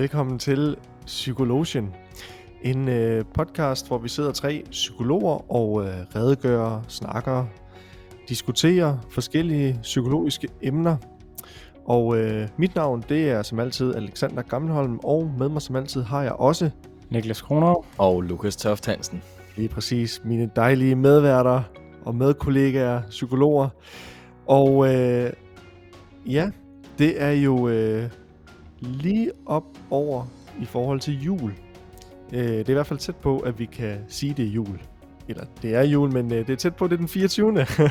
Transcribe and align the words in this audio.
Velkommen 0.00 0.38
til 0.38 0.76
Psykologien. 1.06 1.94
En 2.62 2.88
øh, 2.88 3.24
podcast, 3.34 3.88
hvor 3.88 3.98
vi 3.98 4.08
sidder 4.08 4.32
tre 4.32 4.64
psykologer 4.70 5.52
og 5.52 5.84
øh, 5.84 5.94
redegør, 6.16 6.84
snakker, 6.88 7.46
diskuterer 8.28 8.98
forskellige 9.10 9.78
psykologiske 9.82 10.48
emner. 10.62 10.96
Og 11.84 12.18
øh, 12.18 12.48
mit 12.56 12.74
navn, 12.74 13.04
det 13.08 13.30
er 13.30 13.42
som 13.42 13.60
altid 13.60 13.94
Alexander 13.94 14.42
Gammelholm, 14.42 14.98
og 15.04 15.34
med 15.38 15.48
mig 15.48 15.62
som 15.62 15.76
altid 15.76 16.02
har 16.02 16.22
jeg 16.22 16.32
også 16.32 16.70
Niklas 17.10 17.42
Kroner. 17.42 17.84
Og 17.98 18.22
Lukas 18.22 18.56
Toft 18.56 18.86
Hansen. 18.86 19.22
lige 19.56 19.68
præcis 19.68 20.20
mine 20.24 20.50
dejlige 20.56 20.94
medværter 20.94 21.62
og 22.04 22.14
medkollegaer, 22.14 23.02
psykologer. 23.10 23.68
Og 24.46 24.94
øh, 24.94 25.32
ja, 26.26 26.50
det 26.98 27.22
er 27.22 27.30
jo 27.30 27.68
øh, 27.68 28.10
lige 28.80 29.32
op 29.46 29.78
over 29.90 30.26
i 30.60 30.64
forhold 30.64 31.00
til 31.00 31.22
jul. 31.22 31.54
Øh, 32.32 32.48
det 32.48 32.66
er 32.66 32.70
i 32.70 32.72
hvert 32.72 32.86
fald 32.86 32.98
tæt 32.98 33.16
på, 33.16 33.38
at 33.38 33.58
vi 33.58 33.64
kan 33.64 33.98
sige, 34.08 34.34
det 34.34 34.44
er 34.44 34.48
jul. 34.48 34.80
Eller 35.30 35.44
det 35.62 35.74
er 35.74 35.82
jul, 35.82 36.12
men 36.12 36.32
øh, 36.32 36.46
det 36.46 36.50
er 36.50 36.56
tæt 36.56 36.76
på, 36.76 36.86
det 36.86 36.92
er 36.92 36.96
den 36.96 37.08
24. 37.08 37.66
Så 37.66 37.82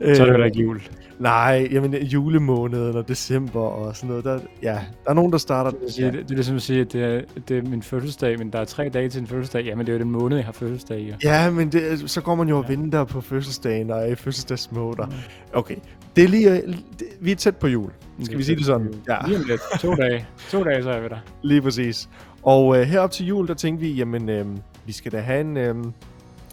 er 0.00 0.14
det 0.14 0.18
heller 0.18 0.44
ikke 0.44 0.60
jul. 0.60 0.80
Nej, 1.18 1.68
jamen 1.72 1.94
julemåneden 1.94 2.96
og 2.96 3.08
december 3.08 3.60
og 3.60 3.96
sådan 3.96 4.08
noget. 4.08 4.24
Der, 4.24 4.38
ja, 4.62 4.80
der 5.04 5.10
er 5.10 5.14
nogen, 5.14 5.32
der 5.32 5.38
starter... 5.38 5.70
Det, 5.70 5.96
det, 5.96 6.12
det 6.12 6.30
er 6.30 6.34
ligesom 6.34 6.56
at 6.56 6.62
sige, 6.62 6.80
at 6.80 6.92
det 6.92 7.02
er, 7.02 7.20
det 7.48 7.58
er 7.58 7.62
min 7.62 7.82
fødselsdag, 7.82 8.38
men 8.38 8.52
der 8.52 8.58
er 8.58 8.64
tre 8.64 8.88
dage 8.88 9.08
til 9.08 9.20
en 9.20 9.26
fødselsdag. 9.26 9.64
Jamen, 9.64 9.86
det 9.86 9.92
er 9.92 9.96
jo 9.96 10.02
den 10.02 10.10
måned, 10.10 10.36
jeg 10.36 10.46
har 10.46 10.52
fødselsdag 10.52 11.00
i. 11.00 11.12
Ja, 11.24 11.50
men 11.50 11.72
det, 11.72 12.10
så 12.10 12.20
går 12.20 12.34
man 12.34 12.48
jo 12.48 12.58
og 12.58 12.68
venter 12.68 13.04
på 13.04 13.20
fødselsdagen 13.20 13.90
og 13.90 13.98
er 13.98 14.06
i 14.06 14.14
fødselsdagsmåder. 14.14 15.06
Okay, 15.52 15.76
det 16.16 16.24
er 16.24 16.28
lige, 16.28 16.50
øh, 16.50 16.74
det, 16.98 17.06
vi 17.20 17.32
er 17.32 17.36
tæt 17.36 17.56
på 17.56 17.66
jul. 17.66 17.90
Skal 18.22 18.38
vi 18.38 18.42
sige 18.42 18.56
det 18.56 18.66
sådan? 18.66 18.94
Ja. 19.08 19.16
Lige 19.26 19.38
om 19.38 19.44
lidt. 19.48 19.60
To 19.80 19.94
dage. 20.02 20.26
To 20.50 20.64
dage, 20.64 20.82
så 20.82 20.90
er 20.90 21.00
vi 21.00 21.08
der. 21.08 21.18
Lige 21.42 21.62
præcis. 21.62 22.08
Og 22.42 22.78
øh, 22.78 22.82
herop 22.82 23.10
til 23.10 23.26
jul, 23.26 23.48
der 23.48 23.54
tænkte 23.54 23.86
vi, 23.86 23.92
jamen, 23.92 24.28
øh, 24.28 24.46
vi 24.86 24.92
skal 24.92 25.12
da 25.12 25.20
have 25.20 25.40
en, 25.40 25.56
øh, 25.56 25.74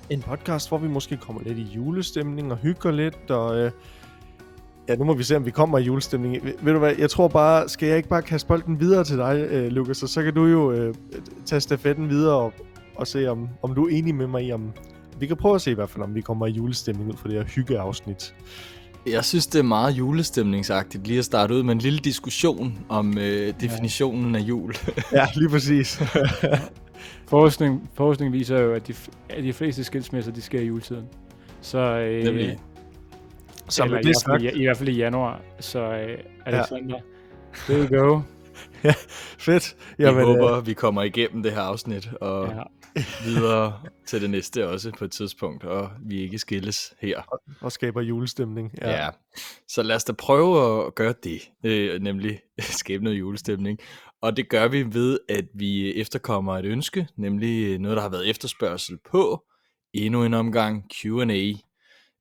en 0.09 0.21
podcast, 0.21 0.69
hvor 0.69 0.77
vi 0.77 0.87
måske 0.87 1.17
kommer 1.17 1.41
lidt 1.45 1.57
i 1.57 1.67
julestemning 1.75 2.51
og 2.51 2.57
hygger 2.57 2.91
lidt, 2.91 3.31
og 3.31 3.57
øh, 3.57 3.71
ja, 4.87 4.95
nu 4.95 5.03
må 5.03 5.13
vi 5.13 5.23
se, 5.23 5.35
om 5.35 5.45
vi 5.45 5.51
kommer 5.51 5.77
i 5.77 5.83
julestemning. 5.83 6.45
Ved, 6.45 6.53
ved 6.61 6.73
du 6.73 6.79
hvad, 6.79 6.95
jeg 6.97 7.09
tror 7.09 7.27
bare, 7.27 7.69
skal 7.69 7.87
jeg 7.87 7.97
ikke 7.97 8.09
bare 8.09 8.21
kaste 8.21 8.47
bolden 8.47 8.79
videre 8.79 9.03
til 9.03 9.17
dig, 9.17 9.47
øh, 9.49 9.67
Lukas, 9.71 10.03
og 10.03 10.09
så 10.09 10.23
kan 10.23 10.33
du 10.33 10.45
jo 10.45 10.71
øh, 10.71 10.95
tage 11.45 11.59
stafetten 11.59 12.09
videre 12.09 12.35
og, 12.35 12.53
og 12.95 13.07
se, 13.07 13.27
om, 13.27 13.49
om 13.61 13.75
du 13.75 13.85
er 13.85 13.89
enig 13.89 14.15
med 14.15 14.27
mig 14.27 14.43
i, 14.43 14.51
om 14.51 14.71
vi 15.19 15.27
kan 15.27 15.37
prøve 15.37 15.55
at 15.55 15.61
se 15.61 15.71
i 15.71 15.73
hvert 15.73 15.89
fald, 15.89 16.03
om 16.03 16.15
vi 16.15 16.21
kommer 16.21 16.47
i 16.47 16.51
julestemning 16.51 17.09
ud 17.09 17.17
for 17.17 17.27
det 17.27 17.37
her 17.37 17.43
hyggeafsnit. 17.43 18.35
Jeg 19.07 19.25
synes, 19.25 19.47
det 19.47 19.59
er 19.59 19.63
meget 19.63 19.91
julestemningsagtigt 19.91 21.07
lige 21.07 21.19
at 21.19 21.25
starte 21.25 21.53
ud 21.53 21.63
med 21.63 21.73
en 21.73 21.79
lille 21.79 21.99
diskussion 21.99 22.79
om 22.89 23.17
øh, 23.17 23.53
definitionen 23.61 24.35
af 24.35 24.39
jul. 24.39 24.75
Ja, 25.11 25.27
lige 25.35 25.49
præcis. 25.49 26.01
Forskning, 27.27 27.89
forskning 27.93 28.33
viser 28.33 28.59
jo, 28.59 28.73
at 28.73 28.87
de, 28.87 28.93
at 29.29 29.43
de 29.43 29.53
fleste 29.53 29.83
skilsmisser, 29.83 30.31
de 30.31 30.41
sker 30.41 30.59
i 30.59 30.65
juletiden. 30.65 31.07
Så, 31.61 31.77
øh, 31.77 32.23
Nemlig. 32.23 32.59
Så 33.69 33.83
eller 33.83 33.95
med 33.95 34.05
i, 34.05 34.07
det 34.07 34.15
hvert 34.23 34.41
fald, 34.41 34.41
sagt, 34.41 34.55
i, 34.55 34.61
i 34.61 34.63
hvert 34.63 34.77
fald 34.77 34.89
i 34.89 34.95
januar. 34.97 35.41
Så 35.59 35.79
øh, 35.79 36.17
Alexander, 36.45 36.99
there 37.53 37.87
you 37.87 37.99
go. 37.99 38.21
fedt. 39.47 39.75
Jeg 39.97 40.07
Jamen, 40.07 40.25
håber, 40.25 40.57
øh, 40.57 40.67
vi 40.67 40.73
kommer 40.73 41.03
igennem 41.03 41.43
det 41.43 41.51
her 41.51 41.61
afsnit 41.61 42.09
og 42.21 42.47
Ja. 42.47 42.55
ja. 42.55 42.63
videre 43.25 43.79
til 44.07 44.21
det 44.21 44.29
næste 44.29 44.69
også 44.69 44.91
på 44.97 45.05
et 45.05 45.11
tidspunkt, 45.11 45.63
og 45.63 45.89
vi 46.05 46.21
ikke 46.21 46.39
skilles 46.39 46.93
her. 46.99 47.39
og 47.61 47.71
skaber 47.71 48.01
julestemning. 48.01 48.71
Ja. 48.81 48.91
ja. 48.91 49.09
Så 49.67 49.83
lad 49.83 49.95
os 49.95 50.03
da 50.03 50.13
prøve 50.13 50.85
at 50.85 50.95
gøre 50.95 51.13
det, 51.23 51.41
øh, 51.63 52.01
nemlig 52.01 52.39
skabe 52.59 53.03
noget 53.03 53.19
julestemning. 53.19 53.79
Og 54.23 54.37
det 54.37 54.49
gør 54.49 54.67
vi 54.67 54.93
ved, 54.93 55.19
at 55.29 55.45
vi 55.53 55.95
efterkommer 55.95 56.57
et 56.57 56.65
ønske, 56.65 57.07
nemlig 57.15 57.79
noget, 57.79 57.95
der 57.95 58.01
har 58.01 58.09
været 58.09 58.29
efterspørgsel 58.29 58.97
på. 59.11 59.43
Endnu 59.93 60.23
en 60.23 60.33
omgang 60.33 60.89
Q&A, 60.93 61.51
uh, 61.51 61.59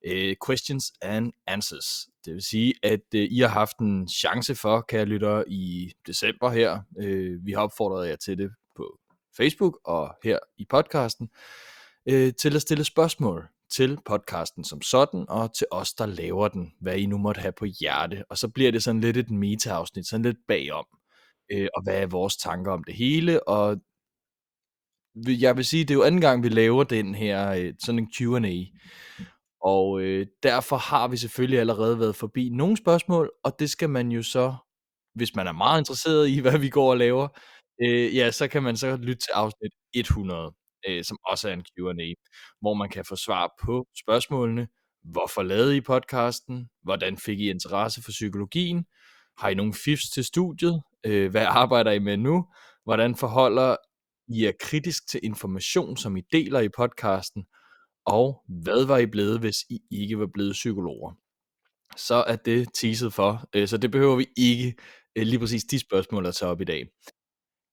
øh, 0.06 0.36
questions 0.46 0.92
and 1.02 1.32
answers. 1.46 1.86
Det 2.24 2.34
vil 2.34 2.42
sige, 2.42 2.74
at 2.82 3.00
uh, 3.14 3.20
I 3.20 3.40
har 3.40 3.48
haft 3.48 3.78
en 3.78 4.08
chance 4.08 4.54
for, 4.54 4.84
kære 4.88 5.04
lyttere, 5.04 5.48
i 5.48 5.92
december 6.06 6.50
her. 6.50 6.80
Uh, 6.96 7.46
vi 7.46 7.52
har 7.52 7.62
opfordret 7.62 8.08
jer 8.08 8.16
til 8.16 8.38
det 8.38 8.50
på 8.76 8.98
Facebook 9.36 9.78
og 9.84 10.14
her 10.24 10.38
i 10.58 10.66
podcasten, 10.70 11.28
uh, 12.12 12.30
til 12.40 12.56
at 12.56 12.62
stille 12.62 12.84
spørgsmål 12.84 13.48
til 13.72 13.98
podcasten 14.06 14.64
som 14.64 14.82
sådan, 14.82 15.24
og 15.28 15.54
til 15.54 15.66
os, 15.70 15.94
der 15.94 16.06
laver 16.06 16.48
den, 16.48 16.72
hvad 16.80 16.96
I 16.96 17.06
nu 17.06 17.18
måtte 17.18 17.40
have 17.40 17.52
på 17.52 17.64
hjerte. 17.80 18.24
Og 18.28 18.38
så 18.38 18.48
bliver 18.48 18.72
det 18.72 18.82
sådan 18.82 19.00
lidt 19.00 19.16
et 19.16 19.30
meta-afsnit, 19.30 20.06
sådan 20.06 20.24
lidt 20.24 20.38
bagom, 20.48 20.86
øh, 21.52 21.68
og 21.74 21.82
hvad 21.82 22.02
er 22.02 22.06
vores 22.06 22.36
tanker 22.36 22.72
om 22.72 22.84
det 22.84 22.94
hele, 22.94 23.48
og 23.48 23.76
jeg 25.26 25.56
vil 25.56 25.64
sige, 25.64 25.84
det 25.84 25.90
er 25.90 25.94
jo 25.94 26.02
anden 26.02 26.20
gang, 26.20 26.42
vi 26.42 26.48
laver 26.48 26.84
den 26.84 27.14
her, 27.14 27.50
øh, 27.50 27.74
sådan 27.84 27.98
en 27.98 28.10
Q&A, 28.16 28.64
og 29.62 30.00
øh, 30.00 30.26
derfor 30.42 30.76
har 30.76 31.08
vi 31.08 31.16
selvfølgelig 31.16 31.60
allerede 31.60 31.98
været 31.98 32.16
forbi 32.16 32.48
nogle 32.48 32.76
spørgsmål, 32.76 33.30
og 33.44 33.52
det 33.58 33.70
skal 33.70 33.90
man 33.90 34.12
jo 34.12 34.22
så, 34.22 34.54
hvis 35.14 35.34
man 35.34 35.46
er 35.46 35.52
meget 35.52 35.80
interesseret 35.80 36.28
i, 36.28 36.38
hvad 36.44 36.58
vi 36.58 36.68
går 36.68 36.90
og 36.90 36.96
laver, 36.96 37.28
øh, 37.82 38.16
ja, 38.16 38.30
så 38.30 38.48
kan 38.48 38.62
man 38.62 38.76
så 38.76 38.96
lytte 38.96 39.20
til 39.20 39.30
afsnit 39.34 39.72
100, 39.94 40.54
øh, 40.88 41.04
som 41.04 41.16
også 41.26 41.48
er 41.48 41.52
en 41.52 41.64
Q&A, 41.64 42.14
hvor 42.60 42.74
man 42.74 42.88
kan 42.90 43.04
få 43.04 43.16
svar 43.16 43.54
på 43.64 43.86
spørgsmålene. 44.02 44.68
Hvorfor 45.04 45.42
lavede 45.42 45.76
I 45.76 45.80
podcasten? 45.80 46.68
Hvordan 46.82 47.16
fik 47.16 47.40
I 47.40 47.50
interesse 47.50 48.02
for 48.02 48.10
psykologien? 48.10 48.84
Har 49.38 49.48
I 49.48 49.54
nogle 49.54 49.74
fifs 49.74 50.10
til 50.10 50.24
studiet? 50.24 50.82
Øh, 51.06 51.30
hvad 51.30 51.46
arbejder 51.48 51.90
I 51.90 51.98
med 51.98 52.16
nu? 52.16 52.46
Hvordan 52.84 53.16
forholder 53.16 53.76
I 54.28 54.44
er 54.44 54.52
kritisk 54.60 55.08
til 55.08 55.20
information, 55.22 55.96
som 55.96 56.16
I 56.16 56.22
deler 56.32 56.60
i 56.60 56.68
podcasten? 56.68 57.44
Og 58.06 58.42
hvad 58.48 58.86
var 58.86 58.98
I 58.98 59.06
blevet, 59.06 59.40
hvis 59.40 59.56
I 59.70 59.80
ikke 59.90 60.18
var 60.18 60.28
blevet 60.34 60.52
psykologer? 60.52 61.12
Så 61.96 62.14
er 62.14 62.36
det 62.36 62.68
teaset 62.74 63.12
for, 63.12 63.48
øh, 63.54 63.68
så 63.68 63.76
det 63.76 63.90
behøver 63.90 64.16
vi 64.16 64.26
ikke 64.36 64.74
øh, 65.16 65.26
lige 65.26 65.38
præcis 65.38 65.64
de 65.64 65.78
spørgsmål 65.78 66.26
at 66.26 66.34
tage 66.34 66.50
op 66.50 66.60
i 66.60 66.64
dag. 66.64 66.86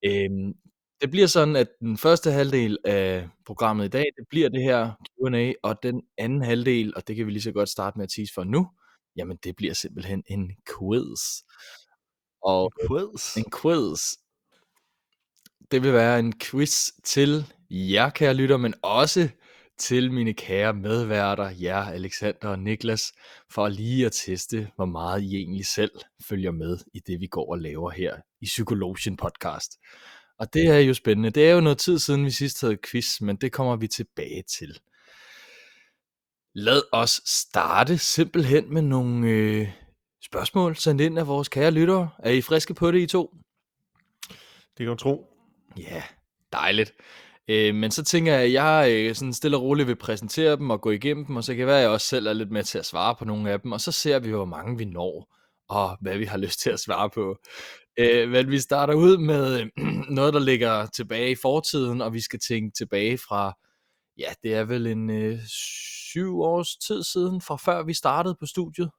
Øhm, 0.05 0.53
det 1.01 1.11
bliver 1.11 1.27
sådan, 1.27 1.55
at 1.55 1.67
den 1.79 1.97
første 1.97 2.31
halvdel 2.31 2.77
af 2.85 3.29
programmet 3.45 3.85
i 3.85 3.89
dag, 3.89 4.03
det 4.03 4.25
bliver 4.29 4.49
det 4.49 4.63
her 4.63 4.91
Q&A, 5.05 5.53
og 5.63 5.83
den 5.83 6.01
anden 6.17 6.41
halvdel, 6.41 6.95
og 6.95 7.07
det 7.07 7.15
kan 7.15 7.25
vi 7.25 7.31
lige 7.31 7.41
så 7.41 7.51
godt 7.51 7.69
starte 7.69 7.97
med 7.97 8.03
at 8.03 8.09
tease 8.09 8.33
for 8.33 8.43
nu, 8.43 8.69
jamen 9.17 9.37
det 9.43 9.55
bliver 9.55 9.73
simpelthen 9.73 10.23
en 10.29 10.51
quiz. 10.69 11.21
Og 12.43 12.73
Quiz. 12.87 13.37
en 13.37 13.45
quiz, 13.61 14.13
det 15.71 15.83
vil 15.83 15.93
være 15.93 16.19
en 16.19 16.39
quiz 16.39 16.89
til 17.03 17.53
jer, 17.69 18.09
kære 18.09 18.33
lytter, 18.33 18.57
men 18.57 18.73
også 18.81 19.29
til 19.77 20.11
mine 20.11 20.33
kære 20.33 20.73
medværter, 20.73 21.49
jer 21.61 21.83
Alexander 21.83 22.47
og 22.47 22.59
Niklas, 22.59 23.13
for 23.51 23.67
lige 23.67 24.05
at 24.05 24.11
teste, 24.11 24.71
hvor 24.75 24.85
meget 24.85 25.21
I 25.21 25.35
egentlig 25.35 25.65
selv 25.65 25.91
følger 26.29 26.51
med 26.51 26.77
i 26.93 26.99
det, 26.99 27.19
vi 27.19 27.27
går 27.27 27.51
og 27.51 27.59
laver 27.59 27.89
her 27.89 28.15
i 28.41 28.45
Psykologien 28.45 29.17
podcast. 29.17 29.71
Og 30.39 30.53
det 30.53 30.67
er 30.67 30.79
jo 30.79 30.93
spændende. 30.93 31.29
Det 31.29 31.49
er 31.49 31.53
jo 31.53 31.61
noget 31.61 31.77
tid 31.77 31.99
siden, 31.99 32.25
vi 32.25 32.31
sidst 32.31 32.61
havde 32.61 32.77
quiz, 32.91 33.21
men 33.21 33.35
det 33.35 33.51
kommer 33.51 33.75
vi 33.75 33.87
tilbage 33.87 34.43
til. 34.57 34.79
Lad 36.55 36.81
os 36.91 37.21
starte 37.25 37.97
simpelthen 37.97 38.73
med 38.73 38.81
nogle 38.81 39.27
øh, 39.27 39.67
spørgsmål 40.25 40.75
sendt 40.75 41.01
ind 41.01 41.19
af 41.19 41.27
vores 41.27 41.49
kære 41.49 41.71
lyttere. 41.71 42.09
Er 42.19 42.31
I 42.31 42.41
friske 42.41 42.73
på 42.73 42.91
det, 42.91 42.99
I 42.99 43.05
to? 43.05 43.35
Det 44.29 44.77
kan 44.77 44.87
du 44.87 44.95
tro. 44.95 45.25
Ja, 45.77 46.03
dejligt. 46.53 46.93
Øh, 47.47 47.75
men 47.75 47.91
så 47.91 48.03
tænker 48.03 48.33
jeg, 48.33 48.41
at 48.41 48.53
jeg 48.53 48.91
øh, 48.91 49.15
sådan 49.15 49.33
stille 49.33 49.57
og 49.57 49.63
roligt 49.63 49.87
vil 49.87 49.95
præsentere 49.95 50.55
dem 50.55 50.69
og 50.69 50.81
gå 50.81 50.91
igennem 50.91 51.25
dem, 51.25 51.35
og 51.35 51.43
så 51.43 51.53
kan 51.53 51.59
det 51.59 51.67
være, 51.67 51.77
at 51.77 51.81
jeg 51.81 51.89
også 51.89 52.07
selv 52.07 52.27
er 52.27 52.33
lidt 52.33 52.51
med 52.51 52.63
til 52.63 52.77
at 52.77 52.85
svare 52.85 53.15
på 53.15 53.25
nogle 53.25 53.51
af 53.51 53.59
dem, 53.61 53.71
og 53.71 53.81
så 53.81 53.91
ser 53.91 54.19
vi, 54.19 54.29
hvor 54.29 54.45
mange 54.45 54.77
vi 54.77 54.85
når, 54.85 55.35
og 55.69 55.97
hvad 56.01 56.17
vi 56.17 56.25
har 56.25 56.37
lyst 56.45 56.59
til 56.59 56.69
at 56.69 56.79
svare 56.79 57.09
på. 57.09 57.37
Øh, 57.99 58.29
men 58.29 58.51
vi 58.51 58.59
starter 58.59 58.93
ud 58.93 59.17
med 59.17 59.61
øh, 59.61 59.67
noget, 60.15 60.33
der 60.33 60.39
ligger 60.39 60.85
tilbage 60.85 61.31
i 61.31 61.35
fortiden, 61.35 62.01
og 62.01 62.13
vi 62.13 62.21
skal 62.21 62.39
tænke 62.39 62.71
tilbage 62.77 63.17
fra, 63.17 63.53
ja, 64.17 64.33
det 64.43 64.53
er 64.53 64.63
vel 64.63 64.87
en 64.87 65.09
øh, 65.09 65.39
syv 66.11 66.39
års 66.41 66.77
tid 66.77 67.03
siden, 67.03 67.41
fra 67.41 67.55
før 67.55 67.83
vi 67.83 67.93
startede 67.93 68.35
på 68.39 68.45
studiet. 68.45 68.89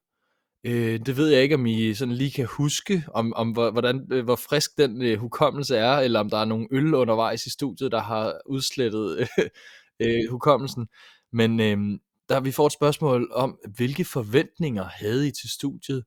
Øh, 0.63 0.99
det 1.05 1.17
ved 1.17 1.29
jeg 1.29 1.43
ikke, 1.43 1.55
om 1.55 1.65
I 1.65 1.93
sådan 1.93 2.13
lige 2.13 2.31
kan 2.31 2.45
huske, 2.45 3.03
om, 3.07 3.33
om 3.33 3.51
hvordan, 3.51 4.07
øh, 4.11 4.23
hvor 4.23 4.35
frisk 4.35 4.77
den 4.77 5.01
øh, 5.01 5.19
hukommelse 5.19 5.77
er, 5.77 5.97
eller 5.97 6.19
om 6.19 6.29
der 6.29 6.37
er 6.37 6.45
nogle 6.45 6.67
øl 6.71 6.93
undervejs 6.93 7.45
i 7.45 7.49
studiet, 7.49 7.91
der 7.91 8.01
har 8.01 8.41
udslettet 8.45 9.19
øh, 9.19 9.27
øh, 10.03 10.29
hukommelsen. 10.29 10.87
Men 11.33 11.59
øh, 11.59 11.99
der 12.29 12.39
vi 12.39 12.51
får 12.51 12.65
et 12.65 12.73
spørgsmål 12.73 13.31
om, 13.33 13.57
hvilke 13.75 14.05
forventninger 14.05 14.83
havde 14.83 15.27
I 15.27 15.31
til 15.31 15.49
studiet, 15.49 16.03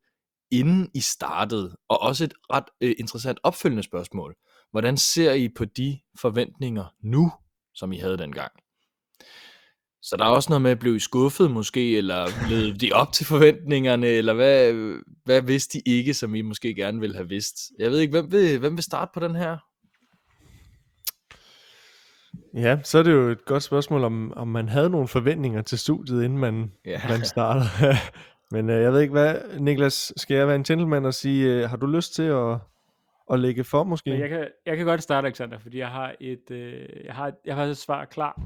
inden 0.50 0.90
I 0.94 1.00
startede? 1.00 1.76
Og 1.88 2.00
også 2.00 2.24
et 2.24 2.34
ret 2.52 2.64
øh, 2.80 2.94
interessant 2.98 3.38
opfølgende 3.42 3.82
spørgsmål. 3.82 4.34
Hvordan 4.70 4.96
ser 4.96 5.32
I 5.32 5.48
på 5.48 5.64
de 5.64 5.98
forventninger 6.20 6.84
nu, 7.02 7.32
som 7.74 7.92
I 7.92 7.96
havde 7.96 8.18
dengang? 8.18 8.52
Så 10.06 10.16
der 10.18 10.24
er 10.24 10.28
også 10.28 10.50
noget 10.50 10.62
med 10.62 10.70
at 10.70 10.78
blive 10.78 11.00
skuffet 11.00 11.50
måske, 11.50 11.96
eller 11.98 12.48
levede 12.50 12.78
de 12.78 12.92
op 12.92 13.12
til 13.12 13.26
forventningerne, 13.26 14.06
eller 14.06 14.34
hvad, 14.34 14.72
hvad 15.24 15.42
vidste 15.42 15.78
de 15.78 15.82
ikke, 15.86 16.14
som 16.14 16.34
I 16.34 16.42
måske 16.42 16.74
gerne 16.74 17.00
ville 17.00 17.16
have 17.16 17.28
vidst? 17.28 17.56
Jeg 17.78 17.90
ved 17.90 17.98
ikke, 17.98 18.10
hvem 18.10 18.32
vil, 18.32 18.58
hvem 18.58 18.76
vil 18.76 18.84
starte 18.84 19.10
på 19.14 19.20
den 19.20 19.34
her? 19.36 19.56
Ja, 22.54 22.78
så 22.82 22.98
er 22.98 23.02
det 23.02 23.12
jo 23.12 23.28
et 23.28 23.44
godt 23.44 23.62
spørgsmål, 23.62 24.04
om, 24.04 24.32
om 24.36 24.48
man 24.48 24.68
havde 24.68 24.90
nogle 24.90 25.08
forventninger 25.08 25.62
til 25.62 25.78
studiet, 25.78 26.24
inden 26.24 26.38
man, 26.38 26.72
Ja. 26.86 27.00
man 27.08 27.24
startede. 27.24 27.66
Men 28.50 28.70
øh, 28.70 28.82
jeg 28.82 28.92
ved 28.92 29.00
ikke 29.00 29.12
hvad, 29.12 29.36
Niklas, 29.60 30.12
skal 30.16 30.36
jeg 30.36 30.46
være 30.46 30.56
en 30.56 30.64
gentleman 30.64 31.04
og 31.04 31.14
sige, 31.14 31.54
øh, 31.54 31.70
har 31.70 31.76
du 31.76 31.86
lyst 31.86 32.14
til 32.14 32.22
at, 32.22 32.56
at 33.32 33.40
lægge 33.40 33.64
for 33.64 33.84
måske? 33.84 34.10
Men 34.10 34.20
jeg 34.20 34.28
kan, 34.28 34.48
jeg 34.66 34.76
kan 34.76 34.86
godt 34.86 35.02
starte, 35.02 35.26
Alexander, 35.26 35.58
fordi 35.58 35.78
jeg 35.78 35.88
har 35.88 36.14
et, 36.20 36.50
øh, 36.50 36.86
jeg 37.04 37.14
har, 37.14 37.32
jeg 37.46 37.54
har 37.54 37.64
et 37.64 37.76
svar 37.76 38.04
klar. 38.04 38.40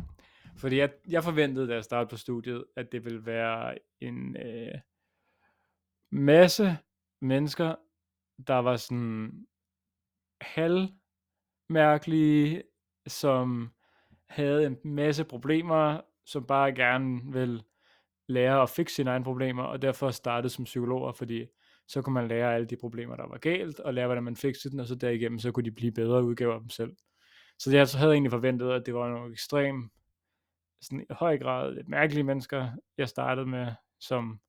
Fordi 0.59 0.77
jeg, 0.77 0.91
jeg 1.09 1.25
forventede, 1.25 1.69
da 1.69 1.75
jeg 1.75 1.85
startede 1.85 2.11
på 2.11 2.17
studiet, 2.17 2.65
at 2.77 2.93
det 2.93 3.05
ville 3.05 3.27
være 3.27 3.79
en 4.01 4.37
øh, 4.37 4.75
masse 6.11 6.79
mennesker, 7.21 7.75
der 8.47 8.55
var 8.55 8.77
sådan 8.77 9.47
halvmærkelige, 10.41 12.63
som 13.07 13.73
havde 14.29 14.67
en 14.67 14.79
masse 14.85 15.25
problemer, 15.25 16.01
som 16.27 16.47
bare 16.47 16.75
gerne 16.75 17.33
vil 17.33 17.63
lære 18.29 18.63
at 18.63 18.71
fikse 18.71 18.95
sine 18.95 19.11
egne 19.11 19.25
problemer, 19.25 19.63
og 19.63 19.83
derfor 19.83 20.11
startede 20.11 20.53
som 20.53 20.65
psykologer, 20.65 21.13
fordi 21.13 21.47
så 21.89 22.03
kunne 22.03 22.15
man 22.15 22.29
lære 22.29 22.55
alle 22.55 22.67
de 22.67 22.77
problemer, 22.77 23.17
der 23.17 23.27
var 23.27 23.39
galt, 23.39 23.81
og 23.81 23.95
lære, 23.95 24.07
hvordan 24.07 24.25
man 24.25 24.37
fikser 24.37 24.71
den, 24.71 24.81
og 24.81 24.87
så 24.87 24.95
derigennem, 24.95 25.39
så 25.39 25.53
kunne 25.53 25.65
de 25.65 25.71
blive 25.71 25.93
bedre 25.93 26.25
udgaver 26.25 26.55
af 26.55 26.61
dem 26.61 26.71
selv. 26.71 26.97
Så 27.59 27.77
jeg 27.77 27.87
havde 27.95 28.13
egentlig 28.13 28.31
forventet, 28.31 28.71
at 28.71 28.87
det 28.87 28.95
var 28.95 29.09
nogle 29.09 29.33
ekstrem, 29.33 29.91
sådan 30.81 31.01
i 31.01 31.05
høj 31.11 31.39
grad 31.39 31.75
lidt 31.75 31.89
mærkelige 31.89 32.25
mennesker, 32.25 32.71
jeg 32.97 33.09
startede 33.09 33.47
med, 33.47 33.73
som 33.99 34.41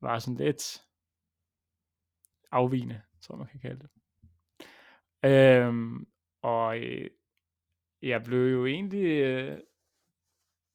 var 0.00 0.18
sådan 0.18 0.36
lidt 0.36 0.84
afvigende, 2.52 3.02
tror 3.20 3.36
man 3.36 3.46
kan 3.46 3.60
kalde 3.60 3.80
det. 3.80 3.90
Øhm, 5.24 6.06
og 6.42 6.78
øh, 6.78 7.10
jeg 8.02 8.22
blev 8.22 8.52
jo 8.52 8.66
egentlig 8.66 9.22
øh, 9.22 9.58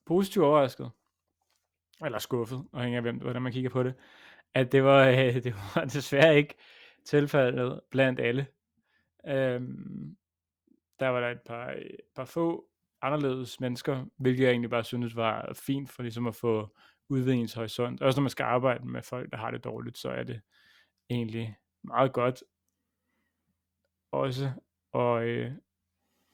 positivt 0.06 0.46
overrasket, 0.46 0.92
eller 2.06 2.20
skuffet, 2.20 2.68
afhængig 2.74 2.98
af 2.98 3.02
hvem, 3.02 3.18
hvordan 3.18 3.42
man 3.42 3.52
kigger 3.52 3.70
på 3.70 3.84
det, 3.84 3.96
at 4.54 4.72
det 4.72 4.84
var, 4.84 5.08
øh, 5.08 5.34
det 5.44 5.54
var 5.54 5.86
desværre 5.86 6.38
ikke 6.38 6.56
tilfældet 7.06 7.82
blandt 7.90 8.20
alle. 8.20 8.48
Øhm, 9.28 10.18
der 11.00 11.08
var 11.08 11.20
der 11.20 11.30
et 11.30 11.42
par, 11.42 11.72
et 11.72 12.00
par 12.16 12.26
få 12.26 12.70
anderledes 13.06 13.60
mennesker, 13.60 14.06
hvilket 14.18 14.44
jeg 14.44 14.52
egentlig 14.52 14.70
bare 14.70 14.84
synes 14.84 15.16
var 15.16 15.54
fint 15.54 15.90
for 15.90 16.04
ligesom 16.04 16.28
at 16.28 16.36
få 16.36 16.76
udvidet 17.10 17.54
horisont. 17.56 18.02
Også 18.02 18.20
når 18.20 18.24
man 18.24 18.30
skal 18.30 18.44
arbejde 18.44 18.88
med 18.88 19.02
folk, 19.02 19.32
der 19.32 19.38
har 19.38 19.52
det 19.52 19.64
dårligt, 19.64 19.98
så 19.98 20.10
er 20.10 20.24
det 20.24 20.42
egentlig 21.10 21.58
meget 21.84 22.14
godt 22.14 22.44
også 24.12 24.52
at 24.94 25.24
øh, 25.24 25.52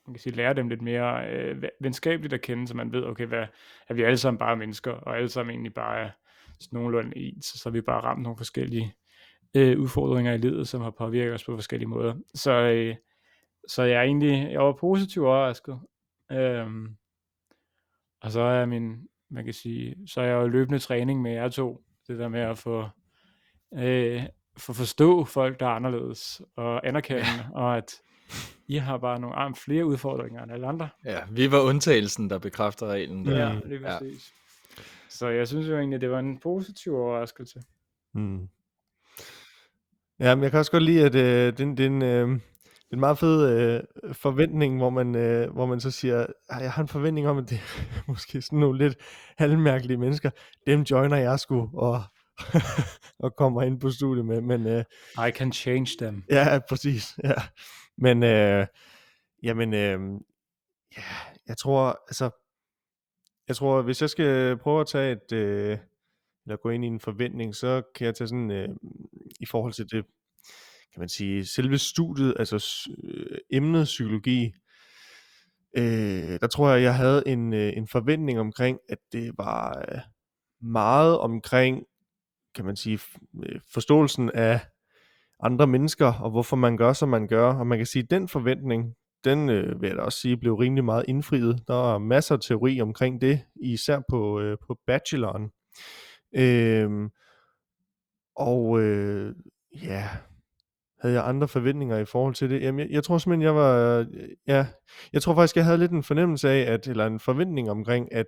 man 0.07 0.13
kan 0.13 0.19
sige, 0.19 0.35
lære 0.35 0.53
dem 0.53 0.69
lidt 0.69 0.81
mere 0.81 1.29
øh, 1.29 1.63
venskabeligt 1.79 2.33
at 2.33 2.41
kende, 2.41 2.67
så 2.67 2.75
man 2.75 2.91
ved, 2.91 3.03
okay, 3.03 3.25
hvad, 3.25 3.45
er 3.87 3.93
vi 3.93 4.03
alle 4.03 4.17
sammen 4.17 4.39
bare 4.39 4.57
mennesker, 4.57 4.91
og 4.91 5.17
alle 5.17 5.29
sammen 5.29 5.53
egentlig 5.53 5.73
bare 5.73 5.99
er 5.99 6.09
sådan 6.59 6.77
nogenlunde 6.77 7.17
ens, 7.17 7.45
så 7.45 7.69
har 7.69 7.71
vi 7.71 7.81
bare 7.81 8.01
ramt 8.01 8.21
nogle 8.21 8.37
forskellige 8.37 8.93
øh, 9.53 9.79
udfordringer 9.79 10.33
i 10.33 10.37
livet, 10.37 10.67
som 10.67 10.81
har 10.81 10.91
påvirket 10.91 11.33
os 11.33 11.45
på 11.45 11.55
forskellige 11.55 11.89
måder. 11.89 12.15
Så, 12.35 12.51
øh, 12.51 12.95
så 13.67 13.83
jeg 13.83 13.97
er 13.97 14.03
egentlig, 14.03 14.51
jeg 14.51 14.61
var 14.61 14.73
positivt 14.73 15.25
overrasket. 15.25 15.79
Øhm, 16.31 16.95
og 18.21 18.31
så 18.31 18.41
er 18.41 18.65
min, 18.65 19.07
man 19.29 19.45
kan 19.45 19.53
sige, 19.53 19.95
så 20.07 20.21
er 20.21 20.25
jeg 20.25 20.33
jo 20.33 20.47
løbende 20.47 20.79
træning 20.79 21.21
med 21.21 21.31
jer 21.31 21.49
to, 21.49 21.83
det 22.07 22.19
der 22.19 22.27
med 22.27 22.39
at 22.39 22.57
få, 22.57 22.89
øh, 23.73 24.23
få 24.57 24.73
forstå 24.73 25.25
folk, 25.25 25.59
der 25.59 25.65
er 25.65 25.69
anderledes, 25.69 26.41
og 26.55 26.87
anerkende, 26.87 27.21
ja. 27.21 27.45
og 27.53 27.77
at 27.77 27.93
I 28.67 28.77
har 28.77 28.97
bare 28.97 29.19
nogle 29.19 29.35
arm 29.35 29.55
flere 29.55 29.85
udfordringer 29.85 30.43
end 30.43 30.51
alle 30.51 30.67
andre. 30.67 30.89
Ja, 31.05 31.19
vi 31.31 31.51
var 31.51 31.59
undtagelsen, 31.59 32.29
der 32.29 32.37
bekræfter 32.37 32.87
reglen. 32.87 33.25
Der. 33.25 33.47
Ja, 33.47 33.59
det 33.69 33.85
er 33.85 33.99
præcis. 33.99 34.33
Ja. 34.77 34.83
Så 35.09 35.27
jeg 35.27 35.47
synes 35.47 35.67
jo 35.67 35.77
egentlig, 35.77 36.01
det 36.01 36.11
var 36.11 36.19
en 36.19 36.39
positiv 36.39 36.95
overraskelse. 36.95 37.61
Mm. 38.13 38.49
Ja, 40.19 40.35
men 40.35 40.43
jeg 40.43 40.51
kan 40.51 40.59
også 40.59 40.71
godt 40.71 40.83
lide, 40.83 41.05
at 41.05 41.15
øh, 41.15 41.57
den, 41.57 41.77
den, 41.77 42.01
øh, 42.01 42.39
en 42.93 42.99
meget 42.99 43.17
fed 43.17 43.49
øh, 43.49 43.83
forventning, 44.13 44.77
hvor 44.77 44.89
man, 44.89 45.15
øh, 45.15 45.53
hvor 45.53 45.65
man 45.65 45.79
så 45.79 45.91
siger, 45.91 46.25
"Ej, 46.49 46.57
jeg 46.57 46.71
har 46.71 46.81
en 46.81 46.87
forventning 46.87 47.27
om, 47.27 47.37
at 47.37 47.49
det 47.49 47.57
er 47.57 48.01
måske 48.11 48.41
sådan 48.41 48.59
nogle 48.59 48.77
lidt 48.77 48.97
halvmærkelige 49.37 49.97
mennesker, 49.97 50.29
dem 50.67 50.81
joiner 50.81 51.17
jeg 51.17 51.39
sgu, 51.39 51.69
og, 51.73 52.03
og 53.23 53.35
kommer 53.35 53.61
ind 53.61 53.79
på 53.79 53.89
studiet 53.89 54.25
med, 54.25 54.41
men 54.41 54.67
øh, 54.67 54.83
I 55.27 55.31
can 55.31 55.53
change 55.53 55.91
them. 55.99 56.23
ja, 56.29 56.59
præcis, 56.69 57.19
ja. 57.23 57.33
Men, 57.97 58.23
øh, 58.23 58.67
jamen, 59.43 59.73
øh, 59.73 59.99
ja, 60.97 61.03
jeg 61.47 61.57
tror, 61.57 62.03
altså, 62.07 62.29
jeg 63.47 63.55
tror, 63.55 63.81
hvis 63.81 64.01
jeg 64.01 64.09
skal 64.09 64.57
prøve 64.57 64.81
at 64.81 64.87
tage 64.87 65.11
et, 65.11 65.31
øh, 65.33 65.77
eller 66.45 66.57
gå 66.57 66.69
ind 66.69 66.83
i 66.85 66.87
en 66.87 66.99
forventning, 66.99 67.55
så 67.55 67.81
kan 67.95 68.05
jeg 68.05 68.15
tage 68.15 68.27
sådan, 68.27 68.51
øh, 68.51 68.69
i 69.39 69.45
forhold 69.45 69.73
til 69.73 69.91
det, 69.91 70.05
kan 70.93 70.99
man 70.99 71.09
sige, 71.09 71.45
selve 71.45 71.77
studiet, 71.77 72.33
altså 72.39 72.89
øh, 73.03 73.37
emnet 73.49 73.83
psykologi, 73.85 74.53
øh, 75.77 76.39
der 76.41 76.47
tror 76.47 76.69
jeg, 76.69 76.83
jeg 76.83 76.95
havde 76.95 77.23
en, 77.27 77.53
øh, 77.53 77.73
en 77.77 77.87
forventning 77.87 78.39
omkring, 78.39 78.79
at 78.89 78.97
det 79.11 79.31
var 79.37 79.85
øh, 79.91 79.99
meget 80.61 81.17
omkring, 81.19 81.83
kan 82.55 82.65
man 82.65 82.75
sige, 82.75 82.99
øh, 83.43 83.59
forståelsen 83.73 84.31
af 84.31 84.59
andre 85.43 85.67
mennesker, 85.67 86.13
og 86.13 86.31
hvorfor 86.31 86.55
man 86.55 86.77
gør, 86.77 86.93
som 86.93 87.09
man 87.09 87.27
gør. 87.27 87.53
Og 87.53 87.67
man 87.67 87.79
kan 87.79 87.85
sige, 87.85 88.03
at 88.03 88.11
den 88.11 88.27
forventning, 88.27 88.95
den 89.23 89.49
øh, 89.49 89.81
vil 89.81 89.87
jeg 89.87 89.97
da 89.97 90.01
også 90.01 90.19
sige, 90.19 90.37
blev 90.37 90.53
rimelig 90.53 90.85
meget 90.85 91.05
indfriet. 91.07 91.63
Der 91.67 91.93
er 91.93 91.97
masser 91.97 92.35
af 92.35 92.41
teori 92.41 92.81
omkring 92.81 93.21
det, 93.21 93.41
især 93.63 94.01
på, 94.09 94.39
øh, 94.39 94.57
på 94.67 94.79
bacheloren. 94.87 95.51
Øh, 96.35 97.09
og 98.35 98.81
øh, 98.81 99.35
ja, 99.83 100.09
havde 101.01 101.15
jeg 101.15 101.27
andre 101.27 101.47
forventninger 101.47 101.97
i 101.97 102.05
forhold 102.05 102.35
til 102.35 102.49
det? 102.49 102.61
Jamen, 102.61 102.79
jeg, 102.79 102.89
jeg 102.89 103.03
tror 103.03 103.17
simpelthen, 103.17 103.41
jeg 103.41 103.55
var, 103.55 104.05
ja, 104.47 104.65
jeg 105.13 105.21
tror 105.21 105.35
faktisk, 105.35 105.55
jeg 105.55 105.65
havde 105.65 105.77
lidt 105.77 105.91
en 105.91 106.03
fornemmelse 106.03 106.49
af, 106.49 106.73
at, 106.73 106.87
eller 106.87 107.05
en 107.05 107.19
forventning 107.19 107.69
omkring, 107.69 108.13
at, 108.13 108.27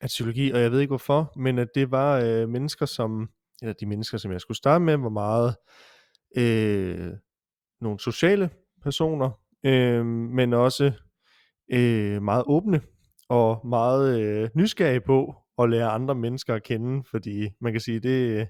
at 0.00 0.06
psykologi, 0.06 0.50
og 0.50 0.60
jeg 0.60 0.72
ved 0.72 0.80
ikke 0.80 0.90
hvorfor, 0.90 1.32
men 1.36 1.58
at 1.58 1.68
det 1.74 1.90
var 1.90 2.18
øh, 2.18 2.48
mennesker, 2.48 2.86
som, 2.86 3.28
eller 3.62 3.74
de 3.80 3.86
mennesker, 3.86 4.18
som 4.18 4.32
jeg 4.32 4.40
skulle 4.40 4.58
starte 4.58 4.84
med, 4.84 4.96
var 4.96 5.08
meget 5.08 5.56
øh, 6.36 7.12
nogle 7.80 8.00
sociale 8.00 8.50
personer, 8.82 9.30
øh, 9.64 10.06
men 10.06 10.52
også 10.52 10.92
øh, 11.72 12.22
meget 12.22 12.44
åbne 12.46 12.80
og 13.28 13.66
meget 13.66 14.20
øh, 14.20 14.48
nysgerrige 14.54 15.00
på 15.00 15.34
at 15.58 15.70
lære 15.70 15.90
andre 15.90 16.14
mennesker 16.14 16.54
at 16.54 16.62
kende, 16.62 17.04
fordi 17.10 17.48
man 17.60 17.72
kan 17.72 17.80
sige, 17.80 18.00
det, 18.00 18.40
øh, 18.40 18.46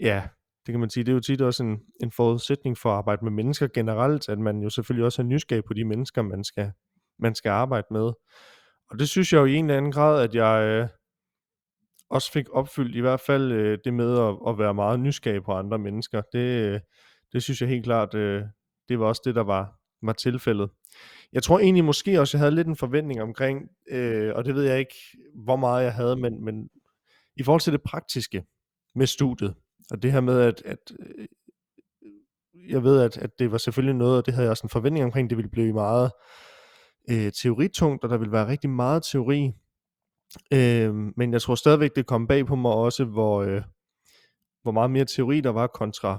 ja, 0.00 0.22
det 0.66 0.72
kan 0.72 0.80
man 0.80 0.90
sige, 0.90 1.04
det 1.04 1.10
er 1.10 1.14
jo 1.14 1.20
tit 1.20 1.42
også 1.42 1.62
en, 1.62 1.80
en 2.02 2.12
forudsætning 2.12 2.78
for 2.78 2.90
at 2.90 2.96
arbejde 2.96 3.24
med 3.24 3.32
mennesker 3.32 3.68
generelt, 3.74 4.28
at 4.28 4.38
man 4.38 4.62
jo 4.62 4.70
selvfølgelig 4.70 5.04
også 5.04 5.22
er 5.22 5.26
nysgerrig 5.26 5.64
på 5.64 5.74
de 5.74 5.84
mennesker, 5.84 6.22
man 6.22 6.44
skal, 6.44 6.72
man 7.18 7.34
skal 7.34 7.50
arbejde 7.50 7.86
med. 7.90 8.12
Og 8.90 8.98
det 8.98 9.08
synes 9.08 9.32
jeg 9.32 9.40
jo 9.40 9.44
i 9.44 9.54
en 9.54 9.64
eller 9.64 9.76
anden 9.76 9.92
grad, 9.92 10.24
at 10.24 10.34
jeg 10.34 10.64
øh, 10.64 10.88
også 12.10 12.32
fik 12.32 12.50
opfyldt 12.50 12.96
i 12.96 13.00
hvert 13.00 13.20
fald 13.20 13.52
øh, 13.52 13.78
det 13.84 13.94
med 13.94 14.18
at, 14.18 14.36
at 14.48 14.58
være 14.58 14.74
meget 14.74 15.00
nysgerrig 15.00 15.42
på 15.42 15.52
andre 15.52 15.78
mennesker. 15.78 16.22
Det, 16.32 16.38
øh, 16.38 16.80
det 17.32 17.42
synes 17.42 17.60
jeg 17.60 17.68
helt 17.68 17.84
klart, 17.84 18.14
øh, 18.14 18.42
det 18.88 19.00
var 19.00 19.06
også 19.06 19.22
det, 19.24 19.34
der 19.34 19.44
var, 19.44 19.78
var 20.02 20.12
tilfældet. 20.12 20.70
Jeg 21.32 21.42
tror 21.42 21.58
egentlig 21.58 21.84
måske 21.84 22.20
også, 22.20 22.36
jeg 22.36 22.40
havde 22.40 22.54
lidt 22.54 22.68
en 22.68 22.76
forventning 22.76 23.22
omkring, 23.22 23.68
øh, 23.90 24.32
og 24.34 24.44
det 24.44 24.54
ved 24.54 24.64
jeg 24.64 24.78
ikke, 24.78 24.94
hvor 25.44 25.56
meget 25.56 25.84
jeg 25.84 25.94
havde, 25.94 26.16
men, 26.16 26.44
men 26.44 26.68
i 27.36 27.42
forhold 27.42 27.60
til 27.60 27.72
det 27.72 27.82
praktiske 27.82 28.44
med 28.94 29.06
studiet, 29.06 29.54
og 29.90 30.02
det 30.02 30.12
her 30.12 30.20
med, 30.20 30.40
at, 30.40 30.62
at 30.64 30.92
øh, 30.98 31.26
jeg 32.68 32.82
ved, 32.82 33.00
at, 33.00 33.18
at 33.18 33.38
det 33.38 33.52
var 33.52 33.58
selvfølgelig 33.58 33.94
noget, 33.94 34.18
og 34.18 34.26
det 34.26 34.34
havde 34.34 34.44
jeg 34.44 34.50
også 34.50 34.64
en 34.64 34.70
forventning 34.70 35.04
omkring, 35.04 35.30
det 35.30 35.36
ville 35.36 35.50
blive 35.50 35.72
meget 35.72 36.10
øh, 37.10 37.32
teoritungt, 37.32 38.04
og 38.04 38.10
der 38.10 38.18
ville 38.18 38.32
være 38.32 38.48
rigtig 38.48 38.70
meget 38.70 39.02
teori, 39.12 39.52
øh, 40.52 40.94
men 40.94 41.32
jeg 41.32 41.42
tror 41.42 41.54
stadigvæk, 41.54 41.96
det 41.96 42.06
kom 42.06 42.26
bag 42.26 42.46
på 42.46 42.56
mig 42.56 42.72
også, 42.72 43.04
hvor, 43.04 43.42
øh, 43.42 43.62
hvor 44.62 44.72
meget 44.72 44.90
mere 44.90 45.04
teori 45.04 45.40
der 45.40 45.50
var 45.50 45.66
kontra 45.66 46.18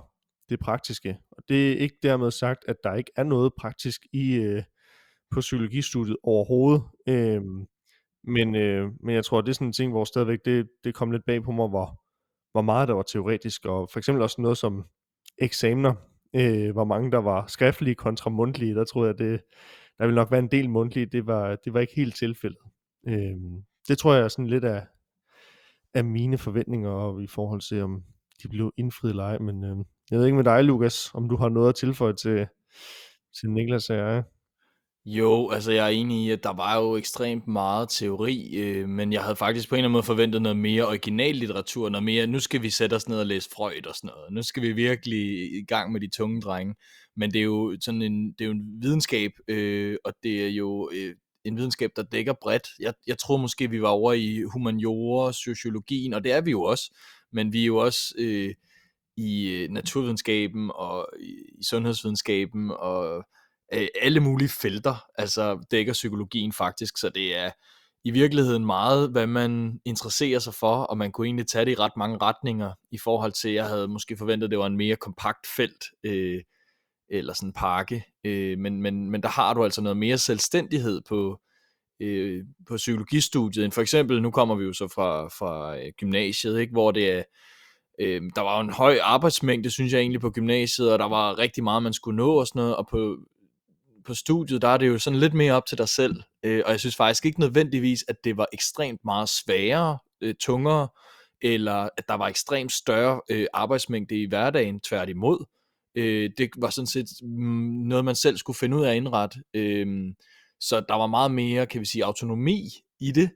det 0.50 0.60
praktiske. 0.60 1.18
Og 1.32 1.44
det 1.50 1.72
er 1.72 1.78
ikke 1.78 1.96
dermed 2.04 2.32
sagt, 2.32 2.66
at 2.68 2.76
der 2.84 2.96
ikke 2.96 3.12
er 3.16 3.24
noget 3.24 3.54
praktisk 3.58 4.02
i 4.14 4.34
øh, 4.34 4.64
på 5.32 5.40
psykologistudiet 5.40 6.18
overhovedet. 6.24 6.84
Øh, 7.08 7.42
men, 8.24 8.56
øh, 8.56 8.90
men 9.04 9.16
jeg 9.16 9.26
tror, 9.26 9.42
det 9.42 9.50
er 9.50 9.54
sådan 9.54 9.68
en 9.68 9.74
ting, 9.74 9.92
hvor 9.92 10.04
stadigvæk 10.04 10.40
det, 10.46 10.70
det 10.84 10.96
kom 10.96 11.12
lidt 11.12 11.26
bag 11.26 11.44
på 11.44 11.52
mig, 11.52 11.70
hvor, 11.70 12.01
hvor 12.52 12.62
meget 12.62 12.88
der 12.88 12.94
var 12.94 13.02
teoretisk, 13.04 13.66
og 13.66 13.90
for 13.92 14.00
eksempel 14.00 14.22
også 14.22 14.42
noget 14.42 14.58
som 14.58 14.84
eksamener, 15.38 15.94
øh, 16.36 16.72
hvor 16.72 16.84
mange 16.84 17.12
der 17.12 17.18
var 17.18 17.48
skriftlige 17.48 17.96
kontra 17.96 18.30
mundtlige, 18.30 18.76
der 18.76 18.84
tror 18.84 19.06
jeg, 19.06 19.18
det, 19.18 19.42
der 19.98 20.06
ville 20.06 20.16
nok 20.16 20.32
være 20.32 20.40
en 20.40 20.52
del 20.52 20.70
mundtlige, 20.70 21.06
det 21.06 21.28
var, 21.28 21.56
det 21.56 21.74
var 21.74 21.80
ikke 21.80 21.96
helt 21.96 22.16
tilfældet. 22.16 22.60
Øh, 23.08 23.36
det 23.88 23.98
tror 23.98 24.14
jeg 24.14 24.24
er 24.24 24.28
sådan 24.28 24.48
lidt 24.48 24.64
af, 24.64 24.86
af 25.94 26.06
mine 26.06 26.38
forventninger 26.38 26.90
og 26.90 27.24
i 27.24 27.28
forhold 27.28 27.62
til, 27.62 27.82
om 27.84 28.04
de 28.44 28.50
blev 28.50 28.72
indfriet 28.78 29.12
eller 29.12 29.24
ej. 29.24 29.38
Men 29.38 29.64
øh, 29.64 29.78
jeg 30.12 30.20
ved 30.20 30.26
ikke 30.26 30.36
med 30.36 30.44
dig, 30.44 30.64
Lukas, 30.64 31.12
om 31.14 31.30
du 31.30 31.36
har 31.36 31.50
noget 31.50 31.70
at 31.70 31.76
tilføje 31.76 32.14
til, 32.14 32.48
til 33.40 33.50
Niklas 33.52 33.90
og 33.90 33.98
jeg. 33.98 34.24
Jo, 35.06 35.50
altså 35.50 35.72
jeg 35.72 35.86
er 35.86 35.90
enig 35.90 36.26
i, 36.26 36.32
at 36.32 36.44
der 36.44 36.54
var 36.54 36.78
jo 36.78 36.96
ekstremt 36.96 37.48
meget 37.48 37.90
teori, 37.90 38.56
øh, 38.56 38.90
men 38.90 39.14
jeg 39.14 39.24
havde 39.24 39.36
faktisk 39.36 39.70
på 39.70 39.76
en 39.76 39.80
eller 39.80 39.86
anden 39.86 39.92
måde 39.92 40.04
forventet 40.04 40.42
noget 40.42 40.58
mere 40.58 40.88
original 40.88 41.36
litteratur, 41.36 41.90
noget 41.90 42.04
mere, 42.04 42.28
nu 42.28 42.40
skal 42.40 42.62
vi 42.62 42.70
sætte 42.70 42.94
os 42.94 43.10
ned 43.10 43.20
og 43.20 43.26
læse 43.26 43.50
Freud 43.56 43.86
og 43.88 43.96
sådan 43.96 44.10
noget, 44.16 44.34
nu 44.34 44.44
skal 44.44 44.64
vi 44.64 44.72
virkelig 44.72 45.54
i 45.60 45.66
gang 45.68 45.92
med 45.92 46.02
de 46.02 46.10
tunge 46.10 46.42
drenge, 46.42 46.76
men 47.18 47.32
det 47.32 47.40
er 47.40 47.44
jo 47.44 47.78
sådan 47.82 48.02
en, 48.02 48.32
det 48.32 48.42
er 48.42 48.46
jo 48.46 48.52
en 48.52 48.82
videnskab, 48.82 49.32
øh, 49.48 49.98
og 50.06 50.14
det 50.24 50.46
er 50.46 50.50
jo 50.50 50.90
øh, 50.94 51.16
en 51.46 51.58
videnskab, 51.58 51.92
der 51.96 52.04
dækker 52.04 52.34
bredt. 52.42 52.68
Jeg, 52.80 52.94
jeg 53.08 53.18
tror 53.18 53.38
måske, 53.38 53.70
vi 53.70 53.82
var 53.82 53.90
over 53.90 54.14
i 54.14 54.42
humaniora, 54.54 55.34
sociologien, 55.34 56.14
og 56.14 56.24
det 56.24 56.32
er 56.32 56.42
vi 56.42 56.52
jo 56.52 56.64
også, 56.64 56.98
men 57.32 57.54
vi 57.54 57.62
er 57.62 57.66
jo 57.66 57.78
også 57.78 58.16
øh, 58.18 58.54
i 59.18 59.50
øh, 59.50 59.70
naturvidenskaben 59.70 60.72
og 60.76 61.10
i 61.20 61.64
sundhedsvidenskaben 61.64 62.72
og 62.72 63.26
øh, 63.74 63.88
alle 64.02 64.20
mulige 64.20 64.50
felter, 64.50 65.06
altså 65.16 65.66
dækker 65.72 65.94
psykologien 65.94 66.54
faktisk, 66.54 66.98
så 66.98 67.10
det 67.10 67.38
er 67.38 67.52
i 68.04 68.12
virkeligheden 68.12 68.66
meget, 68.66 69.10
hvad 69.10 69.28
man 69.28 69.80
interesserer 69.86 70.40
sig 70.40 70.54
for, 70.54 70.76
og 70.76 70.98
man 70.98 71.12
kunne 71.12 71.28
egentlig 71.28 71.48
tage 71.48 71.66
det 71.66 71.72
i 71.72 71.76
ret 71.76 71.98
mange 71.98 72.18
retninger, 72.22 72.74
i 72.92 72.98
forhold 72.98 73.32
til, 73.32 73.52
jeg 73.52 73.68
havde 73.68 73.88
måske 73.88 74.18
forventet, 74.18 74.48
at 74.48 74.52
det 74.52 74.60
var 74.60 74.66
en 74.66 74.78
mere 74.78 74.96
kompakt 74.96 75.48
felt, 75.56 75.84
øh, 76.04 76.42
eller 77.10 77.34
sådan 77.34 77.50
en 77.50 77.54
pakke, 77.54 78.06
øh, 78.24 78.58
men, 78.58 78.82
men, 78.82 79.12
men 79.12 79.24
der 79.24 79.30
har 79.30 79.54
du 79.54 79.64
altså 79.64 79.82
noget 79.82 79.98
mere 79.98 80.18
selvstændighed 80.18 81.02
på, 81.10 81.40
øh, 82.00 82.44
på 82.68 82.76
psykologistudiet, 82.76 83.66
end 83.66 83.72
for 83.72 83.82
eksempel, 83.82 84.22
nu 84.22 84.32
kommer 84.32 84.56
vi 84.56 84.64
jo 84.64 84.74
så 84.74 84.88
fra, 84.88 85.28
fra 85.28 85.78
øh, 85.78 85.92
gymnasiet, 85.98 86.60
ikke, 86.60 86.72
hvor 86.72 86.92
det 86.92 87.12
er, 87.12 87.24
øh, 88.00 88.22
der 88.36 88.42
var 88.42 88.56
jo 88.56 88.62
en 88.62 88.74
høj 88.74 88.98
arbejdsmængde, 89.02 89.72
synes 89.72 89.94
jeg 89.94 90.00
egentlig 90.00 90.22
på 90.22 90.30
gymnasiet, 90.30 90.94
og 90.94 91.00
der 91.00 91.10
var 91.10 91.38
rigtig 91.38 91.64
meget, 91.64 91.84
man 91.84 91.94
skulle 91.94 92.18
nå 92.18 92.34
og 92.34 92.48
sådan 92.48 92.60
noget, 92.60 92.76
og 92.76 92.88
på 92.88 93.18
på 94.06 94.14
studiet, 94.14 94.62
der 94.62 94.68
er 94.68 94.78
det 94.78 94.88
jo 94.88 95.00
sådan 95.00 95.20
lidt 95.20 95.34
mere 95.34 95.54
op 95.54 95.66
til 95.66 95.78
dig 95.78 95.90
selv, 95.90 96.16
øh, 96.46 96.62
og 96.66 96.72
jeg 96.72 96.80
synes 96.80 96.96
faktisk 96.96 97.26
ikke 97.26 97.40
nødvendigvis, 97.40 98.06
at 98.08 98.16
det 98.24 98.38
var 98.38 98.48
ekstremt 98.54 99.00
meget 99.06 99.30
sværere, 99.30 99.98
øh, 100.22 100.36
tungere, 100.40 100.88
eller 101.42 101.90
at 101.98 102.08
der 102.08 102.14
var 102.14 102.28
ekstremt 102.28 102.72
større 102.72 103.22
øh, 103.30 103.48
arbejdsmængde 103.54 104.22
i 104.22 104.26
hverdagen, 104.26 104.80
tværtimod. 104.80 105.46
Øh, 105.96 106.30
det 106.38 106.50
var 106.58 106.70
sådan 106.70 106.88
set 106.88 107.08
mm, 107.22 107.88
noget, 107.88 108.06
man 108.06 108.16
selv 108.16 108.38
skulle 108.38 108.58
finde 108.58 108.78
ud 108.78 108.84
af 108.84 108.90
at 108.90 108.96
indrette. 108.96 109.40
Øh, 109.54 109.88
så 110.60 110.86
der 110.90 110.96
var 110.96 111.08
meget 111.08 111.32
mere, 111.32 111.66
kan 111.66 111.82
vi 111.82 111.86
sige, 111.86 112.06
autonomi 112.06 112.70
i 113.00 113.12
det, 113.12 113.30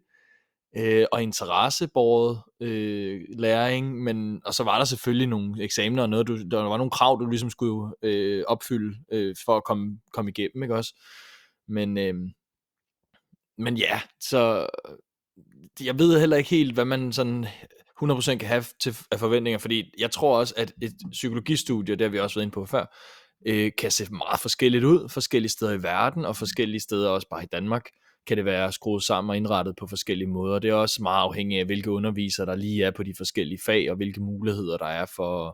øh, 0.78 1.06
og 1.12 1.24
interessebåret 1.24 2.42
øh, 2.60 3.22
læring, 3.30 4.04
men, 4.04 4.42
og 4.46 4.54
så 4.54 4.64
var 4.64 4.78
der 4.78 4.86
selvfølgelig 4.86 5.28
nogle 5.28 5.64
eksamener 5.64 6.04
og 6.04 6.10
noget, 6.10 6.28
du, 6.28 6.38
der 6.52 6.62
var 6.62 6.78
nogle 6.78 6.92
krav, 6.92 7.20
du 7.20 7.30
ligesom 7.30 7.50
skulle 7.50 7.96
øh, 8.02 8.44
opfylde 8.48 8.98
øh, 9.12 9.36
for 9.46 9.58
at 9.58 9.64
komme, 9.64 10.00
komme 10.14 10.32
igennem, 10.32 10.64
ikke 10.64 10.76
også? 10.76 10.94
Men, 11.68 11.98
øh, 11.98 12.14
men 13.58 13.78
ja, 13.78 14.02
så 14.20 14.68
jeg 15.82 16.00
ved 16.00 16.20
heller 16.20 16.38
ikke 16.38 16.50
helt, 16.50 16.74
hvad 16.74 16.86
man 16.86 17.14
sådan 17.14 17.46
100% 18.04 18.36
kan 18.36 18.48
have 18.48 18.64
til, 18.80 18.98
af 19.12 19.20
forventninger, 19.20 19.58
fordi 19.58 19.94
jeg 19.98 20.12
tror 20.12 20.40
også, 20.40 20.54
at 20.58 20.74
et 20.82 20.94
psykologistudie, 21.12 21.96
det 21.96 22.02
har 22.02 22.10
vi 22.10 22.20
også 22.20 22.36
været 22.36 22.46
inde 22.46 22.54
på 22.54 22.66
før, 22.66 22.86
øh, 23.48 23.72
kan 23.78 23.92
se 23.92 24.14
meget 24.14 24.40
forskelligt 24.40 24.84
ud, 24.84 25.10
forskellige 25.10 25.52
steder 25.52 25.72
i 25.72 25.84
verden, 25.84 26.26
og 26.26 26.36
forskellige 26.36 26.82
steder 26.82 27.10
også 27.10 27.28
bare 27.30 27.44
i 27.44 27.48
Danmark 27.52 27.86
kan 28.28 28.38
det 28.38 28.46
være 28.46 28.72
skruet 28.72 29.04
sammen 29.04 29.30
og 29.30 29.38
indrettet 29.38 29.76
på 29.76 29.88
forskellige 29.88 30.28
måder. 30.28 30.60
Det 30.60 30.70
er 30.70 30.74
også 30.74 31.04
meget 31.04 31.22
afhængigt 31.22 31.60
af, 31.60 31.66
hvilke 31.66 31.92
undervisere 31.92 32.46
der 32.46 32.56
lige 32.56 32.84
er 32.84 32.92
på 32.92 33.04
de 33.04 33.14
forskellige 33.18 33.60
fag, 33.66 33.90
og 33.90 33.96
hvilke 33.96 34.22
muligheder 34.22 34.78
der 34.78 34.86
er 34.86 35.06
for 35.16 35.48
at 35.48 35.54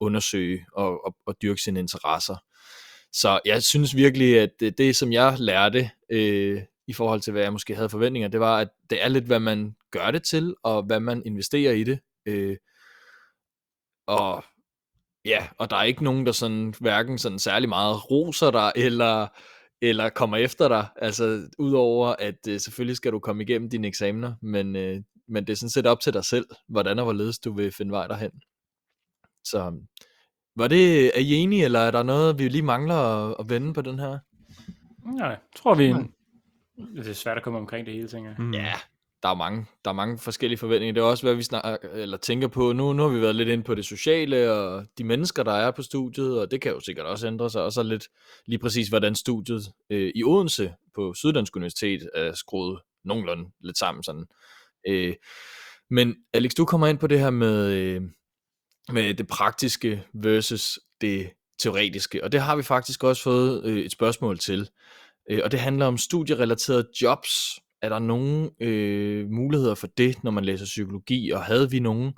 undersøge 0.00 0.66
og, 0.72 1.06
og, 1.06 1.16
og 1.26 1.34
dyrke 1.42 1.60
sine 1.60 1.80
interesser. 1.80 2.36
Så 3.12 3.40
jeg 3.44 3.62
synes 3.62 3.96
virkelig, 3.96 4.40
at 4.40 4.50
det, 4.60 4.78
det 4.78 4.96
som 4.96 5.12
jeg 5.12 5.36
lærte 5.38 5.90
øh, 6.10 6.62
i 6.86 6.92
forhold 6.92 7.20
til, 7.20 7.32
hvad 7.32 7.42
jeg 7.42 7.52
måske 7.52 7.74
havde 7.74 7.88
forventninger, 7.88 8.28
det 8.28 8.40
var, 8.40 8.58
at 8.58 8.68
det 8.90 9.04
er 9.04 9.08
lidt, 9.08 9.24
hvad 9.24 9.40
man 9.40 9.76
gør 9.90 10.10
det 10.10 10.22
til, 10.22 10.54
og 10.62 10.82
hvad 10.82 11.00
man 11.00 11.22
investerer 11.26 11.72
i 11.72 11.84
det. 11.84 11.98
Øh, 12.26 12.56
og 14.06 14.44
ja, 15.24 15.48
og 15.58 15.70
der 15.70 15.76
er 15.76 15.82
ikke 15.82 16.04
nogen, 16.04 16.26
der 16.26 16.32
sådan, 16.32 16.74
hverken 16.80 17.18
sådan 17.18 17.38
særlig 17.38 17.68
meget 17.68 18.10
roser 18.10 18.50
dig, 18.50 18.72
eller 18.76 19.26
eller 19.82 20.08
kommer 20.08 20.36
efter 20.36 20.68
dig. 20.68 20.86
Altså, 20.96 21.48
udover 21.58 22.14
at 22.18 22.48
øh, 22.48 22.60
selvfølgelig 22.60 22.96
skal 22.96 23.12
du 23.12 23.18
komme 23.18 23.42
igennem 23.42 23.70
dine 23.70 23.88
eksamener, 23.88 24.34
men, 24.42 24.76
øh, 24.76 25.02
men 25.28 25.46
det 25.46 25.52
er 25.52 25.56
sådan 25.56 25.70
set 25.70 25.86
op 25.86 26.00
til 26.00 26.12
dig 26.12 26.24
selv, 26.24 26.46
hvordan 26.68 26.98
og 26.98 27.04
hvorledes 27.04 27.38
du 27.38 27.52
vil 27.52 27.72
finde 27.72 27.92
vej 27.92 28.06
derhen. 28.06 28.30
Så 29.44 29.80
var 30.56 30.68
det, 30.68 31.06
er 31.06 31.20
I 31.20 31.32
enige, 31.32 31.64
eller 31.64 31.80
er 31.80 31.90
der 31.90 32.02
noget, 32.02 32.38
vi 32.38 32.48
lige 32.48 32.62
mangler 32.62 32.94
at, 32.94 33.36
at 33.38 33.50
vende 33.50 33.74
på 33.74 33.82
den 33.82 33.98
her? 33.98 34.18
Nej, 35.14 35.36
tror 35.56 35.74
vi, 35.74 35.94
det 36.96 37.08
er 37.08 37.12
svært 37.12 37.36
at 37.36 37.42
komme 37.42 37.58
omkring 37.58 37.86
det 37.86 37.94
hele, 37.94 38.08
tænker 38.08 38.30
jeg. 38.30 38.38
Mm. 38.38 38.54
Ja, 38.54 38.74
der 39.22 39.28
er 39.28 39.34
mange, 39.34 39.66
der 39.84 39.90
er 39.90 39.94
mange 39.94 40.18
forskellige 40.18 40.58
forventninger. 40.58 40.94
Det 40.94 41.00
er 41.00 41.04
også, 41.04 41.22
hvad 41.22 41.34
vi 41.34 41.42
snakker, 41.42 41.88
eller 41.92 42.16
tænker 42.16 42.48
på. 42.48 42.72
Nu, 42.72 42.92
nu 42.92 43.02
har 43.02 43.08
vi 43.08 43.20
været 43.20 43.36
lidt 43.36 43.48
ind 43.48 43.64
på 43.64 43.74
det 43.74 43.84
sociale, 43.84 44.52
og 44.52 44.86
de 44.98 45.04
mennesker, 45.04 45.42
der 45.42 45.52
er 45.52 45.70
på 45.70 45.82
studiet, 45.82 46.40
og 46.40 46.50
det 46.50 46.60
kan 46.60 46.72
jo 46.72 46.80
sikkert 46.80 47.06
også 47.06 47.26
ændre 47.26 47.50
sig. 47.50 47.62
Og 47.62 47.72
så 47.72 47.82
lidt 47.82 48.08
lige 48.46 48.58
præcis, 48.58 48.88
hvordan 48.88 49.14
studiet 49.14 49.68
øh, 49.90 50.12
i 50.14 50.24
Odense 50.24 50.74
på 50.94 51.14
Syddansk 51.14 51.56
Universitet 51.56 52.08
er 52.14 52.32
skruet 52.32 52.80
nogenlunde 53.04 53.50
lidt 53.60 53.78
sammen. 53.78 54.02
Sådan. 54.02 54.26
Øh, 54.88 55.14
men 55.90 56.14
Alex, 56.34 56.52
du 56.54 56.64
kommer 56.64 56.86
ind 56.86 56.98
på 56.98 57.06
det 57.06 57.20
her 57.20 57.30
med, 57.30 57.72
øh, 57.72 58.02
med 58.92 59.14
det 59.14 59.26
praktiske 59.26 60.04
versus 60.14 60.78
det 61.00 61.30
teoretiske, 61.58 62.24
og 62.24 62.32
det 62.32 62.40
har 62.40 62.56
vi 62.56 62.62
faktisk 62.62 63.04
også 63.04 63.22
fået 63.22 63.64
øh, 63.64 63.78
et 63.78 63.92
spørgsmål 63.92 64.38
til. 64.38 64.68
Øh, 65.30 65.40
og 65.44 65.52
det 65.52 65.60
handler 65.60 65.86
om 65.86 65.98
studierelaterede 65.98 66.88
jobs, 67.02 67.60
er 67.86 67.88
der 67.88 67.98
nogle 67.98 68.50
øh, 68.60 69.30
muligheder 69.30 69.74
for 69.74 69.86
det, 69.86 70.24
når 70.24 70.30
man 70.30 70.44
læser 70.44 70.64
psykologi, 70.64 71.30
og 71.30 71.42
havde 71.42 71.70
vi 71.70 71.78
nogle 71.80 72.12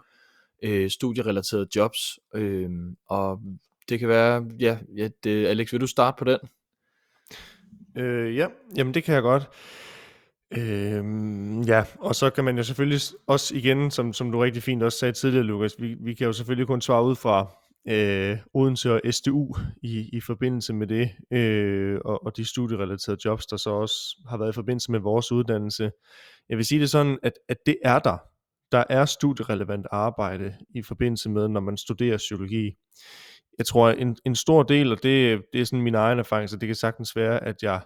øh, 0.64 0.90
studierelaterede 0.90 1.68
jobs? 1.76 2.18
Øh, 2.34 2.70
og 3.10 3.40
det 3.88 3.98
kan 3.98 4.08
være, 4.08 4.44
ja, 4.60 4.78
ja 4.96 5.08
det, 5.24 5.46
Alex, 5.46 5.72
vil 5.72 5.80
du 5.80 5.86
starte 5.86 6.16
på 6.18 6.24
den? 6.24 6.38
Øh, 7.96 8.36
ja, 8.36 8.46
jamen 8.76 8.94
det 8.94 9.04
kan 9.04 9.14
jeg 9.14 9.22
godt. 9.22 9.48
Øhm, 10.56 11.62
ja, 11.62 11.84
og 11.98 12.14
så 12.14 12.30
kan 12.30 12.44
man 12.44 12.56
jo 12.56 12.62
selvfølgelig 12.62 13.00
også 13.26 13.56
igen, 13.56 13.90
som, 13.90 14.12
som 14.12 14.32
du 14.32 14.38
rigtig 14.38 14.62
fint 14.62 14.82
også 14.82 14.98
sagde 14.98 15.12
tidligere, 15.12 15.44
Lukas, 15.44 15.74
vi, 15.78 15.96
vi 16.00 16.14
kan 16.14 16.26
jo 16.26 16.32
selvfølgelig 16.32 16.66
kun 16.66 16.80
svare 16.80 17.04
ud 17.04 17.16
fra 17.16 17.50
øh, 17.88 18.38
Odense 18.54 18.92
og 18.92 19.00
SDU 19.10 19.54
i, 19.82 20.10
i 20.12 20.20
forbindelse 20.20 20.74
med 20.74 20.86
det, 20.86 21.10
øh, 21.30 21.98
og, 22.04 22.26
og 22.26 22.36
de 22.36 22.44
studierelaterede 22.44 23.20
jobs, 23.24 23.46
der 23.46 23.56
så 23.56 23.70
også 23.70 23.94
har 24.28 24.38
været 24.38 24.52
i 24.52 24.54
forbindelse 24.54 24.92
med 24.92 25.00
vores 25.00 25.32
uddannelse. 25.32 25.90
Jeg 26.48 26.56
vil 26.56 26.64
sige 26.64 26.80
det 26.80 26.90
sådan, 26.90 27.18
at, 27.22 27.32
at 27.48 27.56
det 27.66 27.76
er 27.84 27.98
der. 27.98 28.18
Der 28.72 28.84
er 28.90 29.04
studierelevant 29.04 29.86
arbejde 29.90 30.56
i 30.74 30.82
forbindelse 30.82 31.30
med, 31.30 31.48
når 31.48 31.60
man 31.60 31.76
studerer 31.76 32.16
psykologi. 32.16 32.74
Jeg 33.58 33.66
tror, 33.66 33.90
en, 33.90 34.16
en 34.24 34.34
stor 34.34 34.62
del, 34.62 34.92
og 34.92 35.02
det, 35.02 35.42
det 35.52 35.60
er 35.60 35.64
sådan 35.64 35.82
min 35.82 35.94
egen 35.94 36.18
erfaring, 36.18 36.50
så 36.50 36.56
det 36.56 36.66
kan 36.66 36.76
sagtens 36.76 37.16
være, 37.16 37.44
at 37.44 37.56
jeg 37.62 37.80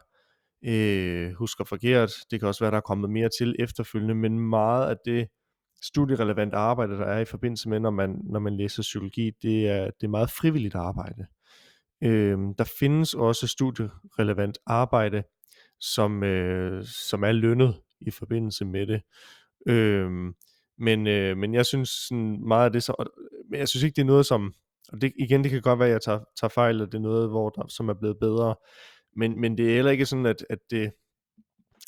øh, 0.65 1.33
husker 1.33 1.65
forkert. 1.65 2.11
Det 2.31 2.41
kan 2.41 2.49
også 2.49 2.65
være, 2.65 2.71
der 2.71 2.77
er 2.77 2.81
kommet 2.81 3.11
mere 3.11 3.29
til 3.39 3.57
efterfølgende, 3.59 4.15
men 4.15 4.39
meget 4.39 4.91
af 4.91 4.97
det, 5.05 5.29
studierelevant 5.83 6.55
arbejde, 6.55 6.93
der 6.93 7.05
er 7.05 7.19
i 7.19 7.25
forbindelse 7.25 7.69
med, 7.69 7.81
når 7.81 7.91
man, 7.91 8.21
når 8.25 8.41
man 8.41 8.57
læser 8.57 8.83
psykologi, 8.83 9.31
det 9.43 9.69
er, 9.69 9.85
det 9.85 10.07
er 10.07 10.09
meget 10.09 10.31
frivilligt 10.31 10.75
arbejde. 10.75 11.27
Øhm, 12.05 12.55
der 12.55 12.65
findes 12.79 13.15
også 13.15 13.47
studierelevant 13.47 14.59
arbejde, 14.67 15.23
som, 15.81 16.23
øh, 16.23 16.85
som 16.85 17.25
er 17.25 17.33
lønnet 17.33 17.81
i 18.01 18.11
forbindelse 18.11 18.65
med 18.65 18.87
det. 18.87 19.03
Øhm, 19.67 20.35
men, 20.79 21.07
øh, 21.07 21.37
men 21.37 21.55
jeg 21.55 21.67
synes 21.67 21.89
sådan 21.89 22.49
meget 22.49 22.65
af 22.65 22.73
det, 22.73 22.83
så, 22.83 23.11
men 23.51 23.59
jeg 23.59 23.69
synes 23.69 23.83
ikke, 23.85 23.97
det 23.97 24.03
er 24.03 24.07
noget, 24.07 24.27
som, 24.27 24.55
og 24.93 25.01
det, 25.01 25.13
igen, 25.19 25.43
det 25.43 25.51
kan 25.51 25.63
godt 25.63 25.79
være, 25.79 25.89
at 25.89 25.93
jeg 25.93 26.03
tager, 26.03 26.21
tager 26.41 26.49
fejl, 26.49 26.81
og 26.81 26.87
det 26.87 26.99
er 26.99 27.03
noget, 27.03 27.29
hvor 27.31 27.51
der, 27.51 27.69
som 27.69 27.89
er 27.89 27.95
blevet 27.95 28.19
bedre, 28.21 28.55
men, 29.17 29.41
men 29.41 29.59
det 29.59 29.71
er 29.71 29.75
heller 29.75 29.91
ikke 29.91 30.07
sådan, 30.07 30.27
at, 30.27 30.47
at 30.51 30.59
det, 30.71 30.93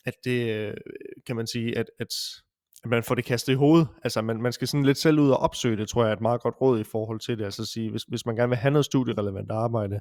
at 0.05 0.15
det, 0.25 0.57
øh, 0.57 0.75
kan 1.27 1.37
man 1.37 1.47
sige, 1.47 1.79
at, 1.79 1.87
at 1.99 2.09
at 2.85 2.91
man 2.91 3.03
får 3.03 3.15
det 3.15 3.25
kastet 3.25 3.53
i 3.53 3.57
hovedet. 3.57 3.89
Altså 4.05 4.23
man, 4.23 4.43
man 4.43 4.53
skal 4.53 4.69
sådan 4.69 4.85
lidt 4.85 4.99
selv 4.99 5.19
ud 5.19 5.31
og 5.31 5.37
opsøge 5.37 5.77
det, 5.77 5.89
tror 5.89 6.03
jeg 6.03 6.09
er 6.09 6.17
et 6.17 6.21
meget 6.21 6.41
godt 6.41 6.61
råd 6.61 6.81
i 6.81 6.85
forhold 6.85 7.21
til 7.21 7.39
det. 7.39 7.45
Altså 7.45 7.63
at 7.63 7.69
sige, 7.69 7.91
hvis, 7.91 8.03
hvis 8.03 8.27
man 8.27 8.37
gerne 8.37 8.49
vil 8.49 8.59
have 8.59 8.71
noget 8.71 8.85
studierelevant 8.85 9.51
arbejde, 9.51 10.01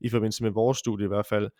i 0.00 0.08
forbindelse 0.08 0.42
med 0.42 0.50
vores 0.50 0.78
studie 0.78 1.04
i 1.04 1.08
hvert 1.08 1.26
fald, 1.26 1.50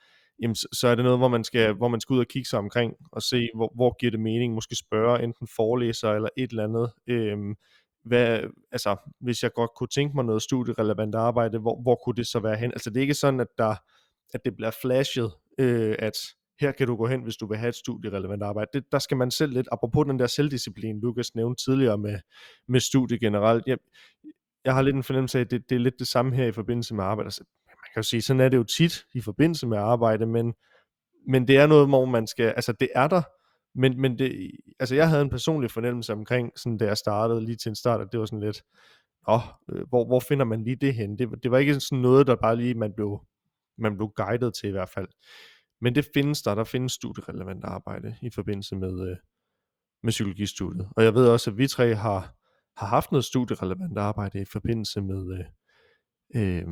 jamen, 0.42 0.54
så 0.54 0.88
er 0.88 0.94
det 0.94 1.04
noget, 1.04 1.18
hvor 1.18 1.28
man 1.28 1.44
skal, 1.44 1.72
hvor 1.72 1.88
man 1.88 2.00
skal 2.00 2.14
ud 2.14 2.18
og 2.18 2.26
kigge 2.26 2.48
sig 2.48 2.58
omkring 2.58 2.94
og 3.12 3.22
se, 3.22 3.48
hvor, 3.54 3.72
hvor 3.74 3.96
giver 4.00 4.10
det 4.10 4.20
mening, 4.20 4.54
måske 4.54 4.76
spørge 4.76 5.22
enten 5.22 5.48
forelæser 5.56 6.12
eller 6.12 6.28
et 6.36 6.50
eller 6.50 6.64
andet. 6.64 6.92
Øhm, 7.06 7.54
hvad, 8.04 8.40
altså, 8.72 8.96
hvis 9.20 9.42
jeg 9.42 9.52
godt 9.52 9.70
kunne 9.76 9.88
tænke 9.88 10.14
mig 10.14 10.24
noget 10.24 10.42
studierelevant 10.42 11.14
arbejde, 11.14 11.58
hvor, 11.58 11.82
hvor 11.82 12.00
kunne 12.04 12.16
det 12.16 12.26
så 12.26 12.40
være 12.40 12.56
hen? 12.56 12.72
Altså 12.72 12.90
det 12.90 12.96
er 12.96 13.02
ikke 13.02 13.14
sådan, 13.14 13.40
at, 13.40 13.48
der, 13.58 13.74
at 14.34 14.44
det 14.44 14.56
bliver 14.56 14.70
flashet, 14.82 15.32
øh, 15.58 15.96
at 15.98 16.12
her 16.60 16.72
kan 16.72 16.86
du 16.86 16.96
gå 16.96 17.06
hen, 17.06 17.22
hvis 17.22 17.36
du 17.36 17.46
vil 17.46 17.58
have 17.58 17.68
et 17.68 17.74
studierelevant 17.74 18.42
arbejde. 18.42 18.70
Det, 18.74 18.92
der 18.92 18.98
skal 18.98 19.16
man 19.16 19.30
selv 19.30 19.52
lidt, 19.52 19.68
apropos 19.72 20.06
den 20.06 20.18
der 20.18 20.26
selvdisciplin, 20.26 21.00
Lukas 21.00 21.34
nævnte 21.34 21.64
tidligere 21.64 21.98
med, 21.98 22.18
med 22.68 22.80
studie 22.80 23.18
generelt. 23.18 23.64
Jeg, 23.66 23.78
jeg 24.64 24.74
har 24.74 24.82
lidt 24.82 24.96
en 24.96 25.02
fornemmelse 25.02 25.38
af, 25.38 25.44
at 25.44 25.50
det, 25.50 25.70
det 25.70 25.76
er 25.76 25.80
lidt 25.80 25.98
det 25.98 26.08
samme 26.08 26.34
her 26.34 26.46
i 26.46 26.52
forbindelse 26.52 26.94
med 26.94 27.04
arbejde. 27.04 27.26
Altså, 27.26 27.44
man 27.66 27.88
kan 27.94 28.00
jo 28.00 28.02
sige, 28.02 28.22
sådan 28.22 28.40
er 28.40 28.48
det 28.48 28.56
jo 28.56 28.64
tit 28.64 29.04
i 29.14 29.20
forbindelse 29.20 29.66
med 29.66 29.78
arbejde, 29.78 30.26
men, 30.26 30.54
men 31.28 31.48
det 31.48 31.56
er 31.56 31.66
noget, 31.66 31.88
hvor 31.88 32.04
man 32.04 32.26
skal, 32.26 32.46
altså 32.46 32.72
det 32.72 32.88
er 32.94 33.08
der, 33.08 33.22
men, 33.74 34.00
men 34.00 34.18
det, 34.18 34.50
altså 34.80 34.94
jeg 34.94 35.08
havde 35.08 35.22
en 35.22 35.30
personlig 35.30 35.70
fornemmelse 35.70 36.12
omkring, 36.12 36.52
sådan 36.56 36.78
da 36.78 36.84
jeg 36.84 36.96
startede 36.96 37.44
lige 37.44 37.56
til 37.56 37.68
en 37.68 37.74
start, 37.74 38.00
at 38.00 38.08
det 38.12 38.20
var 38.20 38.26
sådan 38.26 38.40
lidt, 38.40 38.62
åh, 39.28 39.40
øh, 39.72 39.88
hvor, 39.88 40.06
hvor 40.06 40.20
finder 40.20 40.44
man 40.44 40.64
lige 40.64 40.76
det 40.76 40.94
hen? 40.94 41.18
Det, 41.18 41.28
det 41.42 41.50
var 41.50 41.58
ikke 41.58 41.80
sådan 41.80 42.02
noget, 42.02 42.26
der 42.26 42.36
bare 42.36 42.56
lige 42.56 42.74
man 42.74 42.92
blev, 42.92 43.20
man 43.78 43.96
blev 43.96 44.08
guidet 44.16 44.54
til 44.54 44.68
i 44.68 44.72
hvert 44.72 44.90
fald. 44.90 45.08
Men 45.84 45.94
det 45.94 46.08
findes 46.14 46.42
der, 46.42 46.54
der 46.54 46.64
findes 46.64 46.92
studierelevant 46.92 47.64
arbejde 47.64 48.16
i 48.22 48.30
forbindelse 48.30 48.76
med, 48.76 49.10
øh, 49.10 49.16
med 50.02 50.10
psykologistudiet. 50.10 50.88
Og 50.96 51.04
jeg 51.04 51.14
ved 51.14 51.28
også, 51.28 51.50
at 51.50 51.58
vi 51.58 51.68
tre 51.68 51.94
har, 51.94 52.34
har 52.76 52.86
haft 52.86 53.12
noget 53.12 53.24
studierelevant 53.24 53.98
arbejde 53.98 54.40
i 54.40 54.44
forbindelse 54.44 55.00
med, 55.00 55.38
øh, 55.38 55.44
øh, 56.42 56.64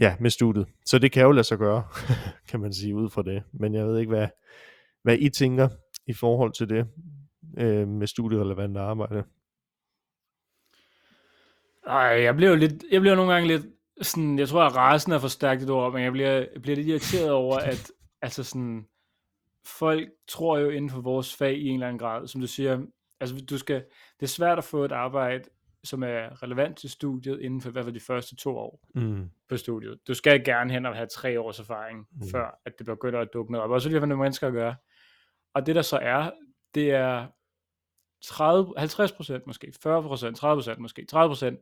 ja, 0.00 0.16
med 0.20 0.30
studiet. 0.30 0.66
Så 0.86 0.98
det 0.98 1.12
kan 1.12 1.22
jo 1.22 1.32
lade 1.32 1.44
sig 1.44 1.58
gøre, 1.58 1.84
kan 2.48 2.60
man 2.60 2.72
sige, 2.72 2.94
ud 2.94 3.10
fra 3.10 3.22
det. 3.22 3.42
Men 3.52 3.74
jeg 3.74 3.86
ved 3.86 3.98
ikke, 3.98 4.10
hvad, 4.10 4.28
hvad 5.02 5.18
I 5.18 5.28
tænker 5.28 5.68
i 6.06 6.12
forhold 6.12 6.52
til 6.52 6.68
det 6.68 6.86
øh, 7.58 7.88
med 7.88 8.06
studierelevant 8.06 8.76
arbejde. 8.76 9.24
Ej, 11.86 12.22
jeg 12.22 12.36
bliver 12.36 12.50
jo 12.50 12.56
lidt, 12.56 12.84
jeg 12.90 13.00
bliver 13.00 13.16
nogle 13.16 13.32
gange 13.32 13.48
lidt 13.48 13.66
sådan, 14.00 14.38
jeg 14.38 14.48
tror, 14.48 14.62
at 14.62 14.76
rasen 14.76 15.12
er 15.12 15.18
for 15.18 15.28
stærkt 15.28 15.62
et 15.62 15.70
ord, 15.70 15.92
men 15.92 16.04
jeg 16.04 16.12
bliver, 16.12 16.32
jeg 16.32 16.62
bliver 16.62 16.76
lidt 16.76 16.88
irriteret 16.88 17.30
over, 17.30 17.58
at 17.58 17.92
altså 18.22 18.44
sådan, 18.44 18.86
folk 19.66 20.08
tror 20.28 20.58
jo 20.58 20.70
inden 20.70 20.90
for 20.90 21.00
vores 21.00 21.36
fag 21.36 21.58
i 21.58 21.66
en 21.68 21.74
eller 21.74 21.86
anden 21.88 21.98
grad, 21.98 22.26
som 22.26 22.40
du 22.40 22.46
siger, 22.46 22.86
altså 23.20 23.44
du 23.50 23.58
skal, 23.58 23.76
det 24.20 24.26
er 24.26 24.30
svært 24.30 24.58
at 24.58 24.64
få 24.64 24.84
et 24.84 24.92
arbejde, 24.92 25.44
som 25.84 26.02
er 26.02 26.42
relevant 26.42 26.78
til 26.78 26.90
studiet 26.90 27.40
inden 27.40 27.60
for 27.60 27.68
i 27.68 27.72
hvert 27.72 27.84
fald 27.84 27.94
de 27.94 28.00
første 28.00 28.36
to 28.36 28.56
år 28.56 28.80
Mm. 28.94 29.30
på 29.48 29.56
studiet. 29.56 29.98
Du 30.08 30.14
skal 30.14 30.44
gerne 30.44 30.72
hen 30.72 30.86
og 30.86 30.94
have 30.96 31.06
tre 31.06 31.40
års 31.40 31.58
erfaring, 31.58 32.06
Mm. 32.10 32.28
før 32.30 32.60
at 32.64 32.78
det 32.78 32.86
begynder 32.86 33.20
at 33.20 33.28
dukke 33.32 33.52
noget 33.52 33.64
op. 33.64 33.70
Og 33.70 33.80
så 33.80 33.88
lige 33.88 33.98
hvad 33.98 34.08
nogle 34.08 34.22
mennesker 34.22 34.50
gør. 34.50 34.74
Og 35.54 35.66
det 35.66 35.74
der 35.74 35.82
så 35.82 35.98
er, 35.98 36.30
det 36.74 36.90
er 36.90 37.26
30, 38.22 38.74
50% 38.78 39.42
måske, 39.46 39.72
40%, 39.82 40.34
30% 40.76 40.78
måske, 40.80 41.06
30% 41.12 41.56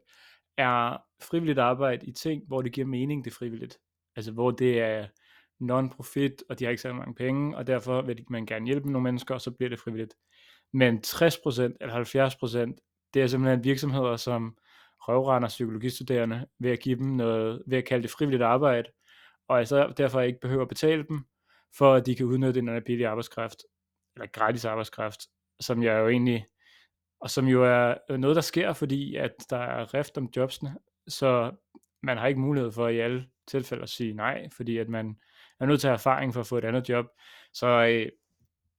er 0.56 0.96
frivilligt 1.22 1.58
arbejde 1.58 2.06
i 2.06 2.12
ting, 2.12 2.46
hvor 2.46 2.62
det 2.62 2.72
giver 2.72 2.86
mening, 2.86 3.24
det 3.24 3.32
frivilligt. 3.32 3.78
Altså 4.16 4.32
hvor 4.32 4.50
det 4.50 4.80
er 4.80 5.06
non-profit, 5.60 6.42
og 6.48 6.58
de 6.58 6.64
har 6.64 6.70
ikke 6.70 6.82
særlig 6.82 6.98
mange 6.98 7.14
penge, 7.14 7.56
og 7.56 7.66
derfor 7.66 8.02
vil 8.02 8.24
man 8.30 8.46
gerne 8.46 8.66
hjælpe 8.66 8.92
nogle 8.92 9.04
mennesker, 9.04 9.34
og 9.34 9.40
så 9.40 9.50
bliver 9.50 9.68
det 9.70 9.78
frivilligt. 9.78 10.14
Men 10.72 11.02
60% 11.06 11.62
eller 11.80 12.74
70%, 12.74 13.10
det 13.14 13.22
er 13.22 13.26
simpelthen 13.26 13.64
virksomheder, 13.64 14.16
som 14.16 14.56
røvrender 14.98 15.48
psykologistuderende 15.48 16.46
ved 16.58 16.70
at 16.70 16.80
give 16.80 16.98
dem 16.98 17.06
noget, 17.06 17.62
ved 17.66 17.78
at 17.78 17.84
kalde 17.84 18.02
det 18.02 18.10
frivilligt 18.10 18.42
arbejde, 18.42 18.90
og 19.48 19.58
altså 19.58 19.92
derfor 19.96 20.20
ikke 20.20 20.40
behøver 20.40 20.62
at 20.62 20.68
betale 20.68 21.04
dem, 21.08 21.24
for 21.76 21.94
at 21.94 22.06
de 22.06 22.14
kan 22.14 22.26
udnytte 22.26 22.60
den 22.60 22.82
billig 22.86 23.06
arbejdskraft, 23.06 23.56
eller 24.16 24.26
gratis 24.26 24.64
arbejdskraft, 24.64 25.20
som 25.60 25.82
jeg 25.82 25.98
jo 26.00 26.08
egentlig, 26.08 26.46
og 27.20 27.30
som 27.30 27.46
jo 27.46 27.64
er 27.64 28.16
noget, 28.16 28.36
der 28.36 28.42
sker, 28.42 28.72
fordi 28.72 29.16
at 29.16 29.32
der 29.50 29.58
er 29.58 29.94
rift 29.94 30.18
om 30.18 30.28
jobsene, 30.36 30.76
så 31.08 31.52
man 32.02 32.18
har 32.18 32.26
ikke 32.26 32.40
mulighed 32.40 32.72
for 32.72 32.88
i 32.88 32.98
alle 32.98 33.26
tilfælde 33.48 33.82
at 33.82 33.88
sige 33.88 34.14
nej, 34.14 34.48
fordi 34.56 34.78
at 34.78 34.88
man 34.88 35.16
er 35.60 35.66
nødt 35.66 35.80
til 35.80 35.88
at 35.88 35.90
have 35.90 35.94
erfaring 35.94 36.34
for 36.34 36.40
at 36.40 36.46
få 36.46 36.58
et 36.58 36.64
andet 36.64 36.88
job. 36.88 37.06
Så 37.52 37.66
øh, 37.66 38.08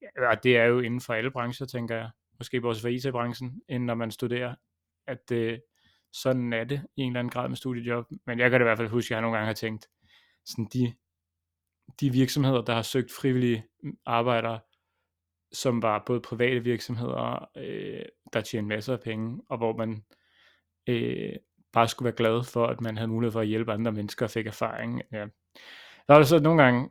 ja, 0.02 0.36
det 0.44 0.58
er 0.58 0.64
jo 0.64 0.80
inden 0.80 1.02
for 1.02 1.14
alle 1.14 1.32
brancher, 1.32 1.66
tænker 1.66 1.96
jeg. 1.96 2.10
Måske 2.40 2.62
også 2.64 2.82
for 2.82 2.88
IT-branchen, 2.88 3.62
inden 3.70 3.86
når 3.86 3.96
man 3.96 4.12
studerer, 4.12 4.56
at 5.08 5.32
øh, 5.32 5.60
sådan 6.14 6.54
er 6.54 6.64
det 6.64 6.82
i 6.96 7.02
en 7.02 7.12
eller 7.12 7.20
anden 7.20 7.32
grad 7.32 7.50
med 7.50 7.58
studiejob. 7.58 8.06
Men 8.26 8.40
jeg 8.40 8.50
kan 8.50 8.60
da 8.60 8.64
i 8.64 8.68
hvert 8.68 8.78
fald 8.78 8.90
huske, 8.90 9.08
at 9.08 9.16
jeg 9.16 9.22
nogle 9.22 9.38
gange 9.38 9.48
har 9.48 9.54
tænkt, 9.54 9.88
sådan 10.46 10.68
de, 10.74 10.94
de 12.00 12.12
virksomheder, 12.12 12.62
der 12.62 12.74
har 12.74 12.82
søgt 12.82 13.12
frivillige 13.12 13.66
mm, 13.84 13.98
arbejdere, 14.06 14.60
som 15.54 15.82
var 15.82 16.04
både 16.06 16.22
private 16.22 16.64
virksomheder, 16.64 17.50
øh, 17.58 18.06
der 18.34 18.42
tjener 18.42 18.68
masser 18.68 18.94
af 18.94 19.00
penge, 19.00 19.42
og 19.50 19.58
hvor 19.58 19.78
man 19.78 20.04
øh, 20.88 21.36
bare 21.74 21.88
skulle 21.88 22.06
være 22.06 22.16
glad 22.16 22.44
for, 22.44 22.68
at 22.68 22.82
man 22.82 22.98
havde 22.98 23.08
mulighed 23.08 23.32
for 23.32 23.40
at 23.42 23.48
hjælpe 23.48 23.72
andre 23.74 23.92
mennesker 23.92 24.26
og 24.26 24.30
fik 24.30 24.48
erfaring. 24.48 25.02
Ja. 25.12 25.26
Der 26.08 26.14
er 26.14 26.18
det 26.18 26.28
så 26.28 26.40
nogle 26.40 26.64
gange, 26.64 26.90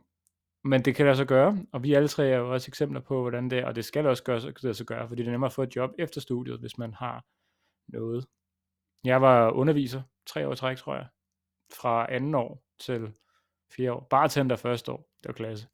men 0.63 0.85
det 0.85 0.95
kan 0.95 1.07
det 1.07 1.17
så 1.17 1.25
gøre, 1.25 1.57
og 1.73 1.83
vi 1.83 1.93
alle 1.93 2.07
tre 2.07 2.29
er 2.29 2.37
jo 2.37 2.53
også 2.53 2.69
eksempler 2.69 2.99
på, 2.99 3.21
hvordan 3.21 3.49
det 3.49 3.59
er, 3.59 3.65
og 3.65 3.75
det 3.75 3.85
skal 3.85 4.07
også 4.07 4.23
gøre, 4.23 4.39
det 4.39 4.77
så 4.77 4.85
gøre, 4.85 5.07
fordi 5.07 5.21
det 5.21 5.27
er 5.27 5.31
nemmere 5.31 5.47
at 5.47 5.53
få 5.53 5.63
et 5.63 5.75
job 5.75 5.91
efter 5.99 6.21
studiet, 6.21 6.59
hvis 6.59 6.77
man 6.77 6.93
har 6.93 7.25
noget. 7.87 8.25
Jeg 9.03 9.21
var 9.21 9.51
underviser, 9.51 10.01
tre 10.27 10.47
år 10.47 10.53
i 10.53 10.55
træk, 10.55 10.77
tror 10.77 10.95
jeg, 10.95 11.07
fra 11.81 12.13
anden 12.13 12.35
år 12.35 12.63
til 12.79 13.13
fire 13.75 13.93
år. 13.93 14.07
Bare 14.09 14.27
tænder 14.27 14.55
første 14.55 14.91
år, 14.91 15.09
det 15.23 15.27
var 15.27 15.33
klasse. 15.33 15.67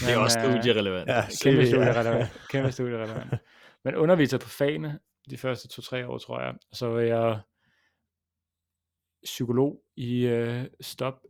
Det 0.00 0.12
er 0.12 0.16
Men, 0.16 0.24
også 0.24 0.38
øh, 0.38 0.44
studierelevant. 0.44 1.08
Ja, 1.08 1.22
Kæmpe 1.42 1.66
studierelevant. 1.66 2.46
Kæmpe 2.50 2.72
studierelevant. 2.72 3.34
Men 3.84 3.94
underviser 3.94 4.38
på 4.38 4.48
fagene 4.48 4.98
de 5.30 5.38
første 5.38 5.68
to-tre 5.68 6.06
år, 6.08 6.18
tror 6.18 6.40
jeg. 6.40 6.54
Og 6.70 6.76
så 6.76 6.86
var 6.88 7.00
jeg 7.00 7.40
psykolog 9.24 9.82
i 9.96 10.26
øh, 10.26 10.64
stop, 10.80 11.22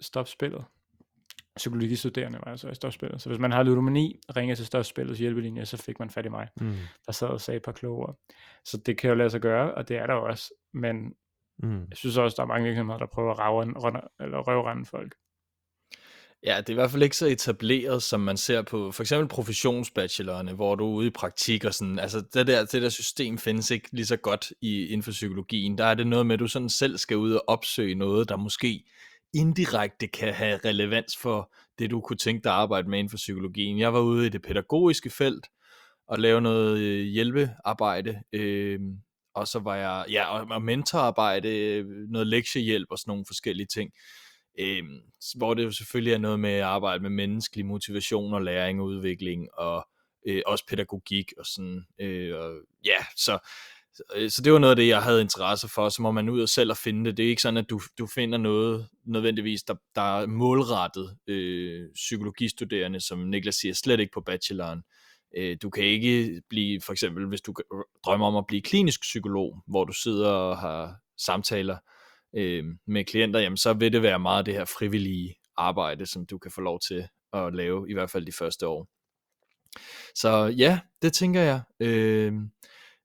stopspillet. 0.00 0.64
Psykologistuderende 1.56 2.38
var 2.44 2.50
jeg 2.50 2.58
så 2.58 2.68
i 2.68 2.74
stopspillet. 2.74 3.22
Så 3.22 3.28
hvis 3.28 3.38
man 3.38 3.52
har 3.52 3.62
ludomani, 3.62 4.20
ringede 4.36 4.58
til 4.58 4.66
stopspillets 4.66 5.20
hjælpelinje, 5.20 5.66
så 5.66 5.76
fik 5.76 5.98
man 5.98 6.10
fat 6.10 6.26
i 6.26 6.28
mig, 6.28 6.48
Mm. 6.60 6.74
der 7.06 7.12
sad 7.12 7.28
og 7.28 7.40
sagde 7.40 7.56
et 7.56 7.62
par 7.62 7.72
kloge 7.72 7.96
ord. 8.06 8.18
Så 8.64 8.76
det 8.76 8.98
kan 8.98 9.10
jo 9.10 9.16
lade 9.16 9.30
sig 9.30 9.40
gøre, 9.40 9.74
og 9.74 9.88
det 9.88 9.96
er 9.96 10.06
der 10.06 10.14
også. 10.14 10.54
Men 10.74 10.96
Mm. 11.62 11.78
jeg 11.90 11.96
synes 11.96 12.16
også, 12.16 12.34
der 12.36 12.42
er 12.42 12.46
mange 12.46 12.64
virksomheder, 12.66 12.98
der 12.98 13.06
prøver 13.06 13.32
at 13.32 13.38
rave, 13.38 13.62
runde, 13.62 14.00
eller 14.20 14.38
røvrende 14.38 14.84
folk. 14.84 15.14
Ja, 16.42 16.56
det 16.58 16.68
er 16.68 16.72
i 16.72 16.74
hvert 16.74 16.90
fald 16.90 17.02
ikke 17.02 17.16
så 17.16 17.26
etableret, 17.26 18.02
som 18.02 18.20
man 18.20 18.36
ser 18.36 18.62
på 18.62 18.92
for 18.92 19.02
eksempel 19.02 19.28
professionsbachelorerne, 19.28 20.52
hvor 20.52 20.74
du 20.74 20.84
er 20.86 20.94
ude 20.94 21.06
i 21.06 21.10
praktik 21.10 21.64
og 21.64 21.74
sådan. 21.74 21.98
Altså 21.98 22.20
det 22.34 22.46
der, 22.46 22.64
det 22.64 22.82
der 22.82 22.88
system 22.88 23.38
findes 23.38 23.70
ikke 23.70 23.88
lige 23.92 24.06
så 24.06 24.16
godt 24.16 24.52
i, 24.60 24.82
inden 24.86 25.02
for 25.02 25.10
psykologien. 25.10 25.78
Der 25.78 25.84
er 25.84 25.94
det 25.94 26.06
noget 26.06 26.26
med, 26.26 26.34
at 26.34 26.40
du 26.40 26.46
sådan 26.46 26.68
selv 26.68 26.98
skal 26.98 27.16
ud 27.16 27.32
og 27.32 27.44
opsøge 27.46 27.94
noget, 27.94 28.28
der 28.28 28.36
måske 28.36 28.84
indirekte 29.34 30.06
kan 30.06 30.34
have 30.34 30.60
relevans 30.64 31.16
for 31.16 31.52
det, 31.78 31.90
du 31.90 32.00
kunne 32.00 32.16
tænke 32.16 32.44
dig 32.44 32.52
at 32.52 32.58
arbejde 32.58 32.88
med 32.88 32.98
inden 32.98 33.10
for 33.10 33.16
psykologien. 33.16 33.78
Jeg 33.78 33.92
var 33.92 34.00
ude 34.00 34.26
i 34.26 34.28
det 34.28 34.42
pædagogiske 34.42 35.10
felt 35.10 35.46
og 36.08 36.18
lave 36.18 36.40
noget 36.40 36.78
øh, 36.78 37.04
hjælpearbejde, 37.04 38.22
øh, 38.32 38.80
og 39.34 39.48
så 39.48 39.58
var 39.58 39.76
jeg, 39.76 40.04
ja, 40.10 40.54
og, 40.54 40.62
mentorarbejde, 40.62 41.58
øh, 41.58 41.86
noget 42.08 42.26
lektiehjælp 42.26 42.88
og 42.90 42.98
sådan 42.98 43.10
nogle 43.10 43.24
forskellige 43.26 43.66
ting. 43.66 43.90
Øh, 44.60 44.82
hvor 45.36 45.54
det 45.54 45.64
jo 45.64 45.70
selvfølgelig 45.70 46.12
er 46.12 46.18
noget 46.18 46.40
med 46.40 46.50
at 46.50 46.62
arbejde 46.62 47.02
med 47.02 47.10
menneskelig 47.10 47.66
motivation 47.66 48.34
og 48.34 48.42
læring 48.42 48.80
og 48.80 48.86
udvikling, 48.86 49.48
og 49.54 49.88
øh, 50.26 50.42
også 50.46 50.66
pædagogik 50.66 51.32
og 51.38 51.46
sådan, 51.46 51.86
øh, 52.00 52.36
og, 52.38 52.54
ja, 52.84 52.96
så 53.16 53.38
Øh, 54.14 54.30
så 54.30 54.42
det 54.42 54.52
var 54.52 54.58
noget 54.58 54.70
af 54.70 54.76
det, 54.76 54.88
jeg 54.88 55.02
havde 55.02 55.20
interesse 55.20 55.68
for, 55.68 55.88
så 55.88 56.02
må 56.02 56.10
man 56.10 56.28
ud 56.28 56.42
og 56.42 56.48
selv 56.48 56.70
og 56.70 56.76
finde 56.76 57.04
det. 57.04 57.16
Det 57.16 57.24
er 57.24 57.30
ikke 57.30 57.42
sådan, 57.42 57.56
at 57.56 57.70
du, 57.70 57.80
du 57.98 58.06
finder 58.06 58.38
noget 58.38 58.88
nødvendigvis, 59.04 59.62
der, 59.62 59.74
der 59.94 60.20
er 60.20 60.26
målrettet 60.26 61.16
øh, 61.26 61.88
psykologistuderende, 61.94 63.00
som 63.00 63.18
Niklas 63.18 63.54
siger, 63.54 63.74
slet 63.74 64.00
ikke 64.00 64.12
på 64.14 64.20
bacheloren. 64.20 64.82
Øh, 65.36 65.56
du 65.62 65.70
kan 65.70 65.84
ikke 65.84 66.42
blive, 66.50 66.80
for 66.80 66.92
eksempel, 66.92 67.26
hvis 67.26 67.40
du 67.40 67.54
øh, 67.74 67.80
drømmer 68.04 68.26
om 68.26 68.36
at 68.36 68.46
blive 68.46 68.62
klinisk 68.62 69.00
psykolog, 69.00 69.62
hvor 69.66 69.84
du 69.84 69.92
sidder 69.92 70.28
og 70.28 70.58
har 70.58 70.96
samtaler 71.18 71.76
øh, 72.36 72.64
med 72.86 73.04
klienter, 73.04 73.40
jamen 73.40 73.56
så 73.56 73.72
vil 73.72 73.92
det 73.92 74.02
være 74.02 74.18
meget 74.18 74.46
det 74.46 74.54
her 74.54 74.64
frivillige 74.64 75.34
arbejde, 75.56 76.06
som 76.06 76.26
du 76.26 76.38
kan 76.38 76.50
få 76.50 76.60
lov 76.60 76.80
til 76.88 77.08
at 77.32 77.54
lave, 77.54 77.90
i 77.90 77.92
hvert 77.92 78.10
fald 78.10 78.26
de 78.26 78.32
første 78.32 78.66
år. 78.66 78.88
Så 80.14 80.54
ja, 80.56 80.80
det 81.02 81.12
tænker 81.12 81.40
jeg. 81.40 81.60
Øh, 81.80 82.32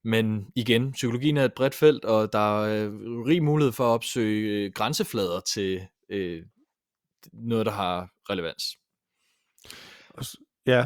men 0.03 0.47
igen, 0.55 0.91
psykologien 0.91 1.37
er 1.37 1.45
et 1.45 1.53
bredt 1.53 1.75
felt, 1.75 2.05
og 2.05 2.33
der 2.33 2.63
er 2.63 2.85
øh, 2.85 2.91
rig 3.25 3.43
mulighed 3.43 3.71
for 3.71 3.83
at 3.83 3.89
opsøge 3.89 4.65
øh, 4.65 4.71
grænseflader 4.73 5.39
til 5.39 5.81
øh, 6.09 6.43
noget, 7.33 7.65
der 7.65 7.71
har 7.71 8.09
relevans. 8.29 8.63
Og 10.09 10.25
Ja, 10.65 10.85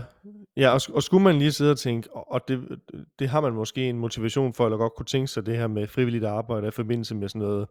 ja 0.58 0.69
og, 0.69 0.82
og 0.93 1.04
skulle 1.04 1.23
man 1.23 1.39
lige 1.39 1.51
sidde 1.51 1.71
og 1.71 1.80
tænke, 1.80 2.15
og 2.15 2.32
og 2.32 2.41
det, 2.47 2.80
det 3.19 3.30
har 3.30 3.41
man 3.41 3.54
måske 3.54 3.89
en 3.89 3.99
motivation 3.99 4.54
for, 4.54 4.65
eller 4.65 4.78
godt 4.78 4.93
kunne 4.97 5.06
tænke 5.06 5.28
sig 5.28 5.45
det 5.45 5.58
her 5.58 5.67
med 5.67 5.88
frivilligt 5.88 6.25
arbejde 6.25 6.67
i 6.67 6.71
forbindelse 6.71 7.15
med 7.15 7.30
sådan 7.30 7.41
noget 7.41 7.67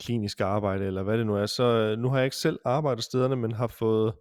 klinisk 0.00 0.40
arbejde, 0.40 0.86
eller 0.86 1.02
hvad 1.02 1.18
det 1.18 1.26
nu 1.26 1.36
er, 1.36 1.46
så 1.46 1.62
øh, 1.62 1.98
nu 1.98 2.08
har 2.08 2.16
jeg 2.16 2.24
ikke 2.24 2.36
selv 2.36 2.58
arbejdet 2.64 3.04
stederne, 3.04 3.36
men 3.36 3.52
har 3.52 3.66
fået 3.66 4.08
øh, 4.08 4.12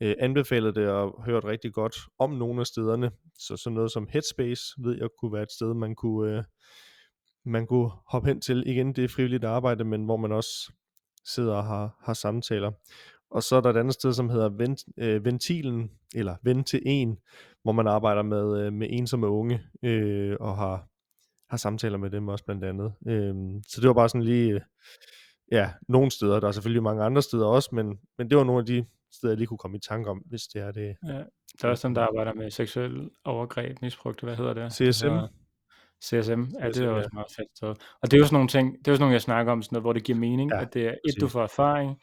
Øh, 0.00 0.14
anbefalet 0.18 0.74
det 0.74 0.88
og 0.88 1.24
hørt 1.24 1.44
rigtig 1.44 1.72
godt 1.72 1.96
om 2.18 2.30
nogle 2.30 2.60
af 2.60 2.66
stederne, 2.66 3.10
så 3.38 3.56
sådan 3.56 3.74
noget 3.74 3.92
som 3.92 4.08
Headspace 4.10 4.62
ved 4.78 4.96
jeg 4.98 5.08
kunne 5.20 5.32
være 5.32 5.42
et 5.42 5.52
sted, 5.52 5.74
man 5.74 5.94
kunne, 5.94 6.36
øh, 6.36 6.44
man 7.44 7.66
kunne 7.66 7.90
hoppe 8.06 8.28
hen 8.28 8.40
til. 8.40 8.62
Igen, 8.66 8.92
det 8.92 9.04
er 9.04 9.08
frivilligt 9.08 9.44
arbejde, 9.44 9.84
men 9.84 10.04
hvor 10.04 10.16
man 10.16 10.32
også 10.32 10.72
sidder 11.24 11.54
og 11.54 11.64
har, 11.64 11.96
har 12.02 12.14
samtaler. 12.14 12.72
Og 13.30 13.42
så 13.42 13.56
er 13.56 13.60
der 13.60 13.70
et 13.70 13.76
andet 13.76 13.94
sted, 13.94 14.12
som 14.12 14.30
hedder 14.30 14.48
Vent, 14.48 14.80
øh, 14.98 15.24
Ventilen, 15.24 15.90
eller 16.14 16.36
Vent 16.42 16.66
til 16.66 16.82
en, 16.86 17.18
hvor 17.62 17.72
man 17.72 17.86
arbejder 17.86 18.22
med, 18.22 18.60
øh, 18.60 18.72
med 18.72 18.86
ensomme 18.90 19.28
unge, 19.28 19.60
øh, 19.82 20.36
og 20.40 20.56
har, 20.56 20.88
har 21.50 21.56
samtaler 21.56 21.98
med 21.98 22.10
dem 22.10 22.28
også 22.28 22.44
blandt 22.44 22.64
andet. 22.64 22.92
Øh, 23.06 23.34
så 23.68 23.80
det 23.80 23.88
var 23.88 23.94
bare 23.94 24.08
sådan 24.08 24.22
lige, 24.22 24.52
øh, 24.52 24.60
ja, 25.52 25.70
nogle 25.88 26.10
steder. 26.10 26.40
Der 26.40 26.48
er 26.48 26.52
selvfølgelig 26.52 26.82
mange 26.82 27.04
andre 27.04 27.22
steder 27.22 27.46
også, 27.46 27.68
men, 27.72 27.98
men 28.18 28.30
det 28.30 28.38
var 28.38 28.44
nogle 28.44 28.60
af 28.60 28.66
de 28.66 28.84
steder, 29.12 29.32
jeg 29.32 29.38
lige 29.38 29.46
kunne 29.46 29.58
komme 29.58 29.76
i 29.76 29.80
tanke 29.80 30.10
om, 30.10 30.18
hvis 30.18 30.42
det 30.42 30.62
er 30.62 30.72
det. 30.72 30.96
Ja, 31.06 31.12
der 31.62 31.66
er 31.66 31.68
også 31.68 31.88
dem, 31.88 31.94
der 31.94 32.02
arbejder 32.02 32.34
med 32.34 32.50
seksuel 32.50 33.10
overgreb, 33.24 33.82
misbrug, 33.82 34.14
hvad 34.22 34.36
hedder 34.36 34.54
det? 34.54 34.72
CSM? 34.72 34.82
Altså, 34.84 35.28
CSM, 36.04 36.40
ja, 36.60 36.66
det 36.66 36.74
CSM, 36.74 36.82
er 36.82 36.86
ja. 36.88 36.92
også 36.92 37.10
meget 37.12 37.26
fedt. 37.36 37.56
sted. 37.56 37.68
Og 37.68 38.10
det 38.10 38.12
er 38.14 38.18
jo 38.18 38.24
sådan 38.24 38.34
nogle 38.34 38.48
ting, 38.48 38.78
det 38.78 38.88
er 38.88 38.92
jo 38.92 38.96
sådan 38.96 39.00
nogle, 39.00 39.12
jeg 39.12 39.22
snakker 39.22 39.52
om, 39.52 39.62
sådan 39.62 39.74
noget, 39.74 39.82
hvor 39.82 39.92
det 39.92 40.04
giver 40.04 40.18
mening, 40.18 40.50
Ja, 40.50 40.60
at 40.60 40.74
det 40.74 40.86
er 40.86 40.90
et, 41.08 41.20
du 41.20 41.28
får 41.28 41.42
erfaring, 41.42 42.00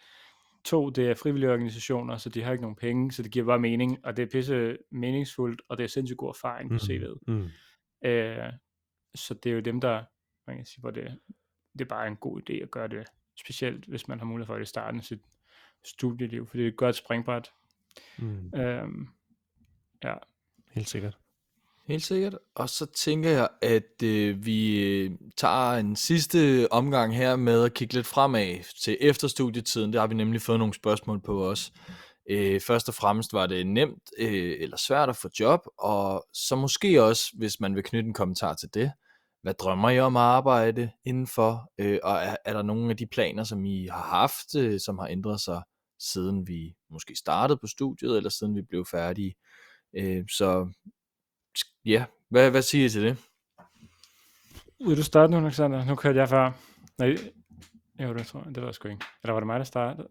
to, 0.65 0.89
det 0.89 1.09
er 1.09 1.13
frivillige 1.15 1.51
organisationer, 1.51 2.17
så 2.17 2.29
de 2.29 2.43
har 2.43 2.51
ikke 2.51 2.61
nogen 2.61 2.75
penge, 2.75 3.11
så 3.11 3.23
det 3.23 3.31
giver 3.31 3.45
bare 3.45 3.59
mening, 3.59 4.05
og 4.05 4.17
det 4.17 4.23
er 4.23 4.27
pisse 4.31 4.77
meningsfuldt, 4.91 5.61
og 5.69 5.77
det 5.77 5.83
er 5.83 5.87
sindssygt 5.87 6.17
god 6.17 6.29
erfaring 6.29 6.69
på 6.69 6.73
Mm, 6.73 6.77
CV'et. 6.77 7.19
mm. 7.27 7.49
Øh, 8.09 8.53
så 9.15 9.33
det 9.33 9.49
er 9.49 9.53
jo 9.53 9.59
dem, 9.59 9.81
der, 9.81 10.03
man 10.47 10.55
kan 10.57 10.65
sige, 10.65 10.79
hvor 10.81 10.91
det, 10.91 11.19
det 11.73 11.81
er 11.81 11.85
bare 11.89 12.07
en 12.07 12.15
god 12.15 12.41
idé 12.41 12.53
at 12.53 12.71
gøre 12.71 12.87
det, 12.87 13.07
specielt 13.39 13.85
hvis 13.85 14.07
man 14.07 14.19
har 14.19 14.25
mulighed 14.25 14.45
for 14.47 14.55
det 14.55 14.61
i 14.61 14.65
starten 14.65 14.99
af 14.99 15.03
sit 15.05 15.19
studieliv, 15.85 16.47
fordi 16.47 16.59
det 16.59 16.67
er 16.67 16.71
et 16.71 16.77
godt 16.77 16.95
springbræt. 16.95 17.51
Mm. 18.17 18.59
Øhm, 18.59 19.07
ja, 20.03 20.13
Helt 20.75 20.89
sikkert. 20.89 21.17
Helt 21.87 22.03
sikkert. 22.03 22.37
Og 22.55 22.69
så 22.69 22.85
tænker 22.85 23.29
jeg, 23.29 23.49
at 23.61 24.03
øh, 24.03 24.45
vi 24.45 24.79
øh, 24.79 25.11
tager 25.37 25.71
en 25.71 25.95
sidste 25.95 26.67
omgang 26.71 27.15
her 27.15 27.35
med 27.35 27.63
at 27.63 27.73
kigge 27.73 27.93
lidt 27.93 28.07
fremad 28.07 28.55
til 28.83 28.97
efterstudietiden. 29.01 29.93
Der 29.93 29.99
har 29.99 30.07
vi 30.07 30.15
nemlig 30.15 30.41
fået 30.41 30.59
nogle 30.59 30.73
spørgsmål 30.73 31.21
på 31.21 31.49
os. 31.49 31.71
Øh, 32.29 32.61
først 32.61 32.89
og 32.89 32.95
fremmest 32.95 33.33
var 33.33 33.47
det 33.47 33.67
nemt 33.67 34.03
øh, 34.19 34.55
eller 34.59 34.77
svært 34.77 35.09
at 35.09 35.15
få 35.15 35.29
job, 35.39 35.59
og 35.79 36.25
så 36.33 36.55
måske 36.55 37.03
også, 37.03 37.25
hvis 37.37 37.59
man 37.59 37.75
vil 37.75 37.83
knytte 37.83 38.07
en 38.07 38.13
kommentar 38.13 38.53
til 38.53 38.69
det, 38.73 38.91
hvad 39.41 39.53
drømmer 39.53 39.89
I 39.89 39.99
om 39.99 40.17
at 40.17 40.23
arbejde 40.23 40.91
indenfor? 41.05 41.71
Øh, 41.77 41.99
og 42.03 42.15
er, 42.15 42.35
er 42.45 42.53
der 42.53 42.61
nogle 42.61 42.89
af 42.89 42.97
de 42.97 43.07
planer, 43.07 43.43
som 43.43 43.65
I 43.65 43.87
har 43.87 44.01
haft, 44.01 44.55
øh, 44.57 44.79
som 44.79 44.97
har 44.97 45.07
ændret 45.07 45.41
sig, 45.41 45.61
siden 45.99 46.47
vi 46.47 46.75
måske 46.89 47.15
startede 47.15 47.57
på 47.57 47.67
studiet, 47.67 48.17
eller 48.17 48.29
siden 48.29 48.55
vi 48.55 48.61
blev 48.61 48.85
færdige? 48.85 49.35
Øh, 49.93 50.23
så 50.29 50.71
ja, 51.85 52.05
hvad, 52.29 52.51
hvad 52.51 52.61
siger 52.61 52.85
I 52.85 52.89
til 52.89 53.01
det? 53.01 53.17
Vil 54.87 54.97
du 54.97 55.03
starte 55.03 55.31
nu, 55.31 55.37
Alexander? 55.37 55.85
Nu 55.85 55.95
kørte 55.95 56.19
jeg 56.19 56.29
før. 56.29 56.51
Nej, 56.97 57.17
jo, 57.99 58.13
det 58.13 58.27
tror 58.27 58.43
jeg. 58.45 58.55
Det 58.55 58.63
var 58.63 58.71
sgu 58.71 58.87
ikke. 58.87 59.05
Eller 59.23 59.33
var 59.33 59.39
det 59.39 59.47
mig, 59.47 59.59
der 59.59 59.65
startede? 59.65 60.07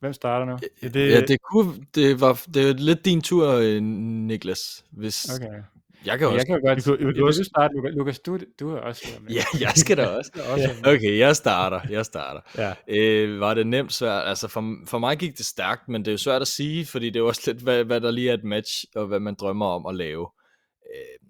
Hvem 0.00 0.12
starter 0.12 0.46
nu? 0.46 0.58
Ja, 0.82 0.88
det, 0.88 1.10
Ja, 1.10 1.20
det, 1.20 1.42
kunne, 1.42 1.86
det, 1.94 2.20
var, 2.20 2.42
det 2.54 2.66
var 2.66 2.72
lidt 2.72 3.04
din 3.04 3.20
tur, 3.20 3.48
øh, 3.48 3.82
Niklas. 3.82 4.84
Hvis, 4.90 5.28
Okay. 5.34 5.62
Jeg 6.06 6.18
kan 6.18 6.26
også. 6.26 6.36
Jeg 6.36 6.46
kan 6.46 6.54
jo 6.54 6.68
godt... 6.68 6.84
Kunne 6.84 7.06
Vil 7.06 7.16
du 7.16 7.26
også- 7.26 7.44
starte, 7.44 7.74
Lukas? 7.74 7.94
Lukas, 7.96 8.18
du, 8.20 8.38
du 8.60 8.70
er 8.70 8.80
også 8.80 9.06
med. 9.22 9.32
Ja, 9.32 9.42
jeg 9.60 9.72
skal 9.76 9.96
da 9.96 10.06
også. 10.06 10.30
Du 10.34 10.40
også 10.52 10.70
med. 10.82 10.94
Okay, 10.94 11.18
jeg 11.18 11.36
starter. 11.36 11.80
Jeg 11.90 12.04
starter. 12.04 12.40
ja. 12.58 12.74
Øh, 12.88 13.40
var 13.40 13.54
det 13.54 13.66
nemt 13.66 13.92
svært? 13.92 14.28
Altså 14.28 14.48
for, 14.48 14.74
for 14.86 14.98
mig 14.98 15.18
gik 15.18 15.38
det 15.38 15.46
stærkt, 15.46 15.88
men 15.88 16.00
det 16.00 16.08
er 16.08 16.12
jo 16.12 16.18
svært 16.18 16.42
at 16.42 16.48
sige, 16.48 16.86
fordi 16.86 17.06
det 17.06 17.16
er 17.16 17.20
jo 17.20 17.26
også 17.28 17.42
lidt, 17.52 17.62
hvad, 17.62 17.84
hvad 17.84 18.00
der 18.00 18.10
lige 18.10 18.30
er 18.30 18.34
et 18.34 18.44
match, 18.44 18.84
og 18.96 19.06
hvad 19.06 19.20
man 19.20 19.34
drømmer 19.34 19.66
om 19.66 19.86
at 19.86 19.94
lave. 19.94 20.28
Øh, 20.94 21.28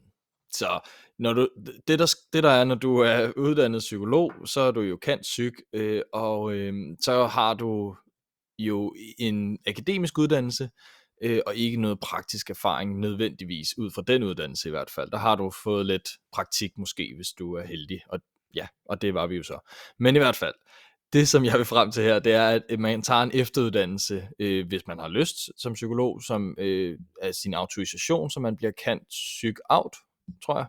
så 0.53 0.89
når 1.19 1.33
du, 1.33 1.49
det, 1.89 1.99
der, 1.99 2.15
det 2.33 2.43
der 2.43 2.51
er, 2.51 2.65
når 2.65 2.75
du 2.75 2.99
er 2.99 3.33
uddannet 3.37 3.79
psykolog, 3.79 4.33
så 4.45 4.61
er 4.61 4.71
du 4.71 4.81
jo 4.81 4.97
kant 4.97 5.23
psyk, 5.23 5.53
øh, 5.73 6.03
og 6.13 6.53
øh, 6.55 6.73
så 7.01 7.27
har 7.27 7.55
du 7.55 7.97
jo 8.59 8.95
en 9.19 9.59
akademisk 9.67 10.19
uddannelse, 10.19 10.69
øh, 11.23 11.41
og 11.47 11.57
ikke 11.57 11.81
noget 11.81 12.01
praktisk 12.01 12.51
erfaring 12.51 13.01
nødvendigvis, 13.01 13.79
ud 13.79 13.91
fra 13.91 14.03
den 14.07 14.23
uddannelse 14.23 14.69
i 14.69 14.71
hvert 14.71 14.91
fald. 14.91 15.11
Der 15.11 15.19
har 15.19 15.37
du 15.37 15.51
fået 15.51 15.87
lidt 15.87 16.09
praktik 16.33 16.79
måske, 16.79 17.13
hvis 17.17 17.29
du 17.29 17.55
er 17.55 17.63
heldig, 17.63 18.01
og 18.09 18.21
ja, 18.55 18.67
og 18.85 19.03
det 19.03 19.15
var 19.15 19.27
vi 19.27 19.37
jo 19.37 19.43
så. 19.43 19.59
Men 19.99 20.17
i 20.17 20.19
hvert 20.19 20.37
fald, 20.37 20.55
det 21.13 21.29
som 21.29 21.45
jeg 21.45 21.59
vil 21.59 21.65
frem 21.65 21.91
til 21.91 22.03
her, 22.03 22.19
det 22.19 22.33
er, 22.33 22.61
at 22.69 22.81
man 22.81 23.03
tager 23.03 23.23
en 23.23 23.31
efteruddannelse, 23.35 24.29
øh, 24.39 24.67
hvis 24.67 24.87
man 24.87 24.99
har 24.99 25.09
lyst 25.09 25.37
som 25.57 25.73
psykolog, 25.73 26.23
som 26.23 26.55
øh, 26.59 26.99
af 27.23 27.35
sin 27.35 27.55
autorisation, 27.55 28.31
så 28.31 28.41
man 28.41 28.57
bliver 28.57 28.73
kendt 28.85 29.09
psyk 29.09 29.55
out, 29.69 29.97
tror 30.45 30.57
jeg. 30.59 30.67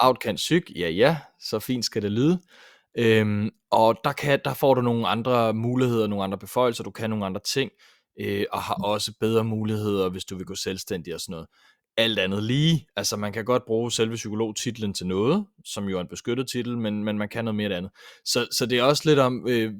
Out 0.00 0.20
kan 0.20 0.34
psyk, 0.34 0.70
ja 0.76 0.88
ja, 0.88 1.16
så 1.40 1.58
fint 1.58 1.84
skal 1.84 2.02
det 2.02 2.12
lyde. 2.12 2.40
Øhm, 2.98 3.50
og 3.70 4.00
der, 4.04 4.12
kan, 4.12 4.40
der 4.44 4.54
får 4.54 4.74
du 4.74 4.80
nogle 4.80 5.08
andre 5.08 5.54
muligheder, 5.54 6.06
nogle 6.06 6.24
andre 6.24 6.38
beføjelser, 6.38 6.84
du 6.84 6.90
kan 6.90 7.10
nogle 7.10 7.26
andre 7.26 7.40
ting, 7.40 7.70
øh, 8.20 8.46
og 8.52 8.62
har 8.62 8.74
også 8.74 9.12
bedre 9.20 9.44
muligheder, 9.44 10.08
hvis 10.08 10.24
du 10.24 10.36
vil 10.36 10.46
gå 10.46 10.54
selvstændig 10.54 11.14
og 11.14 11.20
sådan 11.20 11.32
noget. 11.32 11.46
Alt 11.96 12.18
andet 12.18 12.42
lige, 12.42 12.86
altså 12.96 13.16
man 13.16 13.32
kan 13.32 13.44
godt 13.44 13.64
bruge 13.64 13.92
selve 13.92 14.14
psykologtitlen 14.14 14.94
til 14.94 15.06
noget, 15.06 15.46
som 15.64 15.88
jo 15.88 15.96
er 15.96 16.00
en 16.00 16.08
beskyttet 16.08 16.48
titel, 16.48 16.78
men, 16.78 17.04
men 17.04 17.18
man 17.18 17.28
kan 17.28 17.44
noget 17.44 17.54
mere 17.54 17.76
andet. 17.76 17.90
Så, 18.24 18.48
så 18.52 18.66
det 18.66 18.78
er 18.78 18.82
også 18.82 19.02
lidt 19.08 19.18
om, 19.18 19.48
øh, 19.48 19.72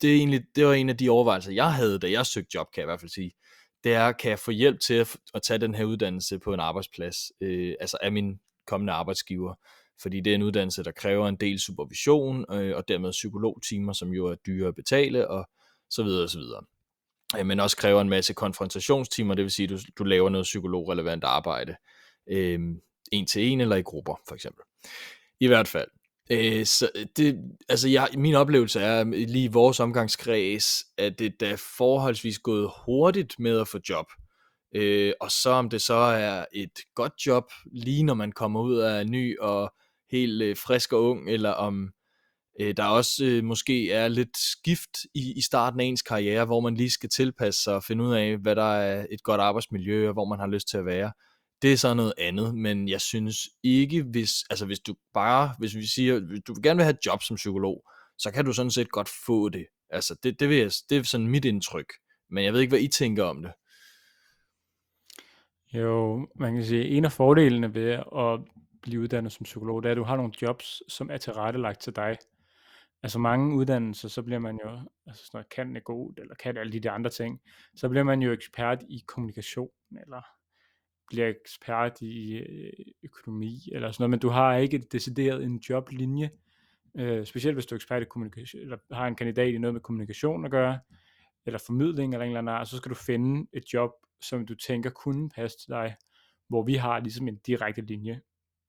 det, 0.00 0.10
er 0.10 0.14
egentlig, 0.14 0.42
det 0.56 0.66
var 0.66 0.72
en 0.72 0.88
af 0.88 0.96
de 0.96 1.10
overvejelser, 1.10 1.52
jeg 1.52 1.72
havde, 1.72 1.98
da 1.98 2.10
jeg 2.10 2.26
søgte 2.26 2.50
job, 2.54 2.66
kan 2.74 2.80
jeg 2.80 2.84
i 2.84 2.90
hvert 2.90 3.00
fald 3.00 3.10
sige. 3.10 3.32
Det 3.84 3.94
er, 3.94 4.12
kan 4.12 4.30
jeg 4.30 4.38
få 4.38 4.50
hjælp 4.50 4.80
til 4.80 4.94
at, 4.94 5.16
at 5.34 5.42
tage 5.42 5.58
den 5.58 5.74
her 5.74 5.84
uddannelse 5.84 6.38
på 6.38 6.54
en 6.54 6.60
arbejdsplads, 6.60 7.16
øh, 7.40 7.74
altså 7.80 7.98
af 8.02 8.12
min 8.12 8.38
kommende 8.66 8.92
arbejdsgiver, 8.92 9.54
fordi 10.02 10.20
det 10.20 10.30
er 10.30 10.34
en 10.34 10.42
uddannelse, 10.42 10.82
der 10.82 10.90
kræver 10.90 11.28
en 11.28 11.36
del 11.36 11.58
supervision, 11.58 12.44
øh, 12.52 12.76
og 12.76 12.88
dermed 12.88 13.10
psykologtimer, 13.10 13.92
som 13.92 14.08
jo 14.08 14.26
er 14.26 14.34
dyre 14.34 14.68
at 14.68 14.74
betale, 14.74 15.28
og 15.28 15.48
så 15.90 16.02
videre 16.02 16.22
og 16.22 16.30
så 16.30 16.38
videre. 16.38 16.64
Øh, 17.36 17.46
men 17.46 17.60
også 17.60 17.76
kræver 17.76 18.00
en 18.00 18.08
masse 18.08 18.34
konfrontationstimer, 18.34 19.34
det 19.34 19.44
vil 19.44 19.52
sige, 19.52 19.64
at 19.64 19.70
du, 19.70 19.78
du 19.98 20.04
laver 20.04 20.28
noget 20.30 20.44
psykologrelevant 20.44 21.24
arbejde, 21.24 21.76
øh, 22.30 22.60
en 23.12 23.26
til 23.26 23.42
en 23.42 23.60
eller 23.60 23.76
i 23.76 23.82
grupper, 23.82 24.20
for 24.28 24.34
eksempel. 24.34 24.62
I 25.40 25.46
hvert 25.46 25.68
fald. 25.68 25.88
Øh, 26.30 26.66
så 26.66 26.90
øh, 26.94 27.06
det, 27.16 27.38
altså 27.68 27.88
jeg, 27.88 28.08
min 28.14 28.34
oplevelse 28.34 28.80
er 28.80 29.04
lige 29.04 29.44
i 29.44 29.52
vores 29.52 29.80
omgangskreds, 29.80 30.84
at 30.98 31.18
det 31.18 31.40
da 31.40 31.56
forholdsvis 31.78 32.38
gået 32.38 32.70
hurtigt 32.86 33.38
med 33.38 33.60
at 33.60 33.68
få 33.68 33.78
job. 33.88 34.06
Øh, 34.74 35.12
og 35.20 35.30
så 35.30 35.50
om 35.50 35.70
det 35.70 35.82
så 35.82 35.94
er 35.94 36.44
et 36.52 36.78
godt 36.94 37.12
job, 37.26 37.44
lige 37.72 38.02
når 38.02 38.14
man 38.14 38.32
kommer 38.32 38.60
ud 38.60 38.76
af 38.76 39.06
ny 39.06 39.38
og 39.38 39.74
helt 40.10 40.42
øh, 40.42 40.56
frisk 40.56 40.92
og 40.92 41.02
ung, 41.02 41.30
eller 41.30 41.50
om 41.50 41.90
øh, 42.60 42.76
der 42.76 42.84
også 42.84 43.24
øh, 43.24 43.44
måske 43.44 43.92
er 43.92 44.08
lidt 44.08 44.38
skift 44.38 44.90
i, 45.14 45.32
i 45.36 45.40
starten 45.42 45.80
af 45.80 45.84
ens 45.84 46.02
karriere, 46.02 46.44
hvor 46.44 46.60
man 46.60 46.74
lige 46.74 46.90
skal 46.90 47.08
tilpasse 47.08 47.62
sig 47.62 47.74
og 47.74 47.84
finde 47.84 48.04
ud 48.04 48.14
af, 48.14 48.36
hvad 48.36 48.56
der 48.56 48.72
er 48.74 49.06
et 49.10 49.22
godt 49.22 49.40
arbejdsmiljø, 49.40 50.08
og 50.08 50.12
hvor 50.12 50.24
man 50.24 50.38
har 50.38 50.46
lyst 50.46 50.68
til 50.68 50.78
at 50.78 50.86
være. 50.86 51.12
Det 51.62 51.72
er 51.72 51.76
så 51.76 51.94
noget 51.94 52.12
andet, 52.18 52.54
men 52.54 52.88
jeg 52.88 53.00
synes 53.00 53.36
ikke, 53.62 54.02
hvis, 54.02 54.30
altså 54.50 54.66
hvis 54.66 54.80
du 54.80 54.94
bare, 55.14 55.54
hvis 55.58 55.76
vi 55.76 55.86
siger, 55.86 56.20
hvis 56.20 56.40
du 56.46 56.54
gerne 56.62 56.76
vil 56.76 56.84
have 56.84 56.94
et 56.94 57.06
job 57.06 57.22
som 57.22 57.36
psykolog, 57.36 57.84
så 58.18 58.30
kan 58.30 58.44
du 58.44 58.52
sådan 58.52 58.70
set 58.70 58.90
godt 58.90 59.08
få 59.26 59.48
det. 59.48 59.66
Altså 59.90 60.16
det, 60.22 60.40
det, 60.40 60.48
vil 60.48 60.56
jeg, 60.56 60.70
det 60.90 60.98
er 60.98 61.02
sådan 61.02 61.28
mit 61.28 61.44
indtryk. 61.44 61.92
Men 62.30 62.44
jeg 62.44 62.52
ved 62.52 62.60
ikke, 62.60 62.70
hvad 62.70 62.80
I 62.80 62.88
tænker 62.88 63.24
om 63.24 63.42
det. 63.42 63.52
Jo, 65.74 66.26
man 66.34 66.54
kan 66.54 66.64
sige, 66.64 66.88
en 66.88 67.04
af 67.04 67.12
fordelene 67.12 67.74
ved 67.74 67.90
at 68.16 68.40
blive 68.82 69.00
uddannet 69.00 69.32
som 69.32 69.44
psykolog, 69.44 69.82
det 69.82 69.88
er, 69.88 69.92
at 69.92 69.96
du 69.96 70.04
har 70.04 70.16
nogle 70.16 70.32
jobs, 70.42 70.82
som 70.88 71.10
er 71.10 71.16
tilrettelagt 71.16 71.80
til 71.80 71.96
dig. 71.96 72.16
Altså 73.02 73.18
mange 73.18 73.56
uddannelser, 73.56 74.08
så 74.08 74.22
bliver 74.22 74.38
man 74.38 74.58
jo, 74.64 74.70
altså 75.06 75.26
sådan 75.26 75.30
noget, 75.38 75.48
kan 75.48 75.74
det 75.74 75.84
god, 75.84 76.12
eller 76.18 76.34
kan 76.34 76.56
alle 76.56 76.72
de 76.72 76.80
der 76.80 76.92
andre 76.92 77.10
ting, 77.10 77.40
så 77.76 77.88
bliver 77.88 78.04
man 78.04 78.22
jo 78.22 78.32
ekspert 78.32 78.82
i 78.88 79.04
kommunikation, 79.06 79.70
eller 80.00 80.22
bliver 81.06 81.28
ekspert 81.28 82.00
i 82.00 82.36
øh, 82.36 82.72
økonomi, 83.02 83.68
eller 83.72 83.92
sådan 83.92 84.02
noget, 84.02 84.10
men 84.10 84.18
du 84.18 84.28
har 84.28 84.56
ikke 84.56 84.78
decideret 84.78 85.44
en 85.44 85.60
joblinje, 85.70 86.30
øh, 86.98 87.26
specielt 87.26 87.56
hvis 87.56 87.66
du 87.66 87.74
er 87.74 87.76
ekspert 87.76 88.02
i 88.02 88.06
kommunikation, 88.10 88.62
eller 88.62 88.76
har 88.92 89.06
en 89.06 89.14
kandidat 89.14 89.48
i 89.54 89.58
noget 89.58 89.74
med 89.74 89.80
kommunikation 89.80 90.44
at 90.44 90.50
gøre, 90.50 90.78
eller 91.46 91.58
formidling 91.66 92.14
eller 92.14 92.24
en 92.24 92.30
eller 92.30 92.38
anden 92.38 92.54
art, 92.54 92.68
så 92.68 92.76
skal 92.76 92.90
du 92.90 92.94
finde 92.94 93.48
et 93.52 93.64
job, 93.74 93.90
som 94.22 94.46
du 94.46 94.54
tænker 94.54 94.90
kunne 94.90 95.30
passe 95.30 95.58
til 95.58 95.68
dig, 95.68 95.96
hvor 96.48 96.62
vi 96.62 96.74
har 96.74 97.00
ligesom 97.00 97.28
en 97.28 97.36
direkte 97.36 97.82
linje. 97.82 98.20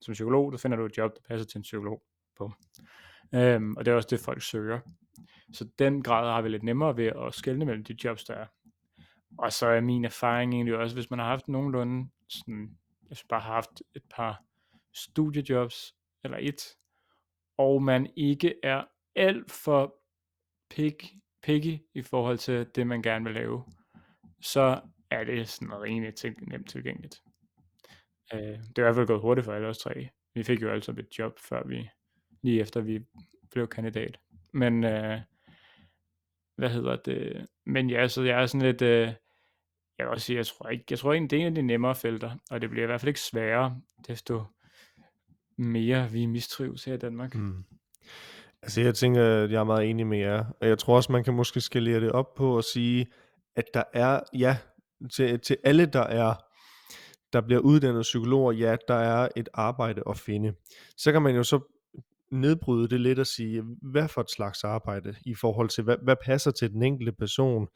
Som 0.01 0.13
psykolog, 0.13 0.51
der 0.51 0.57
finder 0.57 0.77
du 0.77 0.85
et 0.85 0.97
job, 0.97 1.15
der 1.15 1.21
passer 1.27 1.47
til 1.47 1.57
en 1.57 1.61
psykolog 1.61 2.03
på. 2.37 2.51
Øhm, 3.35 3.75
og 3.77 3.85
det 3.85 3.91
er 3.91 3.95
også 3.95 4.07
det, 4.11 4.19
folk 4.19 4.41
søger. 4.41 4.79
Så 5.53 5.69
den 5.79 6.03
grad 6.03 6.31
har 6.31 6.41
vi 6.41 6.49
lidt 6.49 6.63
nemmere 6.63 6.97
ved 6.97 7.05
at 7.05 7.33
skelne 7.33 7.65
mellem 7.65 7.83
de 7.83 7.95
jobs, 8.03 8.23
der 8.23 8.33
er. 8.33 8.45
Og 9.37 9.53
så 9.53 9.67
er 9.67 9.81
min 9.81 10.05
erfaring 10.05 10.53
egentlig 10.53 10.77
også, 10.77 10.95
hvis 10.95 11.09
man 11.09 11.19
har 11.19 11.25
haft 11.25 11.47
nogenlunde 11.47 12.09
sådan, 12.29 12.77
hvis 13.07 13.23
man 13.23 13.27
bare 13.29 13.41
har 13.41 13.53
haft 13.53 13.81
et 13.95 14.03
par 14.09 14.43
studiejobs, 14.93 15.95
eller 16.23 16.37
et, 16.41 16.75
og 17.57 17.83
man 17.83 18.13
ikke 18.15 18.55
er 18.63 18.83
alt 19.15 19.51
for 19.51 19.95
pig, 20.69 20.95
picky 21.43 21.79
i 21.93 22.01
forhold 22.01 22.37
til 22.37 22.67
det, 22.75 22.87
man 22.87 23.01
gerne 23.01 23.25
vil 23.25 23.33
lave, 23.33 23.63
så 24.41 24.81
er 25.11 25.23
det 25.23 25.49
sådan 25.49 25.81
rimelig 25.81 26.15
til, 26.15 26.35
nemt 26.41 26.69
tilgængeligt. 26.69 27.21
Øh, 28.33 28.39
det 28.39 28.77
er 28.77 28.81
i 28.81 28.81
hvert 28.81 28.95
fald 28.95 29.07
gået 29.07 29.21
hurtigt 29.21 29.45
for 29.45 29.53
alle 29.53 29.67
os 29.67 29.77
tre. 29.77 30.09
Vi 30.33 30.43
fik 30.43 30.61
jo 30.61 30.69
altså 30.71 30.91
et 30.91 31.19
job, 31.19 31.39
før 31.39 31.67
vi, 31.67 31.89
lige 32.41 32.61
efter 32.61 32.81
vi 32.81 32.99
blev 33.51 33.67
kandidat. 33.67 34.19
Men, 34.53 34.83
øh, 34.83 35.19
hvad 36.55 36.69
hedder 36.69 36.95
det, 36.95 37.47
men 37.65 37.89
ja, 37.89 38.07
så 38.07 38.23
jeg 38.23 38.41
er 38.41 38.45
sådan 38.45 38.67
lidt, 38.67 38.81
øh, 38.81 39.07
jeg 39.97 40.05
vil 40.05 40.07
også 40.07 40.25
sige, 40.25 40.37
jeg 40.37 40.47
tror 40.47 40.69
ikke, 40.69 40.85
jeg 40.89 40.99
tror 40.99 41.13
ikke, 41.13 41.27
det 41.27 41.37
er 41.37 41.41
en 41.41 41.47
af 41.47 41.55
de 41.55 41.61
nemmere 41.61 41.95
felter, 41.95 42.31
og 42.51 42.61
det 42.61 42.69
bliver 42.69 42.83
i 42.83 42.85
hvert 42.85 43.01
fald 43.01 43.07
ikke 43.07 43.19
sværere, 43.19 43.81
desto 44.07 44.43
mere 45.57 46.11
vi 46.11 46.25
mistrives 46.25 46.85
her 46.85 46.93
i 46.93 46.97
Danmark. 46.97 47.35
Mm. 47.35 47.63
Altså 48.61 48.81
jeg 48.81 48.95
tænker, 48.95 49.43
at 49.43 49.51
jeg 49.51 49.59
er 49.59 49.63
meget 49.63 49.89
enig 49.89 50.07
med 50.07 50.17
jer, 50.17 50.45
og 50.61 50.67
jeg 50.67 50.77
tror 50.77 50.95
også, 50.95 51.11
man 51.11 51.23
kan 51.23 51.33
måske 51.33 51.61
skalere 51.61 51.99
det 51.99 52.11
op 52.11 52.33
på 52.33 52.57
at 52.57 52.63
sige, 52.63 53.07
at 53.55 53.65
der 53.73 53.83
er, 53.93 54.19
ja, 54.33 54.57
til, 55.11 55.39
til 55.39 55.57
alle, 55.63 55.85
der 55.85 56.03
er 56.03 56.35
der 57.33 57.41
bliver 57.41 57.61
uddannet 57.61 58.01
psykologer, 58.01 58.51
ja, 58.51 58.75
der 58.87 58.93
er 58.93 59.29
et 59.35 59.49
arbejde 59.53 60.01
at 60.09 60.17
finde. 60.17 60.53
Så 60.97 61.11
kan 61.11 61.21
man 61.21 61.35
jo 61.35 61.43
så 61.43 61.59
nedbryde 62.31 62.87
det 62.89 63.01
lidt 63.01 63.19
og 63.19 63.27
sige, 63.27 63.63
hvad 63.81 64.07
for 64.07 64.21
et 64.21 64.31
slags 64.31 64.63
arbejde 64.63 65.15
i 65.25 65.35
forhold 65.35 65.69
til, 65.69 65.83
hvad, 65.83 65.95
hvad 66.03 66.15
passer 66.25 66.51
til 66.51 66.71
den 66.71 66.83
enkelte 66.83 67.11
person. 67.11 67.67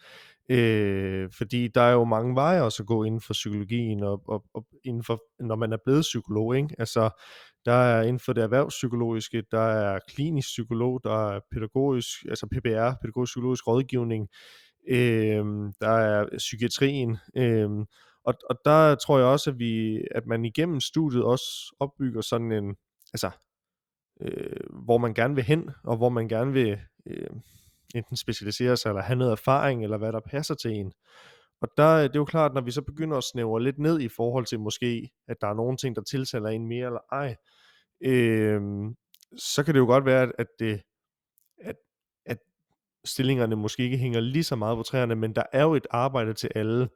Øh, 0.50 1.30
fordi 1.38 1.68
der 1.68 1.82
er 1.82 1.92
jo 1.92 2.04
mange 2.04 2.36
veje 2.36 2.62
også 2.62 2.84
at 2.84 2.88
gå 2.88 3.04
inden 3.04 3.22
for 3.22 3.34
psykologien, 3.34 4.04
og, 4.04 4.22
og, 4.28 4.44
og 4.54 4.66
inden 4.84 5.04
for, 5.04 5.24
når 5.40 5.56
man 5.56 5.74
er 5.74 5.78
blevet 5.86 6.02
psykolog. 6.02 6.58
Ikke? 6.58 6.76
Altså, 6.80 7.10
der 7.66 7.74
er 7.74 8.02
inden 8.02 8.20
for 8.20 8.34
det 8.34 8.44
erhvervspsykologiske, 8.44 9.44
der 9.52 9.62
er 9.62 10.00
klinisk 10.08 10.48
psykolog, 10.48 11.02
der 11.04 11.30
er 11.30 11.40
pædagogisk, 11.52 12.10
altså 12.30 12.48
PBR, 12.48 12.92
pædagogisk 13.02 13.32
psykologisk 13.32 13.68
rådgivning, 13.68 14.28
øh, 14.90 15.46
der 15.82 15.90
er 15.90 16.26
psykiatrien, 16.38 17.18
øh, 17.38 17.70
og, 18.26 18.34
og 18.50 18.56
der 18.66 18.96
tror 18.96 19.18
jeg 19.18 19.28
også, 19.28 19.50
at, 19.50 19.60
vi, 19.60 20.02
at 20.12 20.26
man 20.26 20.46
igennem 20.46 20.80
studiet 20.80 21.24
også 21.24 21.76
opbygger 21.80 22.22
sådan 22.22 22.52
en, 22.52 22.76
altså, 23.14 23.32
øh, 24.24 24.84
hvor 24.86 24.98
man 24.98 25.14
gerne 25.14 25.36
vil 25.36 25.44
hen, 25.44 25.70
og 25.84 25.98
hvor 25.98 26.10
man 26.10 26.28
gerne 26.28 26.54
vil 26.54 26.80
øh, 27.06 27.30
enten 27.96 28.18
specialisere 28.18 28.78
sig, 28.78 28.90
eller 28.90 29.02
have 29.02 29.18
noget 29.18 29.32
erfaring, 29.32 29.84
eller 29.84 29.98
hvad 29.98 30.12
der 30.12 30.20
passer 30.20 30.56
til 30.56 30.72
en. 30.72 30.94
Og 31.62 31.70
der 31.78 31.96
øh, 31.96 32.04
det 32.04 32.16
er 32.16 32.20
jo 32.20 32.26
klart, 32.26 32.54
når 32.54 32.62
vi 32.62 32.72
så 32.72 32.82
begynder 32.82 33.18
at 33.18 33.24
snævre 33.24 33.64
lidt 33.64 33.80
ned 33.80 34.00
i 34.00 34.08
forhold 34.08 34.46
til 34.46 34.60
måske, 34.60 35.10
at 35.28 35.38
der 35.42 35.48
er 35.48 35.54
nogle 35.54 35.78
ting, 35.78 35.96
der 35.96 36.02
tiltaler 36.02 36.50
en 36.50 36.68
mere 36.68 36.86
eller 36.86 37.00
ej, 37.12 37.36
øh, 38.02 38.62
så 39.38 39.64
kan 39.64 39.74
det 39.74 39.80
jo 39.80 39.86
godt 39.86 40.06
være, 40.06 40.32
at, 40.38 40.48
det, 40.60 40.82
at, 41.62 41.76
at 42.26 42.38
stillingerne 43.06 43.56
måske 43.56 43.84
ikke 43.84 43.98
hænger 43.98 44.20
lige 44.20 44.44
så 44.44 44.56
meget 44.56 44.78
på 44.78 44.84
træerne, 44.84 45.16
men 45.16 45.36
der 45.36 45.44
er 45.52 45.64
jo 45.64 45.74
et 45.74 45.88
arbejde 45.92 46.34
til 46.34 46.50
alle. 46.56 46.90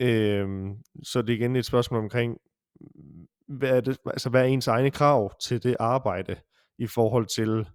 Øh, 0.00 0.48
så 1.02 1.22
det 1.22 1.30
er 1.30 1.36
igen 1.36 1.56
et 1.56 1.66
spørgsmål 1.66 2.02
omkring, 2.02 2.38
hvad 3.48 3.70
er, 3.70 3.80
det, 3.80 3.98
altså, 4.06 4.30
hvad 4.30 4.42
er 4.42 4.46
ens 4.46 4.66
egne 4.66 4.90
krav 4.90 5.32
til 5.42 5.62
det 5.62 5.76
arbejde 5.80 6.36
i 6.78 6.86
forhold 6.86 7.26
til 7.26 7.66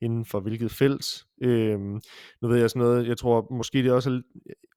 inden 0.00 0.24
for 0.24 0.40
hvilket 0.40 0.70
felt. 0.70 1.06
Øhm, 1.42 2.00
nu 2.42 2.48
ved 2.48 2.56
jeg 2.58 2.70
sådan 2.70 2.82
noget, 2.82 3.08
jeg 3.08 3.16
tror 3.16 3.54
måske 3.54 3.78
det 3.78 3.86
er 3.86 3.92
også, 3.92 4.22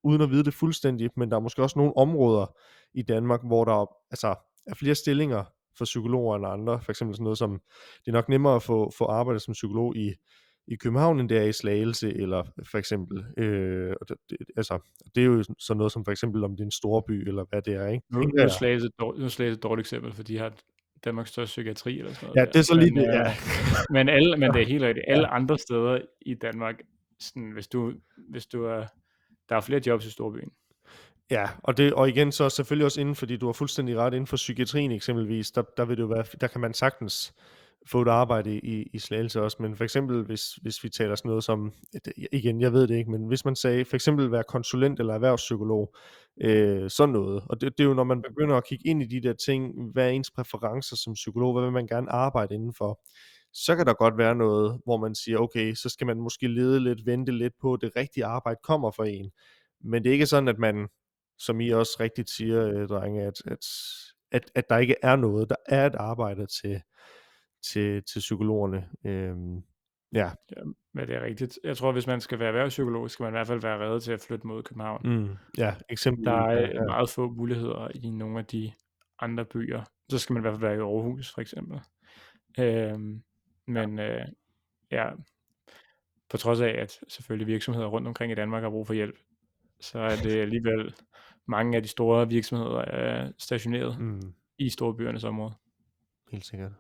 uden 0.04 0.22
at 0.22 0.30
vide 0.30 0.44
det 0.44 0.54
fuldstændigt, 0.54 1.18
men 1.18 1.32
der 1.32 1.38
er 1.38 1.42
måske 1.42 1.64
også 1.64 1.80
nogle 1.80 1.98
områder 1.98 2.56
i 2.94 3.02
Danmark, 3.02 3.40
hvor 3.46 3.66
der 3.66 3.86
altså, 4.12 4.36
er 4.68 4.76
flere 4.76 4.96
stillinger 4.96 5.44
for 5.78 5.86
psykologer 5.86 6.36
end 6.36 6.48
andre. 6.48 6.82
For 6.82 6.92
eksempel 6.92 7.16
sådan 7.16 7.24
noget 7.24 7.38
som, 7.38 7.62
det 8.06 8.08
er 8.08 8.12
nok 8.12 8.30
nemmere 8.30 8.56
at 8.56 8.64
få, 8.64 8.92
få 8.98 9.06
arbejde 9.06 9.40
som 9.40 9.52
psykolog 9.52 9.98
i 9.98 10.14
i 10.72 10.76
København, 10.76 11.20
end 11.20 11.30
det 11.30 11.38
er 11.38 11.44
i 11.44 11.54
Slagelse, 11.54 12.18
eller 12.18 12.44
for 12.72 12.78
eksempel, 12.78 13.26
øh, 13.38 13.96
det, 14.10 14.18
det, 14.30 14.38
altså, 14.58 14.80
det 15.16 15.22
er 15.22 15.26
jo 15.26 15.44
sådan 15.60 15.78
noget 15.78 15.92
som 15.92 16.06
for 16.06 16.12
eksempel, 16.12 16.44
om 16.44 16.52
det 16.52 16.60
er 16.60 16.66
en 16.66 16.72
storby, 16.72 17.28
eller 17.28 17.46
hvad 17.50 17.62
det 17.62 17.74
er, 17.74 17.88
ikke? 17.88 18.06
Nu, 18.12 18.20
nu 18.20 18.32
er 18.38 18.48
Slagelse 18.48 18.88
et 18.88 19.00
dårligt, 19.00 19.40
et 19.40 19.64
dårligt 19.64 19.86
eksempel, 19.86 20.14
for 20.14 20.24
de 20.24 20.38
har 20.38 20.54
Danmarks 21.06 21.30
største 21.30 21.50
psykiatri, 21.50 22.00
eller 22.00 22.14
sådan 22.14 22.28
noget. 22.28 22.40
Ja, 22.40 22.46
det 22.46 22.56
er 22.56 22.62
så 22.62 22.76
lige 22.76 22.92
men, 22.92 23.04
det, 23.04 23.14
ja. 23.14 23.30
Øh, 23.30 23.36
men, 23.90 24.10
alle, 24.10 24.38
men 24.38 24.54
det 24.54 24.62
er 24.62 24.66
helt 24.66 24.84
rigtigt. 24.84 25.06
Alle 25.14 25.28
andre 25.28 25.58
steder 25.58 26.00
i 26.22 26.34
Danmark, 26.34 26.76
sådan, 27.20 27.52
hvis 27.52 27.68
du, 27.68 27.94
hvis 28.30 28.46
du 28.46 28.66
er, 28.66 28.86
der 29.50 29.56
er 29.56 29.62
flere 29.62 29.82
jobs 29.88 30.06
i 30.06 30.12
storbyen. 30.12 30.52
Ja, 31.32 31.48
og, 31.64 31.78
det, 31.78 31.94
og 31.94 32.10
igen 32.10 32.32
så 32.32 32.50
selvfølgelig 32.50 32.86
også 32.86 33.02
inden, 33.02 33.16
fordi 33.16 33.38
du 33.38 33.46
har 33.46 33.54
fuldstændig 33.54 33.98
ret, 33.98 34.14
inden 34.14 34.28
for 34.28 34.36
psykiatrien 34.36 34.92
eksempelvis, 34.92 35.52
der, 35.52 35.62
der 35.78 35.86
vil 35.86 35.98
det 35.98 36.04
jo 36.04 36.08
være, 36.08 36.24
der 36.42 36.48
kan 36.48 36.62
man 36.62 36.74
sagtens 36.74 37.34
få 37.88 38.02
et 38.02 38.08
arbejde 38.08 38.60
i, 38.60 38.90
i 38.94 39.00
Slagelse 39.00 39.42
også, 39.42 39.58
men 39.60 39.76
for 39.76 39.84
eksempel 39.84 40.24
hvis, 40.24 40.54
hvis 40.54 40.84
vi 40.84 40.90
taler 40.90 41.16
sådan 41.16 41.30
noget 41.30 41.44
som, 41.44 41.74
igen, 42.32 42.62
jeg 42.62 42.74
ved 42.74 42.88
det 42.88 42.96
ikke, 42.96 43.12
men 43.12 43.28
hvis 43.28 43.46
man 43.46 43.56
sagde 43.56 43.86
for 43.86 43.96
eksempel 43.96 44.32
være 44.32 44.44
konsulent 44.44 45.00
eller 45.00 45.14
erhvervspsykolog, 45.14 45.96
øh, 46.42 46.90
sådan 46.90 47.14
noget, 47.14 47.44
og 47.50 47.62
det, 47.62 47.78
det 47.78 47.84
er 47.84 47.88
jo 47.88 47.94
når 47.94 48.04
man 48.04 48.22
begynder 48.22 48.56
at 48.56 48.66
kigge 48.66 48.90
ind 48.90 49.04
i 49.04 49.06
de 49.06 49.28
der 49.28 49.34
ting, 49.34 49.92
hvad 49.92 50.06
er 50.06 50.10
ens 50.10 50.32
præferencer 50.32 50.96
som 50.96 51.14
psykolog, 51.14 51.54
hvad 51.54 51.64
vil 51.64 51.72
man 51.72 51.88
gerne 51.88 52.12
arbejde 52.12 52.56
indenfor, 52.56 53.00
så 53.54 53.76
kan 53.76 53.86
der 53.86 53.94
godt 53.94 54.18
være 54.18 54.36
noget, 54.36 54.82
hvor 54.84 54.98
man 54.98 55.16
siger, 55.16 55.38
okay, 55.38 55.74
så 55.74 55.90
skal 55.90 56.08
man 56.08 56.18
måske 56.18 56.48
lede 56.48 56.80
lidt, 56.80 57.06
vente 57.06 57.32
lidt 57.32 57.54
på, 57.62 57.74
at 57.74 57.82
det 57.82 57.96
rigtige 57.96 58.26
arbejde 58.26 58.60
kommer 58.64 58.92
for 58.92 59.04
en, 59.04 59.32
men 59.84 60.04
det 60.04 60.10
er 60.10 60.14
ikke 60.14 60.26
sådan, 60.26 60.48
at 60.48 60.60
man, 60.60 60.88
som 61.38 61.62
I 61.62 61.70
også 61.70 61.98
rigtigt 62.00 62.30
siger, 62.30 62.68
øh, 62.68 62.88
drenge, 62.88 63.24
at, 63.24 63.42
at, 63.46 63.66
at, 64.32 64.52
at 64.56 64.70
der 64.70 64.78
ikke 64.78 64.96
er 65.04 65.16
noget, 65.16 65.50
der 65.50 65.56
er 65.66 65.86
et 65.86 65.96
arbejde 65.96 66.46
til, 66.46 66.82
til, 67.64 68.04
til 68.04 68.20
psykologerne. 68.20 68.90
Øhm, 69.06 69.64
ja. 70.14 70.32
ja. 70.58 70.64
Men 70.94 71.08
det 71.08 71.16
er 71.16 71.22
rigtigt. 71.24 71.60
Jeg 71.64 71.78
tror, 71.78 71.92
hvis 71.92 72.08
man 72.08 72.22
skal 72.22 72.40
være 72.40 72.48
erhvervspsykolog, 72.48 73.10
skal 73.10 73.24
man 73.24 73.34
i 73.34 73.36
hvert 73.36 73.48
fald 73.48 73.62
være 73.62 73.80
reddet 73.80 74.04
til 74.04 74.12
at 74.12 74.26
flytte 74.28 74.48
mod 74.48 74.64
København. 74.64 75.02
Mm, 75.04 75.30
ja, 75.58 75.76
eksempel. 75.90 76.26
Der 76.26 76.32
er 76.32 76.54
ja, 76.54 76.68
ja. 76.68 76.86
meget 76.86 77.10
få 77.10 77.30
muligheder 77.30 77.88
i 77.96 78.10
nogle 78.10 78.40
af 78.40 78.46
de 78.46 78.72
andre 79.20 79.46
byer. 79.46 79.84
Så 80.10 80.20
skal 80.20 80.34
man 80.34 80.42
i 80.42 80.44
hvert 80.44 80.54
fald 80.54 80.62
være 80.62 80.76
i 80.76 80.80
Aarhus, 80.80 81.34
for 81.34 81.42
eksempel. 81.42 81.80
Øhm, 82.60 83.24
men 83.68 84.00
ja. 84.00 84.20
Øh, 84.20 84.28
ja, 84.92 85.10
på 86.30 86.38
trods 86.38 86.62
af, 86.62 86.70
at 86.70 87.00
selvfølgelig 87.08 87.48
virksomheder 87.48 87.88
rundt 87.88 88.08
omkring 88.08 88.32
i 88.32 88.36
Danmark 88.36 88.64
har 88.64 88.70
brug 88.70 88.88
for 88.88 88.94
hjælp, 88.94 89.16
så 89.80 90.00
er 90.00 90.16
det 90.16 90.42
alligevel 90.42 90.96
mange 91.48 91.78
af 91.78 91.84
de 91.84 91.90
store 91.90 92.28
virksomheder 92.28 92.80
er 92.80 93.32
stationeret 93.38 94.00
mm. 94.00 94.34
i 94.58 94.70
storbyernes 94.70 95.24
område. 95.24 95.54
Helt 96.32 96.46
sikkert. 96.46 96.72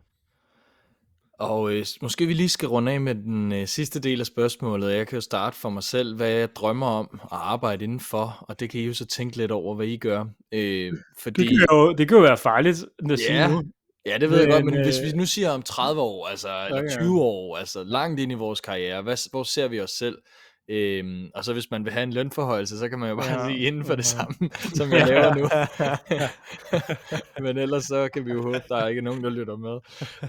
Og 1.40 1.74
øh, 1.74 1.86
måske 2.02 2.26
vi 2.26 2.34
lige 2.34 2.50
skal 2.50 2.68
runde 2.68 2.92
af 2.92 3.02
med 3.02 3.16
den 3.16 3.52
øh, 3.52 3.68
sidste 3.68 4.00
del 4.00 4.20
af 4.20 4.26
spørgsmålet. 4.26 4.94
Jeg 4.94 5.08
kan 5.08 5.16
jo 5.16 5.22
starte 5.22 5.58
for 5.58 5.70
mig 5.70 5.84
selv, 5.84 6.16
hvad 6.16 6.30
jeg 6.30 6.56
drømmer 6.56 6.88
om 6.88 7.20
at 7.24 7.28
arbejde 7.32 7.84
indenfor, 7.84 8.46
og 8.48 8.60
det 8.60 8.70
kan 8.70 8.80
I 8.80 8.84
jo 8.84 8.94
så 8.94 9.06
tænke 9.06 9.38
lidt 9.38 9.52
over, 9.52 9.76
hvad 9.76 9.88
I 9.88 9.98
gør. 9.98 10.26
Øh, 10.52 10.94
fordi... 11.20 11.42
det, 11.42 11.50
kan 11.50 11.68
jo, 11.72 11.94
det 11.94 12.08
kan 12.08 12.18
jo 12.18 12.24
være 12.24 12.38
farligt 12.38 12.86
at 13.00 13.12
ja, 13.12 13.16
sige 13.16 13.48
nu. 13.48 13.64
Ja, 14.06 14.18
det 14.18 14.30
ved 14.30 14.38
men, 14.38 14.48
jeg 14.48 14.54
godt, 14.54 14.66
men 14.66 14.78
øh... 14.78 14.86
hvis 14.86 15.02
vi 15.02 15.18
nu 15.18 15.26
siger 15.26 15.50
om 15.50 15.62
30 15.62 16.02
år, 16.02 16.28
altså, 16.28 16.48
okay. 16.48 16.78
eller 16.78 16.98
20 17.00 17.22
år, 17.22 17.58
altså 17.58 17.84
langt 17.84 18.20
ind 18.20 18.32
i 18.32 18.36
vores 18.36 18.62
karriere, 18.62 19.02
hvad, 19.02 19.30
hvor 19.30 19.44
ser 19.44 19.68
vi 19.68 19.82
os 19.82 19.92
selv? 19.92 20.18
Øhm, 20.70 21.32
og 21.36 21.46
så 21.46 21.54
hvis 21.54 21.72
man 21.72 21.86
vil 21.86 21.94
have 21.94 22.04
en 22.04 22.14
lønforhøjelse, 22.14 22.80
så 22.80 22.90
kan 22.90 23.00
man 23.00 23.10
jo 23.10 23.16
bare 23.16 23.32
ja, 23.32 23.46
sige 23.48 23.68
inden 23.68 23.86
for 23.86 23.94
ja. 23.94 23.98
det 23.98 24.06
samme, 24.06 24.50
som 24.76 24.92
jeg 24.92 25.08
laver 25.08 25.36
nu. 25.36 25.50
men 27.46 27.58
ellers 27.58 27.84
så 27.84 28.10
kan 28.14 28.26
vi 28.26 28.32
jo 28.32 28.42
håbe, 28.42 28.62
der 28.70 28.76
er 28.76 28.88
ikke 28.88 29.02
nogen, 29.02 29.24
der 29.24 29.30
lytter 29.30 29.56
med. 29.58 29.80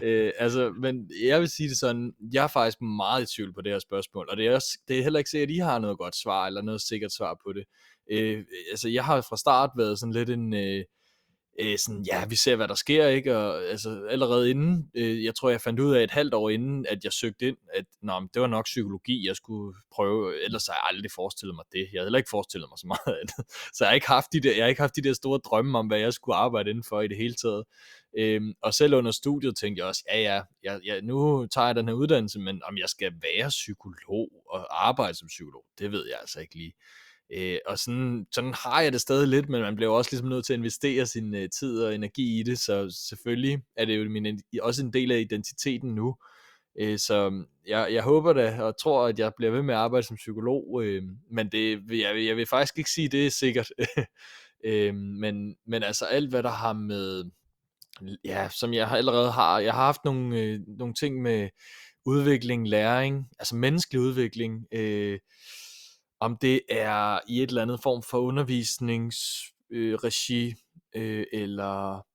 Øh, 0.03 0.33
altså, 0.39 0.71
men 0.71 1.11
jeg 1.23 1.41
vil 1.41 1.49
sige 1.49 1.69
det 1.69 1.79
sådan, 1.79 2.13
jeg 2.33 2.45
er 2.45 2.49
faktisk 2.49 2.81
meget 2.81 3.23
i 3.23 3.37
tvivl 3.37 3.55
på 3.55 3.61
det 3.61 3.73
her 3.73 3.79
spørgsmål, 3.79 4.29
og 4.31 4.37
det 4.37 4.47
er, 4.47 4.55
også, 4.55 4.79
det 4.89 4.99
er 4.99 5.03
heller 5.03 5.19
ikke 5.19 5.31
sikkert, 5.31 5.51
at 5.51 5.55
I 5.55 5.59
har 5.59 5.79
noget 5.79 5.99
godt 5.99 6.17
svar, 6.17 6.47
eller 6.47 6.63
noget 6.63 6.81
sikkert 6.81 7.13
svar 7.13 7.35
på 7.47 7.53
det. 7.53 7.65
Øh, 8.13 8.45
altså, 8.71 8.89
jeg 8.89 9.05
har 9.05 9.21
fra 9.21 9.37
start 9.37 9.71
været 9.77 9.99
sådan 9.99 10.13
lidt 10.13 10.31
en... 10.31 10.55
Øh, 10.55 10.85
øh, 11.61 11.79
sådan, 11.79 12.05
ja, 12.13 12.27
vi 12.27 12.37
ser, 12.37 12.57
hvad 12.57 12.69
der 12.69 12.75
sker, 12.75 13.07
ikke? 13.07 13.37
Og 13.37 13.63
altså, 13.65 14.07
allerede 14.11 14.51
inden, 14.51 14.91
øh, 14.95 15.25
jeg 15.25 15.35
tror, 15.35 15.51
jeg 15.51 15.61
fandt 15.61 15.81
ud 15.81 15.95
af 15.95 16.05
et 16.05 16.11
halvt 16.11 16.35
år 16.35 16.51
inden, 16.51 16.87
at 16.87 17.05
jeg 17.05 17.13
søgte 17.13 17.49
ind, 17.49 17.57
at 17.75 17.85
nå, 18.03 18.21
det 18.35 18.43
var 18.43 18.49
nok 18.49 18.65
psykologi, 18.65 19.27
jeg 19.27 19.37
skulle 19.37 19.77
prøve, 19.93 20.45
ellers 20.45 20.67
har 20.67 20.75
jeg 20.75 20.83
aldrig 20.85 21.11
forestillet 21.11 21.55
mig 21.55 21.65
det. 21.73 21.89
Jeg 21.93 22.01
havde 22.01 22.07
heller 22.07 22.19
ikke 22.19 22.31
forestillet 22.31 22.69
mig 22.71 22.79
så 22.79 22.87
meget 22.87 23.17
andet. 23.21 23.51
Så 23.75 23.85
jeg 23.85 23.89
har 23.89 23.95
ikke 23.95 24.07
haft 24.07 24.33
de 24.33 24.41
der, 24.41 24.55
jeg 24.55 24.65
har 24.65 24.69
ikke 24.69 24.81
haft 24.81 24.97
de 24.97 25.03
der 25.03 25.13
store 25.13 25.39
drømme 25.39 25.79
om, 25.79 25.87
hvad 25.87 25.99
jeg 25.99 26.13
skulle 26.13 26.37
arbejde 26.37 26.71
inden 26.71 26.85
for 26.89 27.01
i 27.01 27.09
det 27.09 27.17
hele 27.17 27.35
taget. 27.35 27.65
Øhm, 28.19 28.53
og 28.63 28.75
selv 28.75 28.95
under 28.95 29.11
studiet 29.11 29.57
tænkte 29.57 29.81
jeg 29.81 29.89
også, 29.89 30.03
ja 30.13 30.21
ja, 30.21 30.43
jeg, 30.63 30.81
jeg, 30.85 31.03
nu 31.03 31.47
tager 31.47 31.67
jeg 31.67 31.77
den 31.77 31.89
her 31.89 31.95
uddannelse, 31.95 32.39
men 32.39 32.61
om 32.65 32.79
jeg 32.79 32.89
skal 32.89 33.13
være 33.23 33.49
psykolog 33.49 34.29
og 34.51 34.89
arbejde 34.89 35.15
som 35.15 35.29
psykolog, 35.29 35.65
det 35.79 35.93
ved 35.93 36.07
jeg 36.07 36.19
altså 36.21 36.41
ikke 36.41 36.55
lige. 36.55 36.73
Øh, 37.33 37.59
og 37.67 37.79
sådan, 37.79 38.27
sådan 38.33 38.55
har 38.55 38.81
jeg 38.81 38.93
det 38.93 39.01
stadig 39.01 39.29
lidt, 39.29 39.49
men 39.49 39.61
man 39.61 39.77
bliver 39.77 39.91
også 39.91 40.11
ligesom 40.13 40.29
nødt 40.29 40.47
til 40.47 40.53
at 40.53 40.59
investere 40.59 41.07
sin 41.07 41.35
øh, 41.35 41.49
tid 41.59 41.83
og 41.83 41.95
energi 41.95 42.41
i 42.41 42.43
det, 42.43 42.59
så 42.59 42.97
selvfølgelig 43.09 43.59
er 43.77 43.85
det 43.85 43.99
jo 43.99 44.11
min, 44.11 44.41
også 44.63 44.85
en 44.85 44.93
del 44.93 45.13
af 45.13 45.21
identiteten 45.21 45.95
nu. 45.95 46.17
Øh, 46.81 46.99
så 46.99 47.29
mm, 47.29 47.47
jeg, 47.67 47.89
jeg 47.93 48.03
håber 48.03 48.33
da, 48.33 48.63
og 48.63 48.81
tror, 48.81 49.07
at 49.07 49.19
jeg 49.19 49.33
bliver 49.37 49.53
ved 49.53 49.63
med 49.63 49.75
at 49.75 49.81
arbejde 49.81 50.07
som 50.07 50.17
psykolog, 50.17 50.83
øh, 50.85 51.03
men 51.31 51.49
det, 51.49 51.83
jeg, 51.91 52.27
jeg 52.27 52.37
vil 52.37 52.47
faktisk 52.47 52.79
ikke 52.79 52.91
sige, 52.91 53.09
det 53.09 53.27
er 53.27 53.31
sikkert. 53.31 53.71
øh, 54.65 54.95
men, 54.95 55.57
men 55.67 55.83
altså 55.83 56.05
alt, 56.05 56.31
hvad 56.31 56.43
der 56.43 56.51
har 56.51 56.73
med, 56.73 57.25
ja, 58.25 58.49
som 58.49 58.75
jeg 58.75 58.91
allerede 58.91 59.31
har, 59.31 59.59
jeg 59.59 59.75
har 59.75 59.85
haft 59.85 60.05
nogle, 60.05 60.41
øh, 60.41 60.61
nogle 60.67 60.95
ting 60.95 61.23
med 61.23 61.49
udvikling, 62.07 62.69
læring, 62.69 63.29
altså 63.39 63.57
menneskelig 63.57 64.01
udvikling, 64.01 64.67
øh, 64.73 65.19
om 66.21 66.37
det 66.37 66.61
er 66.69 67.19
i 67.29 67.43
et 67.43 67.49
eller 67.49 67.63
andet 67.63 67.83
form 67.83 68.03
for 68.03 68.19
undervisningsregi, 68.19 70.55
øh, 70.95 71.21
øh, 71.21 71.27
eller 71.33 72.07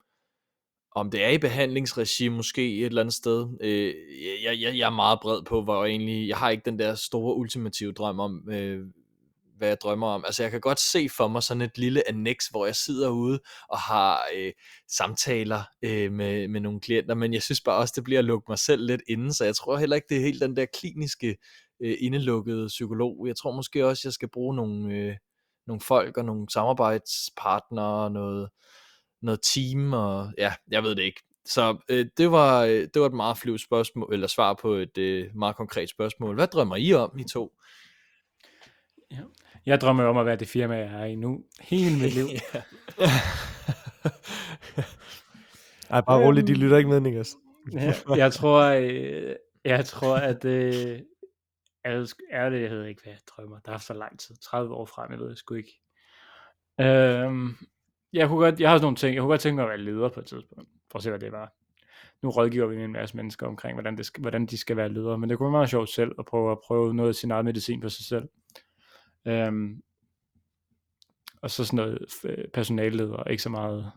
om 0.95 1.11
det 1.11 1.23
er 1.23 1.29
i 1.29 1.37
behandlingsregi 1.37 2.27
måske 2.27 2.79
et 2.79 2.85
eller 2.85 3.01
andet 3.01 3.15
sted. 3.15 3.47
Øh, 3.61 3.93
jeg, 4.43 4.61
jeg, 4.61 4.77
jeg 4.77 4.85
er 4.85 4.95
meget 4.95 5.19
bred 5.21 5.43
på, 5.43 5.63
hvor 5.63 5.83
jeg 5.83 5.91
egentlig, 5.91 6.27
jeg 6.27 6.37
har 6.37 6.49
ikke 6.49 6.65
den 6.65 6.79
der 6.79 6.95
store 6.95 7.35
ultimative 7.35 7.91
drøm 7.91 8.19
om, 8.19 8.49
øh, 8.49 8.85
hvad 9.57 9.67
jeg 9.67 9.81
drømmer 9.81 10.07
om. 10.07 10.25
Altså 10.25 10.43
jeg 10.43 10.51
kan 10.51 10.61
godt 10.61 10.79
se 10.79 11.09
for 11.17 11.27
mig 11.27 11.43
sådan 11.43 11.61
et 11.61 11.77
lille 11.77 12.09
annex, 12.09 12.47
hvor 12.47 12.65
jeg 12.65 12.75
sidder 12.75 13.09
ude 13.09 13.39
og 13.69 13.79
har 13.79 14.21
øh, 14.35 14.53
samtaler 14.87 15.63
øh, 15.81 16.11
med, 16.11 16.47
med 16.47 16.61
nogle 16.61 16.79
klienter, 16.79 17.15
men 17.15 17.33
jeg 17.33 17.43
synes 17.43 17.61
bare 17.61 17.77
også, 17.77 17.93
det 17.95 18.03
bliver 18.03 18.19
at 18.19 18.25
lukke 18.25 18.45
mig 18.49 18.59
selv 18.59 18.85
lidt 18.85 19.01
inden, 19.07 19.33
så 19.33 19.45
jeg 19.45 19.55
tror 19.55 19.77
heller 19.77 19.95
ikke, 19.95 20.07
det 20.09 20.17
er 20.17 20.21
helt 20.21 20.41
den 20.41 20.55
der 20.55 20.65
kliniske 20.79 21.37
øh, 21.79 21.97
indelukkede 21.99 22.67
psykolog. 22.67 23.27
Jeg 23.27 23.35
tror 23.35 23.51
måske 23.51 23.85
også, 23.87 24.01
jeg 24.07 24.13
skal 24.13 24.29
bruge 24.29 24.55
nogle, 24.55 24.95
øh, 24.95 25.15
nogle 25.67 25.81
folk 25.81 26.17
og 26.17 26.25
nogle 26.25 26.45
samarbejdspartnere 26.53 28.03
og 28.03 28.11
noget, 28.11 28.49
noget 29.21 29.39
team, 29.53 29.93
og 29.93 30.31
ja, 30.37 30.53
jeg 30.71 30.83
ved 30.83 30.95
det 30.95 31.03
ikke. 31.03 31.21
Så 31.45 31.77
øh, 31.89 32.05
det, 32.17 32.31
var, 32.31 32.63
øh, 32.63 32.87
det 32.93 33.01
var 33.01 33.05
et 33.07 33.13
meget 33.13 33.37
flyvt 33.37 33.61
spørgsmål, 33.61 34.13
eller 34.13 34.27
svar 34.27 34.53
på 34.61 34.73
et 34.73 34.97
øh, 34.97 35.35
meget 35.35 35.55
konkret 35.55 35.89
spørgsmål. 35.89 36.35
Hvad 36.35 36.47
drømmer 36.47 36.75
I 36.75 36.93
om, 36.93 37.17
I 37.19 37.23
to? 37.23 37.51
Ja. 39.11 39.17
Jeg 39.65 39.81
drømmer 39.81 40.03
om 40.03 40.17
at 40.17 40.25
være 40.25 40.35
det 40.35 40.47
firma, 40.47 40.75
jeg 40.77 41.01
er 41.01 41.05
i 41.05 41.15
nu. 41.15 41.43
Hele 41.59 41.99
mit 41.99 42.13
liv. 42.13 42.25
Ej, 45.89 46.01
bare 46.01 46.25
roligt, 46.25 46.47
de 46.47 46.51
Øhm. 46.53 46.61
lytter 46.61 46.77
ikke 46.77 46.89
med, 46.89 46.99
Niklas. 46.99 47.35
Ja, 47.73 47.93
jeg 48.15 48.33
tror, 48.33 48.61
øh, 48.63 49.35
jeg 49.65 49.85
tror, 49.85 50.15
at 50.15 50.45
øh, 50.45 50.99
alle 51.85 52.07
er 52.31 52.49
det, 52.49 52.61
jeg 52.61 52.71
ved 52.71 52.85
ikke, 52.85 53.01
hvad 53.03 53.13
jeg 53.13 53.21
drømmer. 53.27 53.59
Der 53.59 53.71
er 53.71 53.77
så 53.77 53.93
lang 53.93 54.19
tid. 54.19 54.35
30 54.35 54.75
år 54.75 54.85
frem, 54.85 55.11
jeg 55.11 55.19
ved 55.19 55.27
jeg 55.27 55.37
sgu 55.37 55.53
ikke. 55.55 55.81
Øhm, 56.81 57.55
jeg, 58.13 58.27
kunne 58.27 58.39
godt, 58.39 58.59
jeg 58.59 58.69
har 58.69 58.77
sådan 58.77 58.85
nogle 58.85 58.97
ting. 58.97 59.15
Jeg 59.15 59.21
kunne 59.21 59.29
godt 59.29 59.41
tænke 59.41 59.55
mig 59.55 59.63
at 59.63 59.69
være 59.69 59.77
leder 59.77 60.09
på 60.09 60.19
et 60.19 60.25
tidspunkt. 60.25 60.69
For 60.91 60.97
at 60.97 61.03
se, 61.03 61.09
hvad 61.09 61.19
det 61.19 61.31
var. 61.31 61.53
Nu 62.21 62.29
rådgiver 62.29 62.67
vi 62.67 62.83
en 62.83 62.91
masse 62.91 63.17
mennesker 63.17 63.47
omkring, 63.47 63.75
hvordan, 63.75 63.97
det 63.97 64.05
skal, 64.05 64.21
hvordan 64.21 64.45
de 64.45 64.57
skal 64.57 64.77
være 64.77 64.89
ledere. 64.89 65.17
Men 65.17 65.29
det 65.29 65.37
kunne 65.37 65.45
være 65.45 65.51
meget 65.51 65.69
sjovt 65.69 65.89
selv 65.89 66.11
at 66.19 66.25
prøve 66.25 66.51
at 66.51 66.59
prøve 66.67 66.93
noget 66.93 67.09
af 67.09 67.15
sin 67.15 67.31
egen 67.31 67.45
medicin 67.45 67.81
på 67.81 67.89
sig 67.89 68.05
selv. 68.05 68.29
Øhm, 69.25 69.81
og 71.41 71.51
så 71.51 71.65
sådan 71.65 71.77
noget 71.77 72.07
personalleder, 72.53 73.23
ikke 73.23 73.43
så 73.43 73.49
meget 73.49 73.91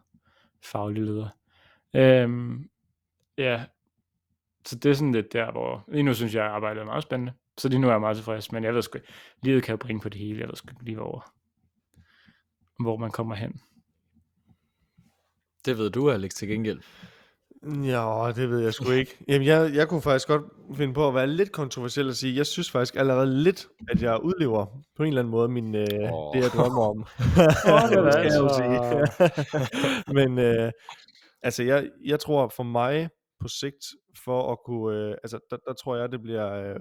faglig 0.64 1.02
leder. 1.02 1.28
Øhm, 1.94 2.70
ja, 3.38 3.64
så 4.64 4.76
det 4.78 4.90
er 4.90 4.94
sådan 4.94 5.12
lidt 5.12 5.32
der, 5.32 5.52
hvor 5.52 5.84
lige 5.88 6.02
nu 6.02 6.14
synes 6.14 6.34
jeg, 6.34 6.44
at 6.44 6.50
arbejdet 6.50 6.80
er 6.80 6.84
meget 6.84 7.02
spændende. 7.02 7.32
Så 7.58 7.68
lige 7.68 7.78
nu 7.78 7.86
er 7.88 7.92
jeg 7.92 8.00
meget 8.00 8.16
tilfreds, 8.16 8.52
men 8.52 8.64
jeg 8.64 8.74
ved 8.74 8.82
sgu, 8.82 8.98
livet 9.42 9.62
kan 9.62 9.72
jo 9.72 9.76
bringe 9.76 10.00
på 10.00 10.08
det 10.08 10.20
hele. 10.20 10.40
Jeg 10.40 10.48
ved 10.48 10.56
sgu 10.56 10.70
ikke 10.70 10.84
lige, 10.84 10.96
hvor, 10.96 11.32
hvor 12.82 12.96
man 12.96 13.10
kommer 13.10 13.34
hen. 13.34 13.60
Det 15.64 15.78
ved 15.78 15.90
du, 15.90 16.10
Alex, 16.10 16.30
til 16.34 16.48
gengæld. 16.48 16.80
Ja, 17.64 18.32
det 18.36 18.50
ved 18.50 18.58
jeg 18.58 18.74
sgu 18.74 18.90
ikke. 18.90 19.18
Jamen, 19.28 19.46
jeg, 19.46 19.70
jeg 19.74 19.88
kunne 19.88 20.02
faktisk 20.02 20.28
godt 20.28 20.42
finde 20.76 20.94
på 20.94 21.08
at 21.08 21.14
være 21.14 21.26
lidt 21.26 21.52
kontroversiel 21.52 22.08
og 22.08 22.14
sige, 22.14 22.36
jeg 22.36 22.46
synes 22.46 22.70
faktisk 22.70 22.96
allerede 22.96 23.42
lidt, 23.42 23.68
at 23.88 24.02
jeg 24.02 24.22
udlever 24.22 24.66
på 24.96 25.02
en 25.02 25.08
eller 25.08 25.20
anden 25.20 25.30
måde 25.30 25.48
min, 25.48 25.74
øh, 25.74 25.86
Åh. 26.12 26.34
det, 26.34 26.42
jeg 26.42 26.50
drømmer 26.50 26.82
om. 26.82 27.06
Det 27.18 27.42
er 27.44 28.02
Det 28.04 28.12
skal 28.12 28.24
jeg 28.24 28.40
jo 28.40 28.48
altså- 28.48 29.30
sige. 30.06 30.14
Men 30.18 30.38
øh, 30.38 30.72
altså, 31.42 31.62
jeg, 31.62 31.88
jeg 32.04 32.20
tror 32.20 32.48
for 32.48 32.62
mig 32.62 33.08
på 33.40 33.48
sigt, 33.48 33.84
for 34.24 34.52
at 34.52 34.58
kunne, 34.66 34.96
øh, 34.96 35.10
altså, 35.22 35.38
der, 35.50 35.56
der 35.66 35.72
tror 35.72 35.96
jeg, 35.96 36.12
det 36.12 36.22
bliver, 36.22 36.52
øh, 36.52 36.80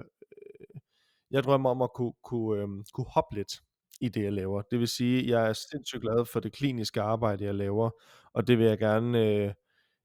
jeg 1.32 1.44
drømmer 1.44 1.70
om 1.70 1.82
at 1.82 1.94
kunne, 1.94 2.14
kunne, 2.24 2.62
øh, 2.62 2.68
kunne 2.94 3.10
hoppe 3.10 3.36
lidt 3.36 3.62
i 4.02 4.10
det, 4.10 4.24
jeg 4.24 4.34
laver. 4.34 4.62
Det 4.62 4.80
vil 4.80 4.88
sige, 4.88 5.30
jeg 5.30 5.50
er 5.50 5.54
sindssygt 5.54 6.02
glad 6.02 6.26
for 6.26 6.40
det 6.40 6.54
kliniske 6.54 7.02
arbejde, 7.02 7.44
jeg 7.44 7.56
laver, 7.56 7.90
og 8.34 8.48
det 8.48 8.58
vil 8.58 8.66
jeg 8.66 8.78
gerne, 8.78 9.20
øh, 9.20 9.54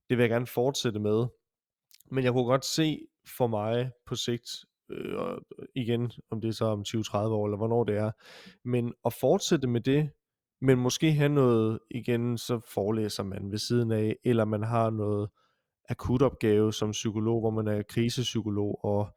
det 0.09 0.17
vil 0.17 0.19
jeg 0.19 0.29
gerne 0.29 0.47
fortsætte 0.47 0.99
med. 0.99 1.25
Men 2.11 2.23
jeg 2.23 2.33
kunne 2.33 2.45
godt 2.45 2.65
se 2.65 3.07
for 3.37 3.47
mig 3.47 3.91
på 4.05 4.15
sigt, 4.15 4.49
øh, 4.91 5.15
og 5.15 5.39
igen, 5.75 6.11
om 6.31 6.41
det 6.41 6.47
er 6.47 6.53
så 6.53 6.65
om 6.65 6.83
20-30 6.87 7.17
år, 7.17 7.45
eller 7.45 7.57
hvornår 7.57 7.83
det 7.83 7.97
er, 7.97 8.11
men 8.63 8.93
at 9.05 9.13
fortsætte 9.13 9.67
med 9.67 9.81
det, 9.81 10.09
men 10.61 10.79
måske 10.79 11.11
have 11.11 11.29
noget, 11.29 11.79
igen, 11.91 12.37
så 12.37 12.59
forelæser 12.73 13.23
man 13.23 13.51
ved 13.51 13.57
siden 13.57 13.91
af, 13.91 14.15
eller 14.23 14.45
man 14.45 14.63
har 14.63 14.89
noget 14.89 15.29
akutopgave 15.89 16.73
som 16.73 16.91
psykolog, 16.91 17.39
hvor 17.39 17.49
man 17.49 17.67
er 17.67 17.81
krisepsykolog 17.81 18.85
og 18.85 19.07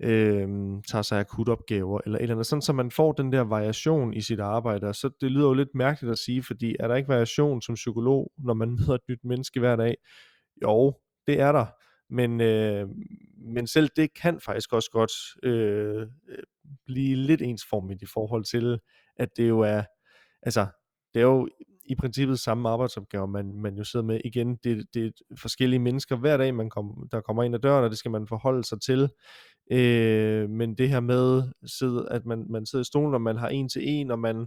øh, 0.00 0.48
tager 0.88 1.02
sig 1.02 1.20
akutopgaver, 1.20 2.00
eller 2.04 2.18
et 2.18 2.22
eller 2.22 2.34
andet, 2.34 2.46
sådan 2.46 2.62
så 2.62 2.72
man 2.72 2.90
får 2.90 3.12
den 3.12 3.32
der 3.32 3.40
variation 3.40 4.14
i 4.14 4.20
sit 4.20 4.40
arbejde, 4.40 4.86
og 4.86 4.94
så 4.94 5.10
det 5.20 5.30
lyder 5.30 5.46
jo 5.46 5.54
lidt 5.54 5.74
mærkeligt 5.74 6.12
at 6.12 6.18
sige, 6.18 6.42
fordi 6.42 6.76
er 6.80 6.88
der 6.88 6.94
ikke 6.94 7.08
variation 7.08 7.62
som 7.62 7.74
psykolog, 7.74 8.32
når 8.38 8.54
man 8.54 8.70
møder 8.78 8.94
et 8.94 9.08
nyt 9.08 9.24
menneske 9.24 9.60
hver 9.60 9.76
dag? 9.76 9.96
Jo, 10.62 10.94
det 11.26 11.40
er 11.40 11.52
der, 11.52 11.66
men, 12.10 12.40
øh, 12.40 12.88
men 13.54 13.66
selv 13.66 13.88
det 13.96 14.14
kan 14.22 14.40
faktisk 14.40 14.72
også 14.72 14.90
godt 14.90 15.12
øh, 15.42 16.00
øh, 16.28 16.42
blive 16.86 17.16
lidt 17.16 17.42
ensformigt 17.42 18.02
i 18.02 18.06
forhold 18.14 18.44
til, 18.44 18.78
at 19.16 19.28
det 19.36 19.48
jo 19.48 19.60
er, 19.60 19.82
altså, 20.42 20.66
det 21.14 21.20
er 21.20 21.24
jo 21.24 21.48
i 21.84 21.94
princippet 21.94 22.40
samme 22.40 22.68
arbejdsopgave, 22.68 23.28
man, 23.28 23.60
man 23.60 23.76
jo 23.76 23.84
sidder 23.84 24.06
med. 24.06 24.20
Igen, 24.24 24.56
det, 24.64 24.86
det 24.94 25.06
er 25.06 25.10
forskellige 25.40 25.80
mennesker 25.80 26.16
hver 26.16 26.36
dag, 26.36 26.54
man 26.54 26.70
kom, 26.70 27.08
der 27.12 27.20
kommer 27.20 27.42
ind 27.42 27.54
ad 27.54 27.60
døren, 27.60 27.84
og 27.84 27.90
det 27.90 27.98
skal 27.98 28.10
man 28.10 28.26
forholde 28.26 28.64
sig 28.64 28.80
til. 28.80 29.08
Øh, 29.70 30.50
men 30.50 30.74
det 30.74 30.88
her 30.88 31.00
med, 31.00 31.42
sidde, 31.66 32.08
at 32.10 32.26
man, 32.26 32.46
man 32.50 32.66
sidder 32.66 32.82
i 32.82 32.84
stolen, 32.84 33.14
og 33.14 33.20
man 33.22 33.36
har 33.36 33.48
en 33.48 33.68
til 33.68 33.82
en, 33.88 34.10
og 34.10 34.18
man 34.18 34.46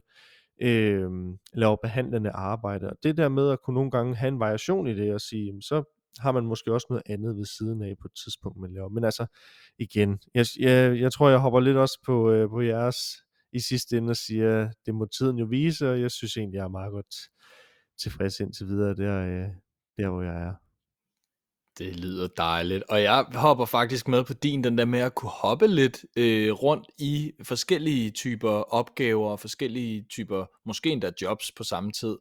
øh, 0.61 1.09
laver 1.53 1.75
behandlende 1.81 2.29
arbejde. 2.29 2.89
Og 2.89 2.97
det 3.03 3.17
der 3.17 3.29
med 3.29 3.51
at 3.51 3.61
kunne 3.61 3.73
nogle 3.73 3.91
gange 3.91 4.15
have 4.15 4.27
en 4.27 4.39
variation 4.39 4.87
i 4.87 4.95
det, 4.95 5.13
og 5.13 5.21
sige, 5.21 5.61
så 5.61 5.83
har 6.19 6.31
man 6.31 6.45
måske 6.45 6.73
også 6.73 6.87
noget 6.89 7.03
andet 7.05 7.37
ved 7.37 7.45
siden 7.45 7.81
af 7.81 7.95
på 8.01 8.07
et 8.07 8.19
tidspunkt, 8.23 8.59
man 8.59 8.73
laver. 8.73 8.89
Men 8.89 9.03
altså, 9.03 9.25
igen, 9.79 10.19
jeg, 10.33 10.45
jeg, 10.59 10.99
jeg 10.99 11.11
tror, 11.11 11.29
jeg 11.29 11.39
hopper 11.39 11.59
lidt 11.59 11.77
også 11.77 11.99
på, 12.05 12.31
øh, 12.31 12.49
på 12.49 12.61
jeres 12.61 12.97
i 13.53 13.59
sidste 13.59 13.97
ende 13.97 14.11
og 14.11 14.15
siger, 14.15 14.69
det 14.85 14.95
må 14.95 15.05
tiden 15.05 15.37
jo 15.37 15.45
vise, 15.45 15.91
og 15.91 16.01
jeg 16.01 16.11
synes 16.11 16.37
egentlig, 16.37 16.57
jeg 16.57 16.63
er 16.63 16.69
meget 16.69 16.91
godt 16.91 17.15
tilfreds 17.99 18.39
indtil 18.39 18.67
videre, 18.67 18.95
der, 18.95 19.19
øh, 19.19 19.49
der 19.97 20.09
hvor 20.09 20.21
jeg 20.21 20.41
er. 20.41 20.53
Det 21.77 21.99
lyder 21.99 22.27
dejligt. 22.27 22.83
Og 22.89 23.01
jeg 23.01 23.25
hopper 23.33 23.65
faktisk 23.65 24.07
med 24.07 24.23
på 24.23 24.33
din, 24.33 24.63
den 24.63 24.77
der 24.77 24.85
med 24.85 24.99
at 24.99 25.15
kunne 25.15 25.31
hoppe 25.31 25.67
lidt 25.67 26.05
øh, 26.17 26.51
rundt 26.51 26.87
i 26.97 27.31
forskellige 27.43 28.11
typer 28.11 28.49
opgaver 28.49 29.29
og 29.29 29.39
forskellige 29.39 30.05
typer, 30.09 30.45
måske 30.65 30.89
endda 30.89 31.11
jobs 31.21 31.51
på 31.51 31.63
samme 31.63 31.91
tid. 31.91 32.17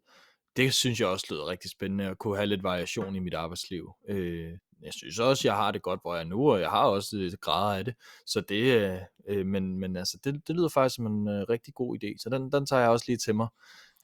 Det 0.56 0.74
synes 0.74 1.00
jeg 1.00 1.08
også 1.08 1.26
lyder 1.30 1.46
rigtig 1.46 1.70
spændende 1.70 2.04
at 2.04 2.18
kunne 2.18 2.36
have 2.36 2.46
lidt 2.46 2.62
variation 2.62 3.16
i 3.16 3.18
mit 3.18 3.34
arbejdsliv. 3.34 3.92
Øh, 4.08 4.50
jeg 4.82 4.92
synes 4.92 5.18
også, 5.18 5.48
jeg 5.48 5.56
har 5.56 5.70
det 5.70 5.82
godt, 5.82 6.00
hvor 6.02 6.14
jeg 6.14 6.20
er 6.20 6.28
nu, 6.28 6.52
og 6.52 6.60
jeg 6.60 6.70
har 6.70 6.84
også 6.84 7.16
lidt 7.16 7.40
grader 7.40 7.78
af 7.78 7.84
det. 7.84 7.94
Så 8.26 8.40
det, 8.40 8.62
øh, 8.64 8.98
øh, 9.28 9.46
men, 9.46 9.80
men 9.80 9.96
altså, 9.96 10.18
det, 10.24 10.48
det 10.48 10.56
lyder 10.56 10.68
faktisk 10.68 10.96
som 10.96 11.06
en 11.06 11.28
øh, 11.28 11.46
rigtig 11.48 11.74
god 11.74 11.96
idé, 11.96 12.14
så 12.18 12.28
den, 12.30 12.52
den 12.52 12.66
tager 12.66 12.80
jeg 12.82 12.90
også 12.90 13.04
lige 13.08 13.18
til 13.18 13.34
mig. 13.34 13.48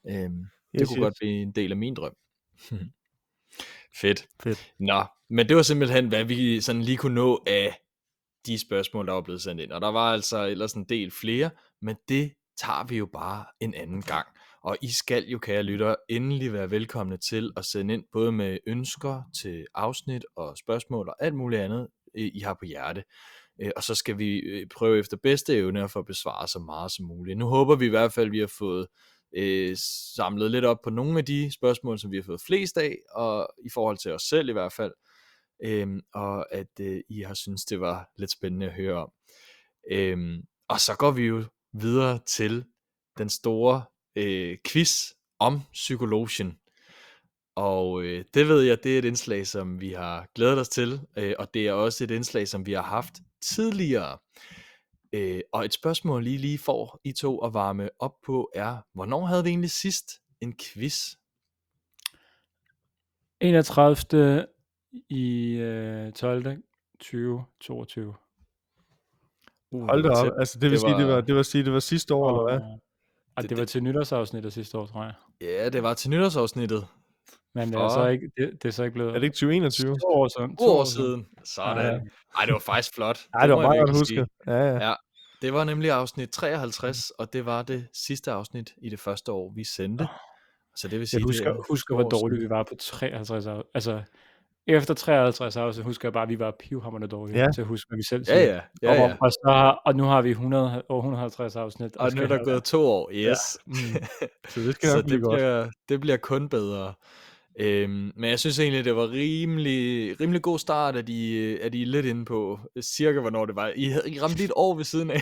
Øh, 0.09 0.29
det 0.73 0.81
Yes, 0.81 0.87
kunne 0.87 0.97
yes. 0.97 1.03
godt 1.03 1.15
blive 1.19 1.41
en 1.41 1.51
del 1.51 1.71
af 1.71 1.77
min 1.77 1.93
drøm. 1.93 2.15
Fedt. 3.95 4.27
Fedt. 4.43 4.73
Nå, 4.79 5.03
men 5.29 5.49
det 5.49 5.55
var 5.55 5.61
simpelthen, 5.61 6.07
hvad 6.07 6.23
vi 6.23 6.61
sådan 6.61 6.81
lige 6.81 6.97
kunne 6.97 7.15
nå 7.15 7.43
af 7.47 7.77
de 8.45 8.59
spørgsmål, 8.59 9.07
der 9.07 9.13
var 9.13 9.21
blevet 9.21 9.41
sendt 9.41 9.61
ind. 9.61 9.71
Og 9.71 9.81
der 9.81 9.91
var 9.91 10.13
altså 10.13 10.45
ellers 10.45 10.73
en 10.73 10.85
del 10.89 11.11
flere, 11.11 11.49
men 11.81 11.95
det 12.09 12.33
tager 12.57 12.83
vi 12.87 12.97
jo 12.97 13.05
bare 13.05 13.45
en 13.59 13.73
anden 13.73 14.01
gang. 14.01 14.27
Og 14.63 14.77
I 14.81 14.91
skal 14.91 15.23
jo, 15.25 15.39
kære 15.39 15.63
lytter, 15.63 15.95
endelig 16.09 16.53
være 16.53 16.71
velkomne 16.71 17.17
til 17.17 17.51
at 17.57 17.65
sende 17.65 17.93
ind 17.93 18.03
både 18.11 18.31
med 18.31 18.57
ønsker 18.67 19.21
til 19.41 19.65
afsnit 19.75 20.25
og 20.35 20.57
spørgsmål 20.57 21.09
og 21.09 21.15
alt 21.19 21.35
muligt 21.35 21.61
andet, 21.61 21.87
øh, 22.17 22.31
I 22.33 22.39
har 22.39 22.53
på 22.53 22.65
hjerte. 22.65 23.03
Øh, 23.61 23.71
Og 23.75 23.83
så 23.83 23.95
skal 23.95 24.17
vi 24.17 24.39
øh, 24.39 24.67
prøve 24.75 24.99
efter 24.99 25.17
bedste 25.23 25.55
evne 25.57 25.83
at 25.83 25.91
få 25.91 26.01
besvaret 26.01 26.49
så 26.49 26.59
meget 26.59 26.91
som 26.91 27.05
muligt. 27.05 27.37
Nu 27.37 27.45
håber 27.45 27.75
vi 27.75 27.85
i 27.85 27.89
hvert 27.89 28.13
fald, 28.13 28.25
at 28.25 28.31
vi 28.31 28.39
har 28.39 28.51
fået 28.57 28.87
øh, 29.35 29.77
samlet 30.15 30.51
lidt 30.51 30.65
op 30.65 30.81
på 30.83 30.89
nogle 30.89 31.17
af 31.17 31.25
de 31.25 31.51
spørgsmål, 31.51 31.99
som 31.99 32.11
vi 32.11 32.17
har 32.17 32.23
fået 32.23 32.41
flest 32.41 32.77
af, 32.77 32.97
og 33.11 33.49
i 33.65 33.69
forhold 33.69 33.97
til 33.97 34.11
os 34.11 34.21
selv 34.21 34.49
i 34.49 34.53
hvert 34.53 34.73
fald, 34.73 34.93
øh, 35.63 35.87
og 36.13 36.53
at 36.53 36.79
øh, 36.79 37.01
I 37.09 37.21
har 37.21 37.33
synes 37.33 37.65
det 37.65 37.79
var 37.79 38.09
lidt 38.17 38.31
spændende 38.31 38.65
at 38.65 38.73
høre 38.73 38.95
om. 38.95 39.11
Øh, 39.91 40.39
og 40.69 40.79
så 40.79 40.95
går 40.95 41.11
vi 41.11 41.23
jo 41.25 41.43
videre 41.73 42.19
til 42.27 42.65
den 43.17 43.29
store 43.29 43.83
øh, 44.15 44.57
quiz 44.67 45.11
om 45.39 45.61
psykologien. 45.73 46.57
Og 47.55 48.03
øh, 48.03 48.25
det 48.33 48.47
ved 48.47 48.61
jeg, 48.61 48.83
det 48.83 48.93
er 48.95 48.99
et 48.99 49.05
indslag, 49.05 49.47
som 49.47 49.81
vi 49.81 49.89
har 49.93 50.27
glædet 50.35 50.59
os 50.59 50.69
til, 50.69 50.99
øh, 51.17 51.33
og 51.39 51.53
det 51.53 51.67
er 51.67 51.73
også 51.73 52.03
et 52.03 52.11
indslag, 52.11 52.47
som 52.47 52.65
vi 52.65 52.73
har 52.73 52.81
haft 52.81 53.13
tidligere. 53.41 54.17
Øh, 55.13 55.41
og 55.53 55.65
et 55.65 55.73
spørgsmål, 55.73 56.23
lige 56.23 56.37
lige 56.37 56.57
får 56.57 56.99
I 57.03 57.11
to 57.11 57.37
at 57.37 57.53
varme 57.53 57.89
op 57.99 58.15
på, 58.25 58.51
er, 58.55 58.77
hvornår 58.93 59.25
havde 59.25 59.43
vi 59.43 59.49
egentlig 59.49 59.71
sidst 59.71 60.05
en 60.41 60.53
quiz? 60.57 61.15
31. 63.39 64.47
i 65.09 65.51
øh, 65.53 66.11
12. 66.11 66.57
2022. 66.99 68.13
Uh, 69.71 69.81
Hold 69.87 70.03
da 70.03 70.09
det 70.09 70.17
var 70.17 70.31
op, 70.31 70.39
altså 70.39 70.59
det 70.59 70.61
vil 70.63 70.71
Det 70.71 70.79
sige, 70.79 70.97
det 70.97 71.07
var- 71.07 71.21
det 71.21 71.35
var, 71.35 71.43
sige, 71.43 71.63
det 71.65 71.73
var 71.73 71.79
sidste 71.79 72.13
år, 72.13 72.29
eller 72.29 72.59
hvad? 72.59 72.77
Og 73.35 73.41
Det- 73.41 73.49
det 73.49 73.57
var 73.57 73.65
til 73.65 73.83
nytårsafsnittet 73.83 74.53
sidste 74.53 74.77
år, 74.77 74.85
tror 74.85 75.03
jeg. 75.03 75.13
Ja, 75.41 75.69
det 75.69 75.83
var 75.83 75.93
til 75.93 76.09
nytårsafsnittet. 76.09 76.87
Men 77.55 77.67
det 77.67 77.75
er, 77.81 77.89
så 77.89 78.07
ikke, 78.07 78.31
det, 78.37 78.51
det 78.63 78.65
er 78.69 78.71
så 78.71 78.83
ikke 78.83 78.93
blevet 78.93 79.09
Er 79.09 79.13
det 79.13 79.23
ikke 79.23 79.33
2021? 79.35 79.95
to 79.99 80.07
år 80.07 80.27
siden. 80.39 80.57
to 80.57 80.65
år 80.65 80.83
siden. 80.83 81.27
Sådan. 81.43 81.77
Ja, 81.77 81.91
ja. 81.91 81.99
Ej, 82.37 82.45
det 82.45 82.53
var 82.53 82.59
faktisk 82.59 82.95
flot. 82.95 83.19
Nej, 83.35 83.47
det 83.47 83.55
var 83.55 83.61
meget 83.61 83.79
godt 83.79 83.89
husket. 83.97 84.07
sige. 84.07 84.27
Ja, 84.47 84.65
ja. 84.65 84.87
Ja. 84.89 84.93
Det 85.41 85.53
var 85.53 85.63
nemlig 85.63 85.91
afsnit 85.91 86.29
53, 86.29 87.09
og 87.09 87.33
det 87.33 87.45
var 87.45 87.61
det 87.61 87.87
sidste 87.93 88.31
afsnit 88.31 88.73
i 88.77 88.89
det 88.89 88.99
første 88.99 89.31
år, 89.31 89.51
vi 89.55 89.63
sendte. 89.63 90.07
Så 90.75 90.87
det 90.87 90.99
vil 90.99 91.07
sige, 91.07 91.19
Jeg 91.19 91.25
husker, 91.25 91.49
det 91.51 91.59
er 91.59 91.63
husker 91.69 91.95
hvor 91.95 92.03
år 92.05 92.09
dårligt 92.09 92.41
vi 92.41 92.49
var 92.49 92.63
på 92.63 92.75
53 92.79 93.45
af, 93.47 93.61
Altså, 93.73 94.01
efter 94.67 94.93
53 94.93 95.57
afsnit, 95.57 95.85
husker 95.85 96.07
jeg 96.07 96.13
bare, 96.13 96.23
at 96.23 96.29
vi 96.29 96.39
var 96.39 96.51
pivhammerende 96.59 97.07
dårlige 97.07 97.39
Ja. 97.39 97.47
til 97.53 97.61
at 97.61 97.67
huske, 97.67 97.89
hvad 97.89 97.97
vi 97.97 98.03
selv 98.03 98.23
Ja, 98.27 98.33
siger. 98.33 98.53
ja, 98.53 98.61
ja, 98.81 98.89
og, 99.03 99.09
ja. 99.09 99.15
og, 99.21 99.31
så 99.31 99.39
har, 99.45 99.71
og 99.85 99.95
nu 99.95 100.03
har 100.03 100.21
vi 100.21 100.29
100, 100.31 100.83
over 100.89 100.99
150 101.01 101.55
afsnit. 101.55 101.97
Og 101.97 102.05
nu 102.05 102.11
skal 102.11 102.23
er 102.23 102.27
der 102.37 102.43
gået 102.43 102.63
to 102.63 102.81
år, 102.85 103.09
yes. 103.13 103.37
Mm. 103.65 103.73
Så 104.49 104.59
det 104.59 104.75
skal 104.75 104.89
så 104.89 104.95
nok 104.95 105.05
blive 105.05 105.17
det 105.17 105.23
godt. 105.25 105.37
bliver, 105.37 105.69
det 105.89 105.99
bliver 106.01 106.17
kun 106.17 106.49
bedre. 106.49 106.93
Øhm, 107.59 108.11
men 108.15 108.29
jeg 108.29 108.39
synes 108.39 108.59
egentlig, 108.59 108.85
det 108.85 108.95
var 108.95 109.11
rimelig, 109.11 110.19
rimelig 110.21 110.41
god 110.41 110.59
start, 110.59 110.95
at 110.95 111.09
I, 111.09 111.37
at 111.57 111.75
I 111.75 111.81
er 111.81 111.85
lidt 111.85 112.05
inde 112.05 112.25
på 112.25 112.59
øh, 112.75 112.83
cirka, 112.83 113.19
hvornår 113.19 113.45
det 113.45 113.55
var. 113.55 113.73
I, 113.75 113.85
havde, 113.85 114.11
I 114.11 114.19
ramte 114.19 114.37
lige 114.37 114.45
et 114.45 114.53
år 114.55 114.75
ved 114.75 114.83
siden 114.83 115.11
af, 115.11 115.21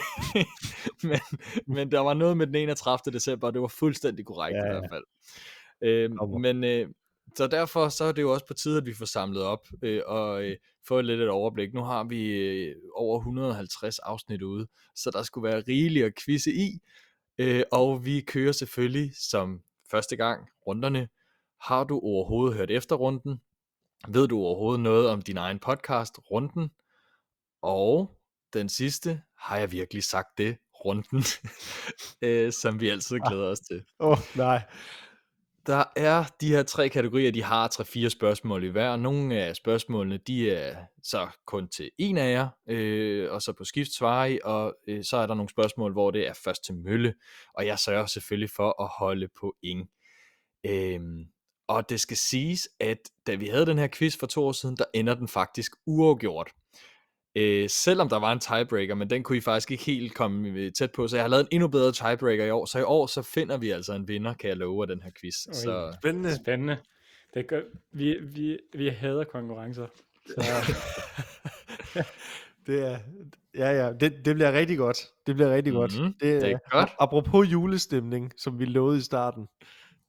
men, 1.10 1.20
men 1.68 1.92
der 1.92 2.00
var 2.00 2.14
noget 2.14 2.38
med 2.38 2.48
den 2.48 2.56
31. 2.56 3.14
december, 3.14 3.48
og 3.48 3.54
det 3.54 3.62
var 3.62 3.68
fuldstændig 3.68 4.26
korrekt 4.26 4.56
Ja, 4.56 4.66
ja, 4.66 4.68
i 4.68 4.80
hvert 4.80 4.90
fald. 4.92 5.04
Øhm, 5.82 6.42
men 6.42 6.64
øh, 6.64 6.88
så 7.36 7.48
derfor 7.48 7.90
så 7.90 8.04
er 8.04 8.12
det 8.12 8.22
jo 8.22 8.34
også 8.34 8.46
på 8.48 8.54
tide, 8.54 8.78
at 8.78 8.86
vi 8.86 8.94
får 8.94 9.06
samlet 9.06 9.44
op 9.44 9.68
øh, 9.82 10.02
og 10.06 10.44
øh, 10.44 10.58
få 10.88 11.02
lidt 11.02 11.22
et 11.22 11.30
overblik. 11.30 11.74
Nu 11.74 11.82
har 11.84 12.04
vi 12.04 12.28
øh, 12.28 12.76
over 12.96 13.20
150 13.20 14.00
afsnit 14.00 14.42
ude, 14.42 14.68
så 14.96 15.12
der 15.12 15.24
skulle 15.24 15.50
være 15.50 15.64
rigeligt 15.68 16.06
at 16.06 16.14
quizze 16.26 16.52
i. 16.52 16.80
Øh, 17.38 17.64
og 17.72 18.06
vi 18.06 18.22
kører 18.22 18.52
selvfølgelig 18.52 19.12
som 19.16 19.62
første 19.92 20.16
gang 20.16 20.48
runderne. 20.68 21.08
Har 21.62 21.84
du 21.84 22.00
overhovedet 22.00 22.58
hørt 22.58 22.72
efter 22.72 22.96
runden? 22.96 23.42
Ved 24.08 24.28
du 24.28 24.40
overhovedet 24.40 24.84
noget 24.84 25.10
om 25.10 25.22
din 25.22 25.38
egen 25.38 25.60
podcast, 25.60 26.20
runden? 26.32 26.70
Og 27.62 28.20
den 28.54 28.70
sidste, 28.70 29.22
har 29.38 29.58
jeg 29.58 29.72
virkelig 29.72 30.04
sagt 30.04 30.38
det, 30.38 30.58
runden, 30.86 31.24
øh, 32.28 32.54
som 32.54 32.80
vi 32.80 32.90
altid 32.90 33.20
glæder 33.20 33.52
os 33.52 33.60
til. 33.60 33.84
Åh, 34.00 34.12
oh, 34.12 34.18
nej. 34.36 34.62
Der 35.66 35.84
er 35.96 36.24
de 36.42 36.48
her 36.48 36.64
tre 36.64 36.90
kategorier, 36.90 37.32
de 37.32 37.44
har 37.44 37.68
tre-fire 37.68 38.10
spørgsmål 38.10 38.64
i 38.64 38.68
hver. 38.68 38.96
Nogle 38.96 39.36
af 39.36 39.56
spørgsmålene, 39.56 40.18
de 40.18 40.52
er 40.52 40.86
så 41.04 41.28
kun 41.46 41.68
til 41.68 41.92
en 41.98 42.18
af 42.18 42.32
jer, 42.32 42.48
øh, 42.70 43.32
og 43.32 43.42
så 43.42 43.54
på 43.54 43.64
skift 43.64 43.92
svarer 43.92 44.26
I, 44.26 44.40
og 44.44 44.76
øh, 44.88 45.04
så 45.04 45.18
er 45.18 45.28
der 45.28 45.34
nogle 45.34 45.50
spørgsmål, 45.50 45.92
hvor 45.92 46.12
det 46.12 46.28
er 46.28 46.34
først 46.34 46.64
til 46.64 46.76
mølle, 46.76 47.14
og 47.54 47.66
jeg 47.66 47.80
sørger 47.80 48.06
selvfølgelig 48.06 48.50
for 48.50 48.84
at 48.84 48.90
holde 49.00 49.28
point. 49.40 49.90
Øhm, 50.66 51.26
og 51.70 51.90
det 51.90 52.00
skal 52.00 52.18
siges, 52.18 52.70
at 52.80 52.98
da 53.28 53.36
vi 53.36 53.48
havde 53.48 53.66
den 53.66 53.78
her 53.78 53.88
quiz 53.94 54.18
for 54.20 54.28
to 54.28 54.46
år 54.46 54.52
siden, 54.52 54.78
der 54.78 54.86
ender 54.94 55.14
den 55.14 55.28
faktisk 55.28 55.72
uafgjort. 55.86 56.52
Øh, 57.36 57.70
selvom 57.70 58.10
der 58.10 58.20
var 58.20 58.32
en 58.32 58.40
tiebreaker, 58.40 58.96
men 58.96 59.10
den 59.10 59.24
kunne 59.24 59.38
I 59.38 59.42
faktisk 59.42 59.72
ikke 59.72 59.84
helt 59.84 60.14
komme 60.14 60.50
øh, 60.50 60.72
tæt 60.72 60.92
på, 60.92 61.08
så 61.08 61.16
jeg 61.16 61.24
har 61.24 61.30
lavet 61.30 61.42
en 61.42 61.48
endnu 61.52 61.68
bedre 61.68 61.92
tiebreaker 61.92 62.46
i 62.46 62.50
år, 62.50 62.66
så 62.66 62.80
i 62.80 62.84
år 62.84 63.08
så 63.08 63.22
finder 63.22 63.58
vi 63.58 63.70
altså 63.70 63.94
en 63.94 64.08
vinder, 64.08 64.34
kan 64.34 64.50
jeg 64.50 64.58
love 64.58 64.84
af 64.84 64.88
den 64.88 65.02
her 65.02 65.12
quiz. 65.22 65.48
Oj. 65.48 65.54
Så 65.54 65.98
Spændende. 66.02 66.36
Spændende. 66.36 66.78
Det 67.34 67.48
gør, 67.48 67.62
vi, 67.92 68.18
vi, 68.22 68.60
vi 68.74 68.90
hader 68.90 69.24
konkurrencer. 69.24 69.88
Så, 70.28 70.44
Det 72.68 72.86
er, 72.86 72.98
ja, 73.56 73.72
ja, 73.72 73.94
det, 73.94 74.26
det 74.26 74.36
bliver 74.36 74.54
rigtig 74.54 74.78
godt. 74.78 75.08
Det 75.28 75.36
bliver 75.36 75.56
rigtig 75.56 75.74
godt. 75.74 76.00
Mhm, 76.00 76.14
det 76.22 76.38
er 76.38 76.50
øh, 76.50 76.56
godt. 76.72 76.90
Apropos 77.00 77.52
julestemning, 77.52 78.34
som 78.38 78.60
vi 78.60 78.66
lovede 78.66 78.98
i 78.98 79.02
starten. 79.02 79.48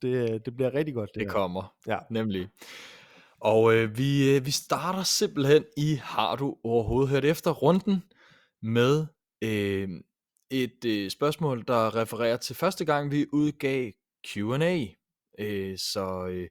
Det, 0.03 0.30
øh, 0.30 0.40
det 0.44 0.57
bliver 0.57 0.74
rigtig 0.74 0.94
godt. 0.94 1.11
Det, 1.14 1.20
det 1.20 1.26
her. 1.26 1.32
kommer, 1.32 1.74
Ja. 1.86 1.98
nemlig. 2.11 2.48
Og 3.40 3.74
øh, 3.74 3.98
vi, 3.98 4.36
øh, 4.36 4.46
vi 4.46 4.51
starter 4.51 5.03
simpelthen 5.03 5.64
i 5.76 5.94
Har 6.03 6.36
du 6.36 6.57
overhovedet 6.64 7.11
hørt 7.11 7.24
efter 7.24 7.51
runden 7.51 8.03
med 8.62 9.07
øh, 9.42 9.88
et 10.51 10.84
øh, 10.86 11.11
spørgsmål, 11.11 11.64
der 11.68 11.96
refererer 11.96 12.36
til 12.36 12.57
første 12.57 12.84
gang, 12.84 13.11
vi 13.11 13.26
udgav 13.32 13.90
Q&A. 14.28 14.86
Øh, 15.38 15.78
så 15.78 16.26
øh, 16.30 16.48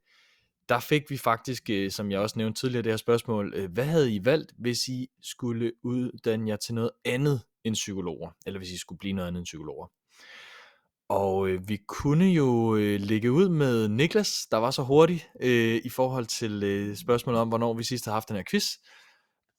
der 0.70 0.80
fik 0.80 1.10
vi 1.10 1.18
faktisk, 1.18 1.70
øh, 1.70 1.92
som 1.92 2.12
jeg 2.12 2.20
også 2.20 2.38
nævnte 2.38 2.62
tidligere, 2.62 2.84
det 2.84 2.92
her 2.92 2.98
spørgsmål, 2.98 3.54
øh, 3.56 3.72
hvad 3.72 3.86
havde 3.86 4.16
I 4.16 4.26
valgt, 4.26 4.54
hvis 4.58 4.88
I 4.88 5.08
skulle 5.22 5.72
uddanne 5.84 6.50
jer 6.50 6.56
til 6.56 6.74
noget 6.76 6.92
andet 7.06 7.42
end 7.64 7.74
psykologer? 7.74 8.32
Eller 8.46 8.60
hvis 8.60 8.72
I 8.72 8.78
skulle 8.78 9.00
blive 9.00 9.14
noget 9.14 9.28
andet 9.28 9.40
end 9.40 9.46
psykologer? 9.46 9.88
Og 11.10 11.50
øh, 11.50 11.70
vi 11.70 11.78
kunne 11.88 12.26
jo 12.26 12.76
øh, 12.76 13.00
lægge 13.00 13.32
ud 13.32 13.50
med 13.50 13.88
Niklas, 13.88 14.48
der 14.52 14.58
var 14.58 14.72
så 14.72 14.84
hurtig 14.84 15.26
øh, 15.42 15.82
i 15.86 15.90
forhold 15.90 16.26
til 16.26 16.64
øh, 16.64 16.96
spørgsmålet 16.96 17.42
om, 17.42 17.48
hvornår 17.48 17.74
vi 17.74 17.84
sidst 17.84 18.06
har 18.06 18.12
haft 18.12 18.30
den 18.30 18.36
her 18.36 18.44
quiz. 18.50 18.66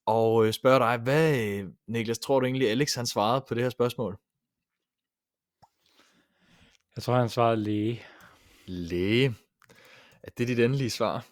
Og 0.06 0.46
øh, 0.46 0.52
spørger 0.52 0.78
dig, 0.78 0.98
hvad, 0.98 1.38
øh, 1.38 1.68
Niklas, 1.88 2.18
tror 2.18 2.40
du 2.40 2.46
egentlig, 2.46 2.70
Alex 2.70 2.94
han 2.94 3.06
svarede 3.06 3.44
på 3.48 3.54
det 3.54 3.62
her 3.62 3.70
spørgsmål? 3.70 4.18
jeg 6.96 7.02
tror, 7.02 7.14
han 7.14 7.28
svarede 7.28 7.56
læge. 7.56 8.02
Læge. 8.66 9.34
Er 10.22 10.30
det 10.38 10.48
dit 10.48 10.58
endelige 10.58 10.90
svar? 10.90 11.26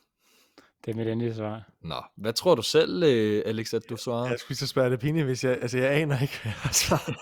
Det 0.89 0.95
er 0.95 0.99
mit 0.99 1.09
endelige 1.09 1.35
svar. 1.35 1.63
Nå, 1.83 1.95
hvad 2.17 2.33
tror 2.33 2.55
du 2.55 2.63
selv, 2.63 3.03
øh, 3.03 3.43
Alex, 3.47 3.75
at 3.75 3.83
du 3.91 3.97
svarede? 3.97 4.29
Jeg 4.31 4.39
skulle 4.39 4.59
så 4.59 4.67
spørge 4.67 4.91
det 4.91 5.01
pinligt, 5.01 5.27
hvis 5.27 5.45
jeg... 5.45 5.53
Altså, 5.63 5.79
jeg 5.79 5.91
aner 5.93 6.21
ikke, 6.23 6.39
hvad 6.43 6.53
jeg 6.53 6.61
har 6.61 6.73
svaret. 6.73 7.17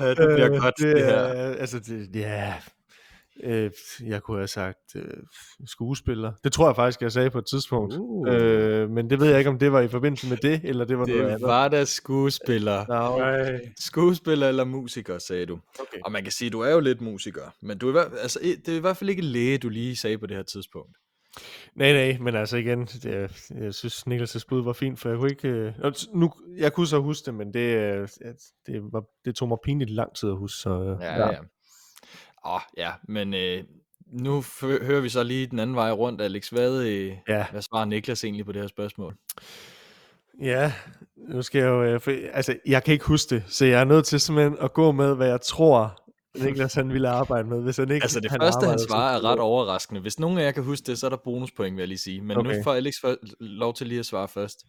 ja, 0.00 0.08
det 0.08 0.16
bliver 0.34 0.60
godt, 0.60 0.74
det, 0.78 0.96
det 0.96 1.04
her. 1.04 1.12
er- 1.14 1.54
Altså, 1.56 1.78
det, 1.78 2.08
ja... 2.14 2.54
Øh, 3.44 3.70
jeg 4.06 4.22
kunne 4.22 4.36
have 4.38 4.48
sagt 4.48 4.78
øh, 4.96 5.04
skuespiller. 5.66 6.32
Det 6.44 6.52
tror 6.52 6.68
jeg 6.68 6.76
faktisk, 6.76 7.02
jeg 7.02 7.12
sagde 7.12 7.30
på 7.30 7.38
et 7.38 7.46
tidspunkt. 7.46 7.94
Uh. 7.98 8.28
Øh, 8.34 8.90
men 8.90 9.10
det 9.10 9.20
ved 9.20 9.28
jeg 9.28 9.38
ikke, 9.38 9.50
om 9.50 9.58
det 9.58 9.72
var 9.72 9.80
i 9.80 9.88
forbindelse 9.88 10.28
med 10.28 10.36
det, 10.36 10.60
eller 10.64 10.84
det 10.84 10.98
var 10.98 11.06
noget 11.06 11.22
Det 11.24 11.28
andet. 11.30 11.42
var 11.42 11.68
da 11.68 11.84
skuespiller. 11.84 12.86
Nej. 12.88 13.60
Skuespiller 13.80 14.48
eller 14.48 14.64
musiker, 14.64 15.18
sagde 15.18 15.46
du. 15.46 15.58
okay. 15.80 15.98
Og 16.04 16.12
man 16.12 16.22
kan 16.22 16.32
sige, 16.32 16.50
du 16.50 16.60
er 16.60 16.70
jo 16.72 16.80
lidt 16.80 17.00
musiker, 17.00 17.54
men 17.62 17.78
du 17.78 17.88
er, 17.96 18.04
altså, 18.22 18.38
det 18.66 18.72
er 18.72 18.76
i 18.76 18.80
hvert 18.80 18.96
fald 18.96 19.10
ikke 19.10 19.22
læge, 19.22 19.58
du 19.58 19.68
lige 19.68 19.96
sagde 19.96 20.18
på 20.18 20.26
det 20.26 20.36
her 20.36 20.42
tidspunkt. 20.44 20.96
Nej, 21.76 21.92
nej, 21.92 22.18
men 22.20 22.34
altså 22.36 22.56
igen, 22.56 22.84
det, 22.86 23.30
jeg 23.60 23.74
synes 23.74 24.06
Niklas' 24.06 24.44
bud 24.48 24.62
var 24.64 24.72
fint, 24.72 25.00
for 25.00 25.08
jeg 25.08 25.18
kunne 25.18 25.30
ikke... 25.30 25.48
Øh, 25.48 25.72
nu, 26.14 26.32
jeg 26.58 26.72
kunne 26.72 26.86
så 26.86 26.98
huske 26.98 27.26
det, 27.26 27.34
men 27.34 27.54
det, 27.54 27.76
øh, 27.76 28.08
det, 28.66 28.82
var, 28.92 29.04
det 29.24 29.34
tog 29.34 29.48
mig 29.48 29.58
pinligt 29.64 29.90
lang 29.90 30.14
tid 30.16 30.28
at 30.28 30.36
huske, 30.36 30.56
så... 30.58 30.70
øh, 30.70 30.96
Ja, 31.00 31.14
ja. 31.14 31.30
ja. 31.32 31.38
Åh, 32.46 32.60
ja, 32.76 32.90
men 33.08 33.34
øh, 33.34 33.64
nu 34.12 34.40
f- 34.40 34.84
hører 34.84 35.00
vi 35.00 35.08
så 35.08 35.22
lige 35.22 35.46
den 35.46 35.58
anden 35.58 35.76
vej 35.76 35.90
rundt, 35.90 36.20
Alex. 36.20 36.48
Hvad, 36.48 36.82
øh, 36.82 37.12
Ja. 37.28 37.46
hvad 37.50 37.62
svarer 37.62 37.84
Niklas 37.84 38.24
egentlig 38.24 38.46
på 38.46 38.52
det 38.52 38.60
her 38.60 38.68
spørgsmål? 38.68 39.14
Ja, 40.40 40.72
nu 41.16 41.42
skal 41.42 41.58
jeg 41.58 41.68
jo... 41.68 41.82
Øh, 41.82 42.00
for, 42.00 42.12
altså, 42.32 42.56
jeg 42.66 42.84
kan 42.84 42.92
ikke 42.92 43.04
huske 43.04 43.34
det, 43.34 43.44
så 43.46 43.64
jeg 43.64 43.80
er 43.80 43.84
nødt 43.84 44.06
til 44.06 44.20
simpelthen 44.20 44.56
at 44.60 44.72
gå 44.72 44.92
med, 44.92 45.14
hvad 45.16 45.28
jeg 45.28 45.40
tror, 45.40 45.98
Niklas 46.38 46.74
han 46.74 46.92
ville 46.92 47.08
arbejde 47.08 47.48
med, 47.48 47.62
hvis 47.62 47.76
han 47.76 47.90
ikke... 47.90 48.04
Altså 48.04 48.20
det 48.20 48.30
han 48.30 48.40
første, 48.40 48.66
han 48.66 48.78
svarer, 48.78 49.16
er 49.16 49.24
ret 49.24 49.38
overraskende. 49.38 50.00
Hvis 50.00 50.18
nogen 50.18 50.38
af 50.38 50.42
jer 50.44 50.50
kan 50.50 50.62
huske 50.62 50.86
det, 50.86 50.98
så 50.98 51.06
er 51.06 51.10
der 51.10 51.16
bonuspoint, 51.16 51.76
vil 51.76 51.82
jeg 51.82 51.88
lige 51.88 51.98
sige. 51.98 52.20
Men 52.20 52.36
okay. 52.36 52.56
nu 52.56 52.62
får 52.62 52.74
Alex 52.74 52.94
for, 53.00 53.16
lov 53.40 53.74
til 53.74 53.86
lige 53.86 53.98
at 53.98 54.06
svare 54.06 54.28
først. 54.28 54.64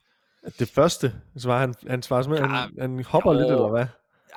Det 0.59 0.69
første 0.69 1.13
svarer 1.37 1.59
han, 1.59 1.73
han 1.87 2.01
svarer 2.01 2.21
simpelthen, 2.21 2.51
Ja, 2.51 2.55
han, 2.55 2.71
han 2.79 3.03
hopper 3.03 3.33
jo. 3.33 3.39
lidt, 3.39 3.51
eller 3.51 3.69
hvad? 3.69 3.85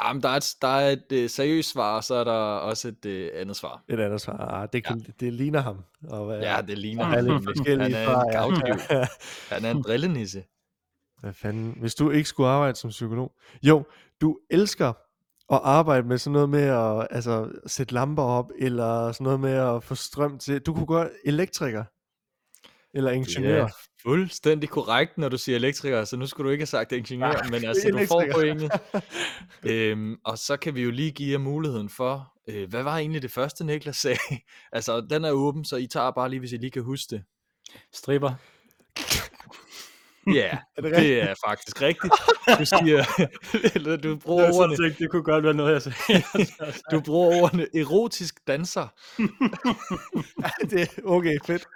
Jamen, 0.05 0.23
der 0.23 0.29
er 0.29 0.37
et, 0.37 0.55
der 0.63 0.69
er 0.69 0.91
et 0.91 1.13
øh, 1.13 1.31
seriøst 1.31 1.71
svar, 1.71 1.97
og 1.97 2.05
så 2.05 2.15
er 2.15 2.25
der 2.25 2.33
også 2.33 2.89
et 2.89 3.07
øh, 3.07 3.31
andet 3.35 3.57
svar. 3.57 3.85
Et 3.89 4.01
andet 4.01 4.21
svar. 4.21 4.37
Ah, 4.37 4.69
det, 4.73 4.85
kan, 4.85 4.99
ja. 4.99 5.13
det 5.21 5.33
ligner 5.33 5.61
ham. 5.61 5.85
Og 6.09 6.27
hvad, 6.27 6.41
Ja, 6.41 6.61
det 6.67 6.79
ligner 6.79 7.05
er 7.05 7.09
ham 7.09 7.25
nemlig. 7.25 7.45
forskellige 7.57 7.97
Han 7.97 8.09
er 8.09 8.21
en 8.21 8.31
ja. 8.33 8.39
gavtyv. 8.39 8.97
Han 9.55 9.65
er 9.65 9.71
en 9.71 9.83
drillenisse. 9.83 10.45
Hvad 11.21 11.33
fanden? 11.33 11.77
Hvis 11.81 11.95
du 11.95 12.11
ikke 12.11 12.29
skulle 12.29 12.49
arbejde 12.49 12.77
som 12.77 12.91
psykolog. 12.91 13.33
Jo, 13.63 13.85
du 14.21 14.39
elsker 14.51 14.93
at 15.53 15.61
arbejde 15.63 16.07
med 16.07 16.19
sådan 16.19 16.33
noget 16.33 16.49
med 16.49 16.63
at 16.63 17.09
altså, 17.11 17.51
sætte 17.67 17.95
lamper 17.95 18.23
op, 18.23 18.51
eller 18.59 19.13
sådan 19.13 19.25
noget 19.25 19.41
med 19.41 19.53
at 19.53 19.85
få 19.85 19.95
strøm 19.95 20.39
til. 20.39 20.61
Du 20.61 20.75
kunne 20.75 20.87
godt 20.87 21.09
elektriker. 21.25 21.85
Eller 22.97 23.11
ingeniør. 23.11 23.57
Ja, 23.57 23.67
fuldstændig 24.03 24.69
korrekt, 24.69 25.19
når 25.19 25.29
du 25.29 25.39
siger 25.39 25.57
elektriker, 25.57 26.05
så 26.05 26.17
nu 26.17 26.27
skulle 26.27 26.47
du 26.47 26.53
ikke 26.53 26.63
have 26.63 26.67
sagt 26.67 26.93
ingeniør, 26.93 27.33
Nej, 27.33 27.51
men 27.51 27.65
altså, 27.65 27.89
du 27.89 28.07
får 28.07 28.25
pointet. 28.35 28.71
øhm, 29.73 30.17
og 30.25 30.39
så 30.39 30.57
kan 30.57 30.75
vi 30.75 30.83
jo 30.83 30.91
lige 30.91 31.11
give 31.11 31.33
jer 31.33 31.39
muligheden 31.39 31.89
for, 31.89 32.33
øh, 32.49 32.69
hvad 32.71 32.83
var 32.83 32.99
egentlig 32.99 33.23
det 33.23 33.31
første, 33.31 33.65
Niklas 33.65 33.97
sagde? 33.97 34.19
altså, 34.73 35.01
den 35.11 35.25
er 35.25 35.31
åben, 35.31 35.65
så 35.65 35.77
I 35.77 35.87
tager 35.87 36.11
bare 36.11 36.31
lige, 36.31 36.41
hvis 36.41 36.53
I 36.53 36.57
lige 36.57 36.71
kan 36.71 36.83
huske 36.83 37.17
det. 37.17 37.23
Stripper. 37.93 38.33
Ja, 40.27 40.33
yeah, 40.33 40.57
Er 40.77 40.83
det 40.83 40.97
det 40.97 41.23
er 41.23 41.35
faktisk 41.47 41.83
rigtigt. 41.83 42.13
Du 42.59 42.65
siger, 42.65 43.05
eller 43.75 43.97
du 43.97 44.17
bruger 44.17 44.53
ordene, 44.53 44.77
tænkte, 44.77 45.03
det 45.03 45.11
kunne 45.11 45.23
godt 45.23 45.45
være 45.45 45.55
noget, 45.55 45.73
jeg 45.73 45.83
sagde. 45.83 46.23
du 46.91 47.01
bruger 47.01 47.43
ordene 47.43 47.67
erotisk 47.75 48.47
danser, 48.47 48.89
det 50.71 50.81
er 50.83 50.87
okay, 51.05 51.39
fedt. 51.47 51.67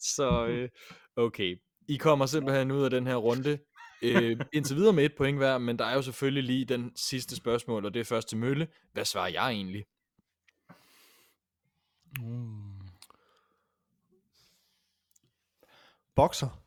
Så 0.00 0.46
mm-hmm. 0.46 0.58
øh, 0.58 0.68
okay, 1.16 1.60
I 1.88 1.96
kommer 1.96 2.26
simpelthen 2.26 2.70
ud 2.70 2.84
af 2.84 2.90
den 2.90 3.06
her 3.06 3.16
runde. 3.16 3.58
øh, 4.02 4.40
indtil 4.52 4.76
videre 4.76 4.92
med 4.92 5.04
et 5.04 5.16
point 5.16 5.38
hver, 5.38 5.58
men 5.58 5.78
der 5.78 5.84
er 5.84 5.94
jo 5.94 6.02
selvfølgelig 6.02 6.44
lige 6.44 6.64
den 6.64 6.92
sidste 6.96 7.36
spørgsmål, 7.36 7.84
og 7.84 7.94
det 7.94 8.00
er 8.00 8.04
først 8.04 8.28
til 8.28 8.38
Mølle. 8.38 8.68
Hvad 8.92 9.04
svarer 9.04 9.28
jeg 9.28 9.48
egentlig? 9.50 9.84
Mm. 12.20 12.68
Bokser. 16.14 16.62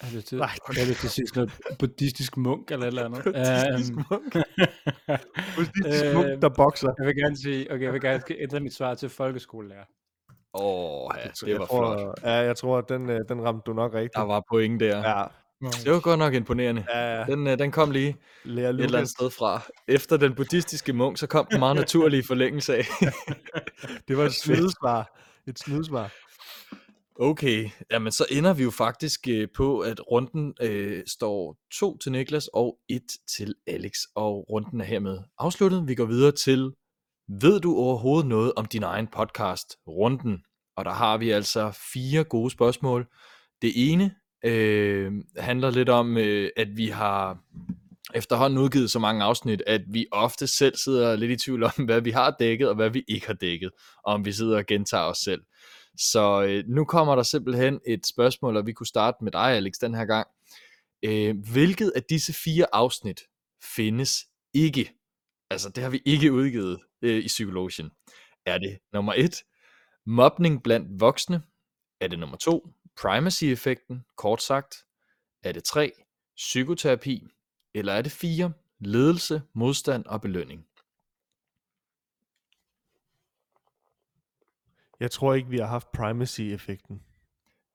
Er 0.00 0.10
det 0.10 0.24
til, 0.24 0.38
Nej. 0.38 0.50
er 0.68 0.84
det 0.86 0.96
til 0.96 1.10
sidst 1.10 1.36
noget 1.36 1.52
buddhistisk 1.78 2.36
munk 2.36 2.70
eller 2.70 2.86
et 2.86 2.88
eller 2.88 3.04
andet? 3.04 3.24
buddhistisk 3.24 3.92
øhm. 3.92 4.04
munk. 4.10 4.32
buddhistisk 5.56 6.14
munk, 6.14 6.26
der 6.26 6.44
øhm, 6.44 6.54
bokser. 6.56 6.94
Jeg 6.98 7.06
vil 7.06 7.16
gerne 7.16 7.36
sige, 7.36 7.72
okay, 7.72 7.84
jeg 7.84 7.92
vil 7.92 8.00
gerne 8.00 8.22
ændre 8.42 8.60
mit 8.60 8.74
svar 8.74 8.94
til 8.94 9.08
folkeskolelærer. 9.08 9.84
Åh, 10.60 11.10
ja, 11.16 11.28
det 11.28 11.42
jeg 11.48 11.58
var 11.58 11.66
tror, 11.66 11.98
flot. 11.98 12.18
Ja, 12.22 12.32
jeg 12.32 12.56
tror, 12.56 12.78
at 12.78 12.88
den, 12.88 13.10
øh, 13.10 13.20
den 13.28 13.42
ramte 13.44 13.62
du 13.66 13.72
nok 13.72 13.94
rigtigt. 13.94 14.14
Der 14.14 14.22
var 14.22 14.42
point 14.50 14.80
der. 14.80 14.98
Ja, 14.98 15.24
Det 15.84 15.92
var 15.92 16.00
godt 16.00 16.18
nok 16.18 16.34
imponerende. 16.34 16.84
ja, 16.94 17.24
Den, 17.24 17.46
øh, 17.46 17.58
den 17.58 17.70
kom 17.72 17.90
lige 17.90 18.16
Lea 18.44 18.64
et 18.64 18.68
eller 18.68 18.82
andet 18.82 18.90
Lucas. 18.92 19.08
sted 19.10 19.30
fra. 19.30 19.60
Efter 19.88 20.16
den 20.16 20.34
buddhistiske 20.34 20.92
munk, 20.92 21.18
så 21.18 21.26
kom 21.26 21.46
den 21.50 21.58
meget 21.58 21.76
naturlige 21.76 22.22
forlængelse 22.26 22.76
af. 22.76 22.84
Det 24.08 24.16
var 24.16 24.24
et 24.24 24.34
snydesvar. 24.44 25.18
Et 25.46 25.58
snydesvar. 25.58 26.12
Okay, 27.20 27.68
jamen 27.90 28.12
så 28.12 28.26
ender 28.30 28.52
vi 28.54 28.62
jo 28.62 28.70
faktisk 28.70 29.20
øh, 29.28 29.48
på, 29.56 29.80
at 29.80 30.10
runden 30.10 30.54
øh, 30.62 31.02
står 31.06 31.56
2 31.74 31.98
til 31.98 32.12
Niklas 32.12 32.48
og 32.54 32.78
1 32.88 33.02
til 33.36 33.54
Alex. 33.66 33.92
Og 34.14 34.46
runden 34.50 34.80
er 34.80 34.84
hermed 34.84 35.18
afsluttet. 35.38 35.88
Vi 35.88 35.94
går 35.94 36.04
videre 36.04 36.32
til, 36.32 36.72
ved 37.28 37.60
du 37.60 37.76
overhovedet 37.76 38.28
noget 38.28 38.52
om 38.56 38.64
din 38.64 38.82
egen 38.82 39.06
podcast, 39.06 39.76
runden? 39.88 40.42
Og 40.76 40.84
der 40.84 40.92
har 40.92 41.16
vi 41.16 41.30
altså 41.30 41.70
fire 41.92 42.24
gode 42.24 42.50
spørgsmål. 42.50 43.06
Det 43.62 43.72
ene 43.92 44.14
øh, 44.44 45.12
handler 45.36 45.70
lidt 45.70 45.88
om, 45.88 46.16
øh, 46.16 46.50
at 46.56 46.68
vi 46.76 46.88
har 46.88 47.38
efterhånden 48.14 48.58
udgivet 48.58 48.90
så 48.90 48.98
mange 48.98 49.24
afsnit, 49.24 49.62
at 49.66 49.80
vi 49.88 50.06
ofte 50.12 50.46
selv 50.46 50.76
sidder 50.76 51.16
lidt 51.16 51.30
i 51.30 51.36
tvivl 51.36 51.62
om, 51.62 51.72
hvad 51.86 52.00
vi 52.00 52.10
har 52.10 52.36
dækket 52.38 52.68
og 52.68 52.74
hvad 52.74 52.90
vi 52.90 53.04
ikke 53.08 53.26
har 53.26 53.34
dækket, 53.34 53.70
og 54.04 54.14
om 54.14 54.24
vi 54.24 54.32
sidder 54.32 54.56
og 54.56 54.66
gentager 54.66 55.04
os 55.04 55.18
selv. 55.18 55.42
Så 55.98 56.42
øh, 56.42 56.64
nu 56.66 56.84
kommer 56.84 57.16
der 57.16 57.22
simpelthen 57.22 57.80
et 57.86 58.06
spørgsmål, 58.06 58.56
og 58.56 58.66
vi 58.66 58.72
kunne 58.72 58.86
starte 58.86 59.16
med 59.24 59.32
dig, 59.32 59.52
Alex, 59.52 59.74
den 59.80 59.94
her 59.94 60.04
gang. 60.04 60.26
Øh, 61.02 61.36
hvilket 61.52 61.92
af 61.96 62.02
disse 62.02 62.32
fire 62.32 62.66
afsnit 62.72 63.20
findes 63.76 64.24
ikke? 64.54 64.92
Altså, 65.50 65.68
det 65.68 65.82
har 65.82 65.90
vi 65.90 66.00
ikke 66.04 66.32
udgivet 66.32 66.80
øh, 67.02 67.24
i 67.24 67.26
Psykologien. 67.26 67.90
Er 68.46 68.58
det 68.58 68.78
nummer 68.92 69.12
et, 69.16 69.42
mobning 70.06 70.62
blandt 70.62 71.00
voksne? 71.00 71.42
Er 72.00 72.08
det 72.08 72.18
nummer 72.18 72.36
to, 72.36 72.68
primacy-effekten, 72.96 74.04
kort 74.16 74.42
sagt? 74.42 74.76
Er 75.42 75.52
det 75.52 75.64
tre, 75.64 75.92
psykoterapi? 76.36 77.28
Eller 77.74 77.92
er 77.92 78.02
det 78.02 78.12
fire, 78.12 78.52
ledelse, 78.78 79.42
modstand 79.54 80.04
og 80.06 80.20
belønning? 80.20 80.66
Jeg 85.00 85.10
tror 85.10 85.34
ikke, 85.34 85.48
vi 85.48 85.58
har 85.58 85.66
haft 85.66 85.92
primacy-effekten. 85.92 87.02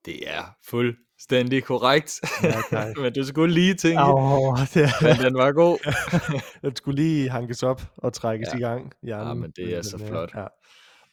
Det 0.05 0.29
er 0.29 0.43
fuldstændig 0.65 1.63
korrekt. 1.63 2.21
Ja. 2.43 2.93
Men 3.01 3.13
du 3.13 3.25
skulle 3.25 3.53
lige 3.53 3.73
tænke, 3.73 4.01
Åh, 4.03 4.59
det 4.73 4.84
er, 4.84 5.15
men 5.15 5.25
den 5.25 5.38
var 5.38 5.51
god. 5.51 5.77
den 6.67 6.75
skulle 6.75 7.03
lige 7.03 7.29
hankes 7.29 7.63
op 7.63 7.82
og 7.97 8.13
trækkes 8.13 8.47
Ja. 8.53 8.57
i 8.57 8.61
gang. 8.61 8.93
Hjernen. 9.03 9.27
Ja, 9.27 9.34
men 9.34 9.51
det 9.51 9.77
er 9.77 9.82
så 9.82 9.97
flot. 9.97 10.32
Ja. 10.36 10.45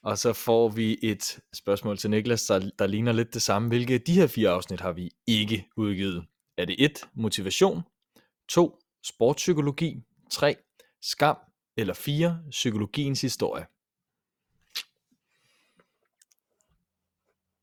Og 0.08 0.18
så 0.18 0.32
får 0.32 0.68
vi 0.68 0.98
et 1.02 1.40
spørgsmål 1.52 1.98
til 1.98 2.10
Niklas, 2.10 2.44
der, 2.44 2.70
der 2.78 2.86
ligner 2.86 3.12
lidt 3.12 3.34
det 3.34 3.42
samme. 3.42 3.68
Hvilke 3.68 3.94
af 3.94 4.00
de 4.00 4.12
her 4.12 4.26
fire 4.26 4.50
afsnit 4.50 4.80
har 4.80 4.92
vi 4.92 5.10
ikke 5.26 5.68
udgivet? 5.76 6.26
Er 6.58 6.64
det 6.64 6.84
1. 6.84 7.08
Motivation 7.14 7.82
2. 8.48 8.78
Sportspsykologi 9.04 10.02
3. 10.30 10.56
Skam 11.02 11.36
eller 11.76 11.94
4. 11.94 12.40
Psykologiens 12.50 13.20
historie? 13.20 13.66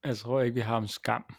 Jeg 0.04 0.18
tror 0.18 0.41
ikke, 0.41 0.56
vi 0.56 0.62
har 0.62 0.76
om 0.76 0.88
skam. 0.88 1.36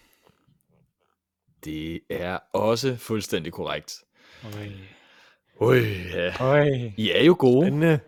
Det 1.64 2.00
er 2.10 2.38
også 2.52 2.96
fuldstændig 2.96 3.52
korrekt. 3.52 4.04
Øj. 4.44 4.68
Ui, 5.60 5.78
ja. 6.14 6.44
Øj. 6.44 6.90
I 6.96 7.10
er 7.10 7.22
jo 7.22 7.36
gode. 7.38 7.66
Spændende. 7.66 8.00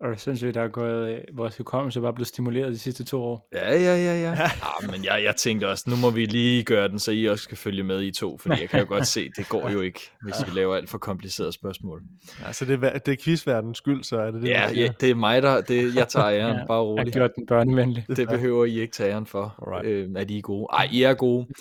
Og 0.00 0.42
jeg, 0.42 0.54
der 0.54 0.62
er 0.62 0.68
gået, 0.68 1.12
øh, 1.12 1.18
vores 1.32 1.56
hukommelse 1.56 2.00
bare 2.00 2.12
blevet 2.14 2.28
stimuleret 2.28 2.72
de 2.72 2.78
sidste 2.78 3.04
to 3.04 3.22
år. 3.22 3.48
Ja, 3.52 3.72
ja, 3.74 3.96
ja, 3.96 4.20
ja. 4.20 4.30
ja 4.30 4.50
men 4.92 5.04
jeg, 5.04 5.22
jeg 5.24 5.36
tænkte 5.36 5.68
også, 5.68 5.90
nu 5.90 5.96
må 5.96 6.10
vi 6.10 6.24
lige 6.24 6.64
gøre 6.64 6.88
den, 6.88 6.98
så 6.98 7.10
I 7.12 7.24
også 7.24 7.44
skal 7.44 7.56
følge 7.56 7.82
med 7.82 8.02
i 8.02 8.10
to, 8.10 8.38
fordi 8.38 8.60
jeg 8.60 8.68
kan 8.68 8.80
jo 8.80 8.86
godt 8.88 9.06
se, 9.06 9.30
det 9.36 9.48
går 9.48 9.70
jo 9.70 9.80
ikke, 9.80 10.00
hvis 10.22 10.34
vi 10.46 10.58
laver 10.58 10.76
alt 10.76 10.90
for 10.90 10.98
komplicerede 10.98 11.52
spørgsmål. 11.52 12.02
Altså, 12.46 12.64
det 12.64 12.84
er, 12.84 12.98
det 12.98 13.12
er 13.12 13.16
quizverdens 13.24 13.78
skyld, 13.78 14.04
så 14.04 14.18
er 14.20 14.30
det 14.30 14.42
det, 14.42 14.48
Ja, 14.48 14.70
ja 14.70 14.88
det 15.00 15.10
er 15.10 15.14
mig, 15.14 15.42
der 15.42 15.60
det, 15.60 15.94
jeg 15.94 16.08
tager 16.08 16.30
æren, 16.40 16.56
Ja, 16.56 16.66
bare 16.66 16.76
Jeg 16.76 16.76
har 16.76 16.80
roligt. 16.82 17.14
gjort 17.14 17.30
den 17.36 17.46
børnevenlig. 17.46 18.06
Det 18.16 18.28
behøver 18.28 18.64
I 18.64 18.80
ikke 18.80 18.92
tage 18.92 19.12
æren 19.12 19.26
for, 19.26 19.54
Alright. 19.66 19.86
øh, 19.86 20.08
at 20.16 20.30
I 20.30 20.38
er 20.38 20.42
gode. 20.42 20.66
Ej, 20.72 20.88
I 20.92 21.02
er 21.02 21.14
gode. 21.14 21.46
Det 21.46 21.54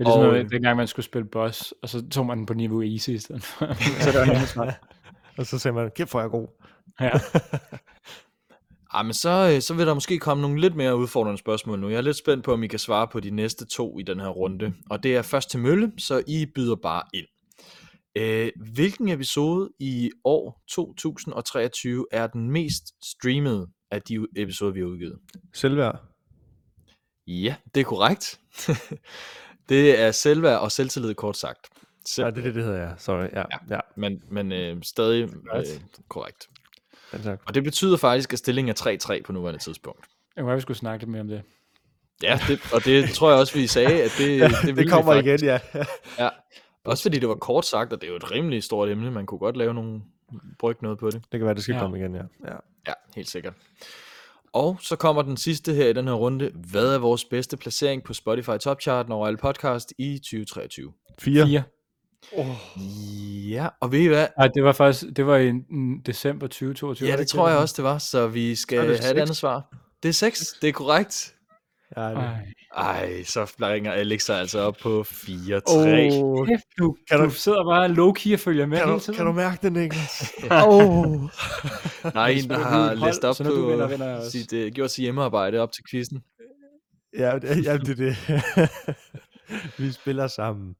er 0.00 0.04
ligesom, 0.04 0.20
Og, 0.20 0.28
og, 0.28 0.38
øh, 0.38 0.50
dengang 0.50 0.76
man 0.76 0.86
skulle 0.86 1.06
spille 1.06 1.28
boss, 1.28 1.74
og 1.82 1.88
så 1.88 2.08
tog 2.08 2.26
man 2.26 2.38
den 2.38 2.46
på 2.46 2.54
niveau 2.54 2.82
easy 2.82 3.10
i 3.10 3.18
stedet 3.18 3.42
for. 3.42 3.74
så 4.02 4.20
det 4.20 4.28
var 4.28 4.46
svar. 4.46 4.78
Og 5.38 5.46
så 5.46 5.58
sagde 5.58 5.74
man, 5.74 5.90
kæft 5.96 6.10
hvor 6.10 6.20
er 6.20 6.24
jeg 6.24 6.30
god. 6.30 6.48
Ja. 7.06 7.10
Ej, 8.94 9.02
men 9.02 9.14
så, 9.14 9.52
øh, 9.54 9.62
så 9.62 9.74
vil 9.74 9.86
der 9.86 9.94
måske 9.94 10.18
komme 10.18 10.42
nogle 10.42 10.60
lidt 10.60 10.76
mere 10.76 10.96
udfordrende 10.96 11.38
spørgsmål 11.38 11.80
nu. 11.80 11.88
Jeg 11.88 11.96
er 11.96 12.00
lidt 12.00 12.16
spændt 12.16 12.44
på, 12.44 12.52
om 12.52 12.62
I 12.62 12.66
kan 12.66 12.78
svare 12.78 13.08
på 13.08 13.20
de 13.20 13.30
næste 13.30 13.66
to 13.66 13.98
i 13.98 14.02
den 14.02 14.20
her 14.20 14.28
runde. 14.28 14.74
Og 14.90 15.02
det 15.02 15.16
er 15.16 15.22
først 15.22 15.50
til 15.50 15.60
mølle, 15.60 15.92
så 15.98 16.22
I 16.26 16.46
byder 16.54 16.76
bare 16.76 17.02
ind. 17.14 17.26
Øh, 18.16 18.52
hvilken 18.72 19.08
episode 19.08 19.70
i 19.78 20.10
år 20.24 20.62
2023 20.68 22.06
er 22.12 22.26
den 22.26 22.50
mest 22.50 22.84
streamede 23.02 23.68
af 23.90 24.02
de 24.02 24.26
episoder, 24.36 24.72
vi 24.72 24.80
har 24.80 24.86
udgivet? 24.86 25.18
Selvværd. 25.54 26.00
Ja, 27.26 27.56
det 27.74 27.80
er 27.80 27.84
korrekt. 27.84 28.40
det 29.68 30.00
er 30.00 30.10
selvværd 30.10 30.60
og 30.60 30.72
selvtillid 30.72 31.14
kort 31.14 31.36
sagt. 31.36 31.68
Selv, 32.06 32.24
Ja, 32.24 32.30
det 32.30 32.38
er 32.38 32.42
det, 32.42 32.54
det 32.54 32.64
hedder, 32.64 32.88
ja. 32.88 32.96
Sorry, 32.96 33.28
ja. 33.32 33.38
Ja, 33.38 33.74
ja. 33.74 33.80
Men, 33.96 34.22
men 34.30 34.52
øh, 34.52 34.82
stadig 34.82 35.28
øh, 35.54 35.64
korrekt. 36.08 36.48
Tak. 37.22 37.40
Og 37.46 37.54
det 37.54 37.64
betyder 37.64 37.96
faktisk, 37.96 38.32
at 38.32 38.38
stillingen 38.38 38.74
er 38.78 38.98
3-3 39.18 39.22
på 39.22 39.32
nuværende 39.32 39.60
tidspunkt. 39.60 40.06
Jeg 40.36 40.44
må 40.44 40.54
vi 40.54 40.60
skulle 40.60 40.76
snakke 40.76 41.04
lidt 41.04 41.10
mere 41.10 41.20
om 41.20 41.28
det. 41.28 41.42
Ja, 42.22 42.40
det, 42.48 42.60
og 42.74 42.84
det 42.84 43.08
tror 43.10 43.30
jeg 43.30 43.38
også, 43.38 43.54
vi 43.54 43.66
sagde, 43.66 44.02
at 44.02 44.10
det, 44.18 44.38
ja, 44.38 44.48
det, 44.66 44.76
det 44.76 44.90
kommer 44.90 45.14
igen, 45.14 45.44
ja. 45.44 45.58
ja. 46.18 46.28
Også 46.84 47.02
fordi 47.02 47.18
det 47.18 47.28
var 47.28 47.34
kort 47.34 47.66
sagt, 47.66 47.92
og 47.92 48.00
det 48.00 48.06
er 48.06 48.10
jo 48.10 48.16
et 48.16 48.30
rimelig 48.30 48.62
stort 48.62 48.88
emne. 48.88 49.10
Man 49.10 49.26
kunne 49.26 49.38
godt 49.38 49.56
lave 49.56 49.74
nogle, 49.74 50.02
brygge 50.58 50.82
noget 50.82 50.98
på 50.98 51.10
det. 51.10 51.22
Det 51.32 51.40
kan 51.40 51.44
være, 51.44 51.54
det 51.54 51.62
skal 51.62 51.74
ja. 51.74 51.80
komme 51.80 51.98
igen, 51.98 52.14
ja. 52.14 52.22
ja. 52.44 52.56
Ja, 52.88 52.92
helt 53.16 53.28
sikkert. 53.28 53.54
Og 54.52 54.78
så 54.80 54.96
kommer 54.96 55.22
den 55.22 55.36
sidste 55.36 55.74
her 55.74 55.88
i 55.88 55.92
den 55.92 56.06
her 56.06 56.14
runde. 56.14 56.50
Hvad 56.70 56.94
er 56.94 56.98
vores 56.98 57.24
bedste 57.24 57.56
placering 57.56 58.04
på 58.04 58.14
Spotify 58.14 58.58
Top 58.60 58.80
Charten 58.80 59.12
over 59.12 59.26
alle 59.26 59.36
podcast 59.36 59.92
i 59.98 60.18
2023? 60.18 60.92
4. 61.18 61.46
4. 61.46 61.62
Oh. 62.32 62.46
Ja, 63.50 63.68
og 63.80 63.92
ved 63.92 64.00
I 64.00 64.06
hvad? 64.06 64.26
Nej, 64.38 64.48
det 64.48 64.64
var 64.64 64.72
faktisk 64.72 65.16
det 65.16 65.26
var 65.26 65.36
i 65.36 65.52
december 66.06 66.46
2022. 66.46 67.08
Ja, 67.08 67.12
det, 67.12 67.18
det 67.18 67.28
tror 67.28 67.48
jeg 67.48 67.58
også, 67.58 67.74
det 67.76 67.84
var, 67.84 67.98
så 67.98 68.26
vi 68.26 68.54
skal 68.54 68.78
så 68.78 68.84
have 68.84 68.96
6. 68.96 69.10
et 69.10 69.18
andet 69.18 69.36
svar. 69.36 69.74
Det 70.02 70.08
er 70.08 70.12
6, 70.12 70.54
det 70.62 70.68
er 70.68 70.72
korrekt. 70.72 71.34
Ej, 71.96 72.12
Ej 72.76 73.22
så 73.22 73.44
ringer 73.62 73.92
Alex 73.92 74.30
altså 74.30 74.58
op 74.58 74.76
på 74.82 75.00
4-3. 75.00 75.60
Oh, 75.66 76.48
du, 76.78 76.96
kan 77.08 77.18
du, 77.18 77.24
du 77.24 77.30
sidder 77.30 77.64
bare 77.64 77.88
low-key 77.88 78.32
og 78.32 78.40
følger 78.40 78.66
med 78.66 78.78
kan 78.78 78.88
hele 78.88 79.00
tiden. 79.00 79.16
Kan 79.16 79.26
du 79.26 79.32
mærke 79.32 79.58
den, 79.62 79.72
Niklas? 79.72 80.32
oh. 80.50 81.22
Nej, 82.14 82.28
en, 82.28 82.50
der 82.50 82.58
har 82.58 82.94
læst 82.94 83.24
op 83.24 83.34
så 83.34 83.44
på 83.44 83.50
vinder, 83.50 83.88
vinder 83.88 84.28
sit, 84.30 84.52
uh, 84.52 84.66
gjort 84.66 84.90
sit 84.90 85.02
hjemmearbejde 85.02 85.58
op 85.58 85.72
til 85.72 85.84
quizzen. 85.90 86.22
Ja, 87.18 87.38
det, 87.38 87.64
ja 87.64 87.76
det 87.76 87.88
er 87.88 87.94
det. 87.94 88.16
Vi 89.78 89.92
spiller 89.92 90.26
sammen. 90.26 90.76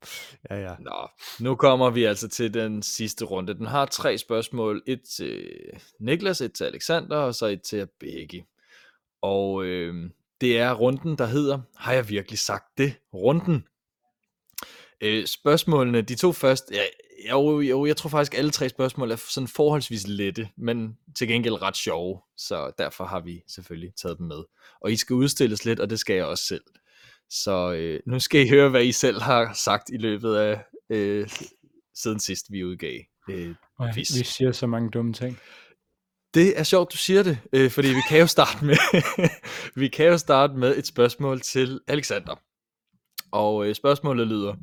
Ja, 0.50 0.56
ja. 0.56 0.74
Nå, 0.80 1.08
nu 1.40 1.54
kommer 1.54 1.90
vi 1.90 2.04
altså 2.04 2.28
til 2.28 2.54
den 2.54 2.82
sidste 2.82 3.24
runde. 3.24 3.54
Den 3.54 3.66
har 3.66 3.86
tre 3.86 4.18
spørgsmål. 4.18 4.82
Et 4.86 5.02
til 5.16 5.46
Niklas, 6.00 6.40
et 6.40 6.52
til 6.52 6.64
Alexander, 6.64 7.16
og 7.16 7.34
så 7.34 7.46
et 7.46 7.62
til 7.62 7.78
jer 7.78 7.86
begge. 8.00 8.46
Og 9.22 9.64
øh, 9.64 10.10
det 10.40 10.58
er 10.58 10.72
runden, 10.72 11.18
der 11.18 11.26
hedder, 11.26 11.60
har 11.76 11.92
jeg 11.92 12.08
virkelig 12.08 12.38
sagt 12.38 12.78
det? 12.78 12.94
Runden. 13.14 13.64
Øh, 15.00 15.26
spørgsmålene, 15.26 16.02
de 16.02 16.14
to 16.14 16.32
første, 16.32 16.74
ja, 16.74 16.82
jo, 17.30 17.60
jo, 17.60 17.86
jeg 17.86 17.96
tror 17.96 18.10
faktisk, 18.10 18.34
alle 18.34 18.50
tre 18.50 18.68
spørgsmål 18.68 19.10
er 19.10 19.16
sådan 19.16 19.48
forholdsvis 19.48 20.06
lette, 20.06 20.48
men 20.56 20.98
til 21.16 21.28
gengæld 21.28 21.62
ret 21.62 21.76
sjove, 21.76 22.20
så 22.36 22.72
derfor 22.78 23.04
har 23.04 23.20
vi 23.20 23.42
selvfølgelig 23.48 23.94
taget 23.94 24.18
dem 24.18 24.26
med. 24.26 24.44
Og 24.80 24.92
I 24.92 24.96
skal 24.96 25.14
udstilles 25.14 25.64
lidt, 25.64 25.80
og 25.80 25.90
det 25.90 25.98
skal 25.98 26.16
jeg 26.16 26.24
også 26.24 26.44
selv. 26.44 26.62
Så 27.30 27.72
øh, 27.72 28.00
nu 28.06 28.18
skal 28.18 28.46
I 28.46 28.48
høre, 28.48 28.70
hvad 28.70 28.84
I 28.84 28.92
selv 28.92 29.20
har 29.20 29.52
sagt 29.52 29.90
i 29.90 29.96
løbet 29.96 30.36
af 30.36 30.64
øh, 30.90 31.28
siden 31.94 32.20
sidst, 32.20 32.46
vi 32.50 32.64
udgav. 32.64 32.98
Øh, 33.30 33.54
quiz. 33.94 34.18
vi 34.18 34.24
siger 34.24 34.52
så 34.52 34.66
mange 34.66 34.90
dumme 34.90 35.12
ting. 35.12 35.38
det 36.34 36.58
er 36.58 36.62
sjovt, 36.62 36.92
du 36.92 36.96
siger 36.96 37.22
det, 37.22 37.38
øh, 37.52 37.70
fordi 37.70 37.88
vi 37.88 38.02
kan 38.08 38.18
jo 38.18 38.26
starte 38.26 38.64
med 38.64 38.76
vi 39.80 39.88
kan 39.88 40.06
jo 40.06 40.18
starte 40.18 40.54
med 40.54 40.76
et 40.78 40.86
spørgsmål 40.86 41.40
til 41.40 41.80
Alexander. 41.88 42.34
Og 43.32 43.66
øh, 43.66 43.74
spørgsmålet 43.74 44.26
lyder: 44.26 44.54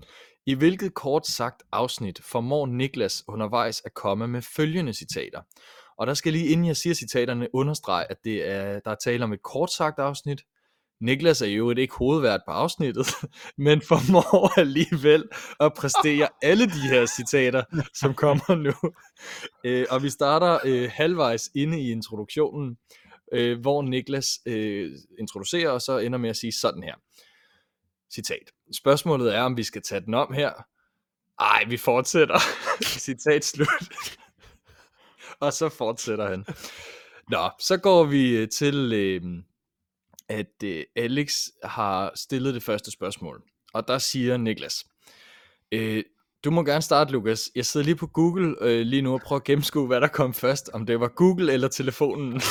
I 0.45 0.53
hvilket 0.53 0.93
kort 0.93 1.28
sagt 1.28 1.63
afsnit 1.72 2.22
formår 2.24 2.66
Niklas 2.66 3.24
undervejs 3.28 3.82
at 3.86 3.93
komme 3.93 4.28
med 4.28 4.41
følgende 4.41 4.93
citater? 4.93 5.41
Og 5.97 6.07
der 6.07 6.13
skal 6.13 6.34
lige 6.34 6.47
inden 6.47 6.68
jeg 6.68 6.78
siger 6.78 6.93
citaterne 6.93 7.47
understrege, 7.53 8.11
at 8.11 8.18
det 8.24 8.49
er, 8.49 8.80
der 8.80 8.91
er 8.91 8.95
tale 8.95 9.24
om 9.24 9.34
et 9.34 9.43
kort 9.43 9.72
sagt 9.72 9.99
afsnit. 9.99 10.41
Niklas 11.01 11.41
er 11.41 11.47
jo 11.47 11.71
ikke 11.71 11.95
hovedvært 11.95 12.41
på 12.47 12.51
afsnittet, 12.51 13.07
men 13.57 13.81
formår 13.81 14.51
alligevel 14.59 15.23
at 15.59 15.73
præstere 15.73 16.27
alle 16.49 16.65
de 16.65 16.89
her 16.89 17.05
citater, 17.05 17.63
som 17.93 18.13
kommer 18.13 18.55
nu. 18.55 18.93
Øh, 19.63 19.85
og 19.89 20.03
vi 20.03 20.09
starter 20.09 20.59
øh, 20.65 20.91
halvvejs 20.93 21.49
inde 21.55 21.81
i 21.81 21.91
introduktionen, 21.91 22.77
øh, 23.33 23.59
hvor 23.59 23.81
Niklas 23.81 24.27
øh, 24.45 24.91
introducerer, 25.19 25.69
og 25.69 25.81
så 25.81 25.97
ender 25.97 26.19
med 26.19 26.29
at 26.29 26.37
sige 26.37 26.51
sådan 26.51 26.83
her. 26.83 26.95
Citat. 28.13 28.51
Spørgsmålet 28.73 29.35
er, 29.35 29.41
om 29.41 29.57
vi 29.57 29.63
skal 29.63 29.81
tage 29.81 30.01
den 30.01 30.13
om 30.13 30.33
her. 30.33 30.51
Ej, 31.39 31.63
vi 31.69 31.77
fortsætter. 31.77 32.39
Citat 32.83 33.45
slut. 33.45 34.17
og 35.39 35.53
så 35.53 35.69
fortsætter 35.69 36.29
han. 36.29 36.45
Nå, 37.29 37.49
så 37.59 37.77
går 37.77 38.03
vi 38.03 38.37
øh, 38.37 38.49
til, 38.49 38.93
øh, 38.93 39.21
at 40.30 40.63
øh, 40.63 40.84
Alex 40.95 41.47
har 41.63 42.11
stillet 42.15 42.53
det 42.53 42.63
første 42.63 42.91
spørgsmål. 42.91 43.43
Og 43.73 43.88
der 43.88 43.97
siger 43.97 44.38
Niklas, 44.38 44.86
øh, 45.71 46.03
du 46.43 46.51
må 46.51 46.63
gerne 46.63 46.82
starte, 46.82 47.11
Lukas. 47.11 47.51
Jeg 47.55 47.65
sidder 47.65 47.86
lige 47.86 47.95
på 47.95 48.07
Google 48.07 48.55
øh, 48.61 48.82
lige 48.82 49.01
nu 49.01 49.13
og 49.13 49.21
prøver 49.21 49.39
at 49.39 49.43
gennemskue, 49.43 49.88
hvad 49.88 50.01
der 50.01 50.07
kom 50.07 50.34
først. 50.34 50.69
Om 50.73 50.86
det 50.86 50.99
var 50.99 51.07
Google 51.07 51.53
eller 51.53 51.67
telefonen. 51.67 52.41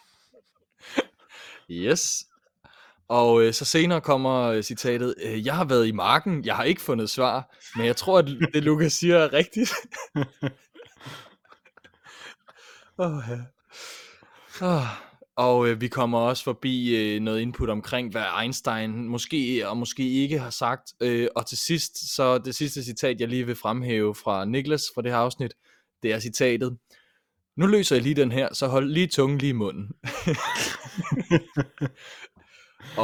yes. 1.70 2.26
Og 3.08 3.42
øh, 3.42 3.52
så 3.52 3.64
senere 3.64 4.00
kommer 4.00 4.42
øh, 4.42 4.62
citatet, 4.62 5.14
øh, 5.22 5.46
jeg 5.46 5.56
har 5.56 5.64
været 5.64 5.86
i 5.86 5.92
marken, 5.92 6.44
jeg 6.44 6.56
har 6.56 6.64
ikke 6.64 6.80
fundet 6.80 7.10
svar, 7.10 7.56
men 7.76 7.86
jeg 7.86 7.96
tror, 7.96 8.18
at 8.18 8.26
det 8.54 8.62
Lukas 8.62 8.92
siger 8.92 9.18
er 9.18 9.32
rigtigt. 9.32 9.70
oh, 12.98 13.22
ja. 13.28 13.38
oh. 14.66 15.11
Og 15.36 15.68
øh, 15.68 15.80
vi 15.80 15.88
kommer 15.88 16.18
også 16.18 16.44
forbi 16.44 16.96
øh, 16.96 17.20
noget 17.20 17.40
input 17.40 17.70
omkring, 17.70 18.10
hvad 18.10 18.24
Einstein 18.42 19.08
måske 19.08 19.68
og 19.68 19.76
måske 19.76 20.10
ikke 20.10 20.38
har 20.38 20.50
sagt. 20.50 20.92
Øh, 21.00 21.28
og 21.36 21.46
til 21.46 21.58
sidst, 21.58 22.14
så 22.14 22.38
det 22.38 22.54
sidste 22.54 22.84
citat, 22.84 23.20
jeg 23.20 23.28
lige 23.28 23.46
vil 23.46 23.54
fremhæve 23.54 24.14
fra 24.14 24.44
Niklas 24.44 24.84
fra 24.94 25.02
det 25.02 25.10
her 25.10 25.18
afsnit, 25.18 25.54
det 26.02 26.12
er 26.12 26.20
citatet. 26.20 26.78
Nu 27.56 27.66
løser 27.66 27.96
jeg 27.96 28.02
lige 28.02 28.14
den 28.14 28.32
her, 28.32 28.54
så 28.54 28.66
hold 28.66 28.90
lige 28.90 29.06
tungen 29.06 29.38
lige 29.38 29.50
i 29.50 29.52
munden. 29.52 29.88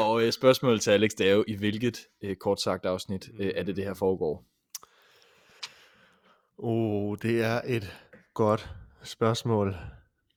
og 0.02 0.22
øh, 0.22 0.32
spørgsmålet 0.32 0.80
til 0.80 0.90
Alex, 0.90 1.10
det 1.18 1.28
er 1.28 1.32
jo, 1.32 1.44
i 1.48 1.56
hvilket 1.56 1.98
øh, 2.22 2.36
kort 2.36 2.60
sagt 2.60 2.86
afsnit 2.86 3.28
øh, 3.38 3.52
er 3.54 3.62
det, 3.62 3.76
det 3.76 3.84
her 3.84 3.94
foregår? 3.94 4.44
Oh, 6.58 7.16
det 7.22 7.44
er 7.44 7.60
et 7.66 7.96
godt 8.34 8.68
spørgsmål. 9.02 9.76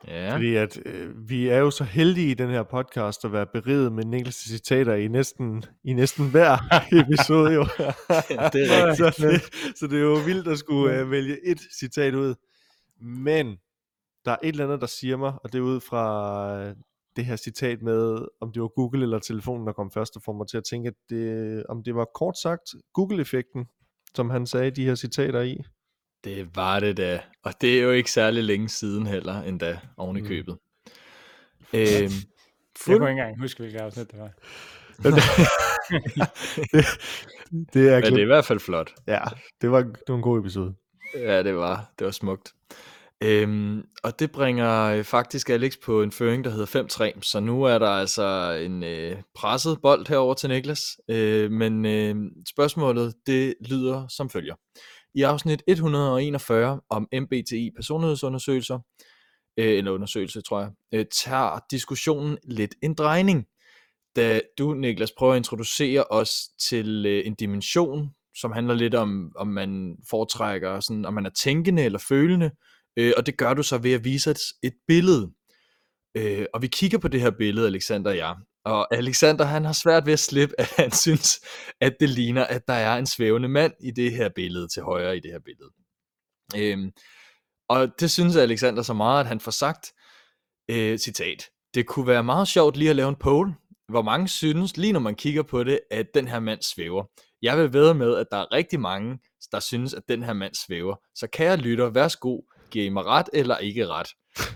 Ja. 0.08 0.34
Fordi 0.34 0.56
at 0.56 0.80
øh, 0.86 1.30
vi 1.30 1.48
er 1.48 1.58
jo 1.58 1.72
så 1.72 1.84
heldige 1.84 2.32
i 2.32 2.34
den 2.34 2.50
her 2.50 2.64
podcast 2.64 3.26
at 3.26 3.32
være 3.32 3.46
beriget 3.54 3.92
med 3.92 4.06
Niklas' 4.06 4.50
citater 4.50 4.96
i 4.96 5.08
næsten, 5.08 5.64
i 5.84 5.94
næsten 5.94 6.30
hver 6.32 6.58
episode 7.02 7.54
jo. 7.54 7.64
det 7.64 8.72
er 8.72 8.88
rigtigt. 8.88 8.98
så, 8.98 9.28
det, 9.28 9.76
så 9.78 9.88
det 9.88 9.98
er 9.98 10.04
jo 10.04 10.20
vildt 10.26 10.48
at 10.48 10.60
skulle 10.60 11.00
øh, 11.00 11.12
vælge 11.12 11.38
et 11.48 11.60
citat 11.80 12.14
ud. 12.14 12.36
Men 13.02 13.58
der 14.26 14.32
er 14.32 14.38
et 14.44 14.50
eller 14.50 14.66
andet, 14.66 14.82
der 14.82 14.88
siger 14.88 15.18
mig, 15.18 15.34
og 15.44 15.54
det 15.54 15.60
er 15.60 15.64
ud 15.64 15.80
fra 15.80 16.60
øh, 16.60 16.76
det 17.16 17.26
her 17.26 17.36
citat 17.36 17.82
med, 17.82 18.26
om 18.42 18.52
det 18.52 18.62
var 18.62 18.68
Google 18.68 19.04
eller 19.04 19.20
telefonen, 19.20 19.68
der 19.68 19.74
kom 19.74 19.92
først, 19.92 20.16
og 20.16 20.22
får 20.26 20.34
mig 20.34 20.48
til 20.48 20.58
at 20.58 20.64
tænke, 20.64 20.88
at 20.88 20.94
det, 21.10 21.64
om 21.70 21.84
det 21.84 21.96
var 21.96 22.08
kort 22.16 22.38
sagt 22.38 22.70
Google-effekten, 22.94 23.66
som 24.16 24.30
han 24.30 24.46
sagde 24.46 24.72
de 24.72 24.86
her 24.86 24.96
citater 24.96 25.42
i. 25.42 25.64
Det 26.24 26.56
var 26.56 26.80
det 26.80 26.98
da. 26.98 27.22
Og 27.44 27.54
det 27.62 27.80
er 27.80 27.84
jo 27.84 27.92
ikke 27.92 28.12
særlig 28.12 28.44
længe 28.44 28.70
siden 28.70 29.08
heller, 29.08 29.42
endda 29.42 29.80
oven 29.98 30.18
i 30.18 30.22
Mm. 30.22 30.28
købet. 30.28 30.58
Øhm, 31.74 31.82
Jeg 31.84 32.10
fuld... 32.78 32.98
kunne 33.00 33.10
ikke 33.10 33.22
engang 33.22 33.40
huske, 33.42 33.60
hvilket 33.60 33.80
afsnit 33.80 34.12
det 34.12 34.20
var. 34.20 34.32
det, 35.04 35.14
det 37.74 37.90
er, 37.90 38.00
Men 38.00 38.04
det 38.04 38.14
er 38.14 38.18
i 38.22 38.26
hvert 38.26 38.46
fald 38.46 38.60
flot. 38.60 38.94
ja, 39.08 39.22
det 39.62 39.72
var, 39.72 39.82
det 39.82 39.94
var 40.08 40.16
en 40.16 40.22
god 40.22 40.40
episode. 40.40 40.74
Ja, 41.16 41.44
det 41.44 41.56
var, 41.56 41.92
det 42.00 42.06
var 42.06 42.12
smukt. 42.12 42.52
Øhm, 43.24 43.84
og 44.04 44.20
det 44.20 44.32
bringer 44.32 44.82
øh, 44.84 45.04
faktisk 45.04 45.50
Alex 45.50 45.74
på 45.86 46.02
en 46.04 46.12
føring, 46.12 46.44
der 46.44 46.50
hedder 46.50 47.14
5-3, 47.16 47.20
så 47.22 47.40
nu 47.40 47.64
er 47.64 47.80
der 47.80 47.90
altså 47.90 48.52
en 48.66 48.84
øh, 48.84 49.16
presset 49.36 49.82
bold 49.82 50.08
herover 50.10 50.34
til 50.34 50.50
Niklas. 50.50 50.82
Øh, 51.10 51.52
men 51.52 51.86
øh, 51.86 52.16
spørgsmålet, 52.50 53.14
det 53.28 53.54
lyder 53.70 54.08
som 54.08 54.30
følger. 54.30 54.56
I 55.16 55.22
afsnit 55.22 55.64
141 55.68 56.82
om 56.90 57.08
MBTI 57.14 57.72
personlighedsundersøgelser, 57.76 58.80
øh, 59.58 59.78
eller 59.78 59.92
undersøgelse, 59.92 60.42
tror 60.42 60.60
jeg, 60.60 60.72
øh, 60.92 61.06
tager 61.12 61.60
diskussionen 61.72 62.38
lidt 62.44 62.76
en 62.82 62.94
drejning. 62.94 63.46
Da 64.16 64.42
du, 64.58 64.74
Niklas, 64.74 65.12
prøver 65.18 65.34
at 65.34 65.38
introducere 65.38 66.04
os 66.04 66.50
til 66.70 67.06
øh, 67.06 67.28
en 67.28 67.36
dimension, 67.36 68.10
som 68.36 68.52
handler 68.52 68.74
lidt 68.74 68.96
om, 68.96 69.32
om 69.36 69.48
man 69.48 69.98
foretrækker, 70.10 70.80
sådan, 70.80 71.06
om 71.06 71.14
man 71.14 71.26
er 71.26 71.30
tænkende 71.30 71.84
eller 71.84 72.00
følende, 72.00 72.52
øh, 72.98 73.14
og 73.18 73.26
det 73.26 73.38
gør 73.38 73.54
du 73.54 73.64
så 73.64 73.78
ved 73.78 73.94
at 73.94 74.04
vise 74.04 74.32
et, 74.32 74.40
et 74.64 74.74
billede. 74.88 75.32
Øh, 76.16 76.46
og 76.54 76.62
vi 76.62 76.68
kigger 76.68 76.98
på 76.98 77.08
det 77.08 77.22
her 77.22 77.32
billede, 77.32 77.68
Alexander 77.68 78.12
og 78.12 78.18
jeg, 78.18 78.36
og 78.66 78.96
Alexander 78.96 79.46
han 79.46 79.66
har 79.66 79.74
svært 79.74 80.06
ved 80.06 80.14
at 80.14 80.20
slippe, 80.20 80.56
at 80.60 80.74
han 80.78 80.92
synes, 81.06 81.40
at 81.82 81.96
det 82.00 82.10
ligner, 82.10 82.46
at 82.46 82.68
der 82.68 82.74
er 82.74 82.98
en 82.98 83.06
svævende 83.06 83.50
mand 83.50 83.74
i 83.80 83.92
det 83.92 84.12
her 84.12 84.30
billede, 84.36 84.68
til 84.68 84.84
højre 84.84 85.18
i 85.18 85.20
det 85.20 85.32
her 85.32 85.40
billede. 85.40 85.72
Øhm, 86.58 86.92
og 87.70 88.00
det 88.00 88.12
synes 88.12 88.36
Alexander 88.36 88.84
så 88.84 88.94
meget, 88.94 89.20
at 89.20 89.28
han 89.28 89.40
får 89.40 89.52
sagt, 89.52 89.94
øh, 90.70 90.98
citat, 90.98 91.50
det 91.74 91.88
kunne 91.88 92.08
være 92.08 92.24
meget 92.24 92.48
sjovt 92.48 92.78
lige 92.78 92.90
at 92.90 92.96
lave 92.96 93.10
en 93.10 93.16
poll, 93.16 93.54
hvor 93.90 94.02
mange 94.02 94.28
synes, 94.28 94.78
lige 94.78 94.94
når 94.94 95.00
man 95.00 95.16
kigger 95.16 95.44
på 95.44 95.64
det, 95.64 95.80
at 95.92 96.08
den 96.14 96.28
her 96.28 96.40
mand 96.40 96.62
svæver. 96.62 97.04
Jeg 97.42 97.58
vil 97.58 97.74
ved 97.74 97.94
med, 97.94 98.18
at 98.18 98.28
der 98.32 98.38
er 98.38 98.52
rigtig 98.52 98.80
mange, 98.80 99.20
der 99.52 99.60
synes, 99.60 99.94
at 99.94 100.04
den 100.10 100.24
her 100.24 100.34
mand 100.34 100.56
svæver. 100.56 100.96
Så 101.16 101.28
kære 101.28 101.58
lytter, 101.58 101.90
værsgo, 101.90 102.42
giver 102.72 102.86
I 102.86 102.90
mig 102.90 103.06
ret 103.06 103.30
eller 103.34 103.58
ikke 103.58 103.88
ret? 103.88 104.08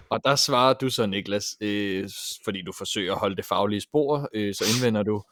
Og 0.10 0.20
der 0.24 0.36
svarer 0.36 0.74
du 0.74 0.90
så, 0.90 1.06
Niklas, 1.06 1.46
øh, 1.62 2.10
fordi 2.44 2.62
du 2.62 2.74
forsøger 2.78 3.14
at 3.14 3.20
holde 3.20 3.36
det 3.36 3.46
faglige 3.46 3.82
spor, 3.82 4.30
øh, 4.34 4.54
så 4.56 4.64
indvender 4.64 5.04
du, 5.04 5.24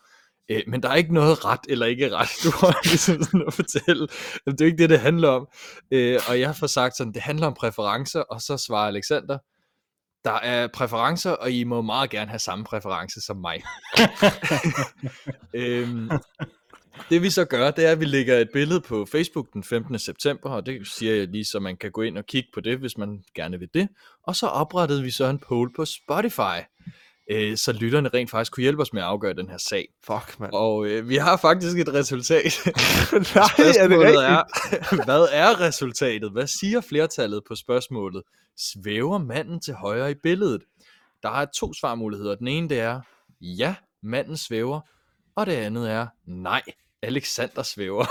øh, 0.52 0.62
men 0.68 0.84
der 0.84 0.90
er 0.90 0.96
ikke 0.96 1.14
noget 1.14 1.46
ret 1.46 1.60
eller 1.70 1.86
ikke 1.86 2.16
ret. 2.16 2.30
Du 2.44 2.50
har 2.66 2.80
ligesom 2.84 3.24
sådan 3.24 3.44
at 3.48 3.54
fortælle, 3.54 4.08
det 4.46 4.62
er 4.62 4.66
ikke 4.66 4.78
det, 4.78 4.90
det 4.90 5.00
handler 5.00 5.30
om. 5.30 5.48
Øh, 5.92 6.20
og 6.30 6.40
jeg 6.40 6.56
får 6.56 6.68
sagt 6.68 6.98
sådan, 6.98 7.14
det 7.14 7.22
handler 7.22 7.48
om 7.48 7.54
præferencer, 7.54 8.22
og 8.22 8.42
så 8.42 8.58
svarer 8.58 8.88
Alexander, 8.88 9.38
der 10.24 10.32
er 10.32 10.68
præferencer, 10.74 11.32
og 11.32 11.52
I 11.52 11.64
må 11.64 11.82
meget 11.82 12.10
gerne 12.10 12.30
have 12.30 12.40
samme 12.40 12.66
præference 12.66 13.22
som 13.22 13.38
mig. 13.38 13.64
øhm, 15.54 16.10
det 17.10 17.22
vi 17.22 17.30
så 17.30 17.46
gør, 17.46 17.72
det 17.72 17.86
er, 17.86 17.92
at 17.92 18.00
vi 18.00 18.06
lægger 18.06 18.38
et 18.38 18.50
billede 18.54 18.82
på 18.82 19.06
Facebook 19.06 19.54
den 19.54 19.64
15. 19.64 20.00
september, 20.00 20.50
og 20.50 20.66
det 20.66 20.88
siger 20.88 21.16
jeg 21.16 21.28
lige, 21.28 21.46
så 21.46 21.60
man 21.60 21.78
kan 21.78 21.92
gå 21.92 22.02
ind 22.02 22.18
og 22.18 22.26
kigge 22.26 22.50
på 22.54 22.60
det, 22.62 22.78
hvis 22.78 22.98
man 22.98 23.24
gerne 23.36 23.60
vil 23.60 23.70
det. 23.74 23.88
Og 24.24 24.36
så 24.36 24.48
oprettede 24.48 25.04
vi 25.04 25.12
så 25.12 25.26
en 25.26 25.40
poll 25.40 25.74
på 25.76 25.86
Spotify, 25.86 26.60
øh, 27.32 27.58
så 27.58 27.72
lytterne 27.72 28.10
rent 28.10 28.30
faktisk 28.30 28.52
kunne 28.52 28.62
hjælpe 28.62 28.82
os 28.82 28.94
med 28.94 29.02
at 29.02 29.08
afgøre 29.08 29.34
den 29.34 29.50
her 29.50 29.58
sag. 29.58 29.88
Fuck, 30.06 30.40
mand. 30.40 30.54
Og 30.54 30.86
øh, 30.86 31.10
vi 31.10 31.16
har 31.16 31.38
faktisk 31.38 31.78
et 31.78 31.94
resultat. 31.94 32.60
Nej, 33.36 33.68
er 33.80 33.88
det 33.88 34.00
rigtigt? 34.00 34.24
Er, 34.24 35.06
hvad 35.06 35.28
er 35.32 35.60
resultatet? 35.60 36.32
Hvad 36.32 36.48
siger 36.48 36.82
flertallet 36.82 37.42
på 37.48 37.56
spørgsmålet? 37.56 38.24
Svæver 38.58 39.18
manden 39.18 39.60
til 39.62 39.74
højre 39.74 40.12
i 40.12 40.16
billedet? 40.24 40.62
Der 41.24 41.30
er 41.30 41.46
to 41.46 41.74
svarmuligheder. 41.74 42.36
Den 42.36 42.48
ene 42.48 42.70
det 42.70 42.80
er, 42.80 43.02
ja, 43.42 43.76
manden 44.04 44.38
svæver. 44.38 44.82
Og 45.36 45.46
det 45.46 45.52
andet 45.54 45.92
er, 45.92 46.08
nej, 46.26 46.62
Alexander 47.02 47.64
svæver. 47.64 48.06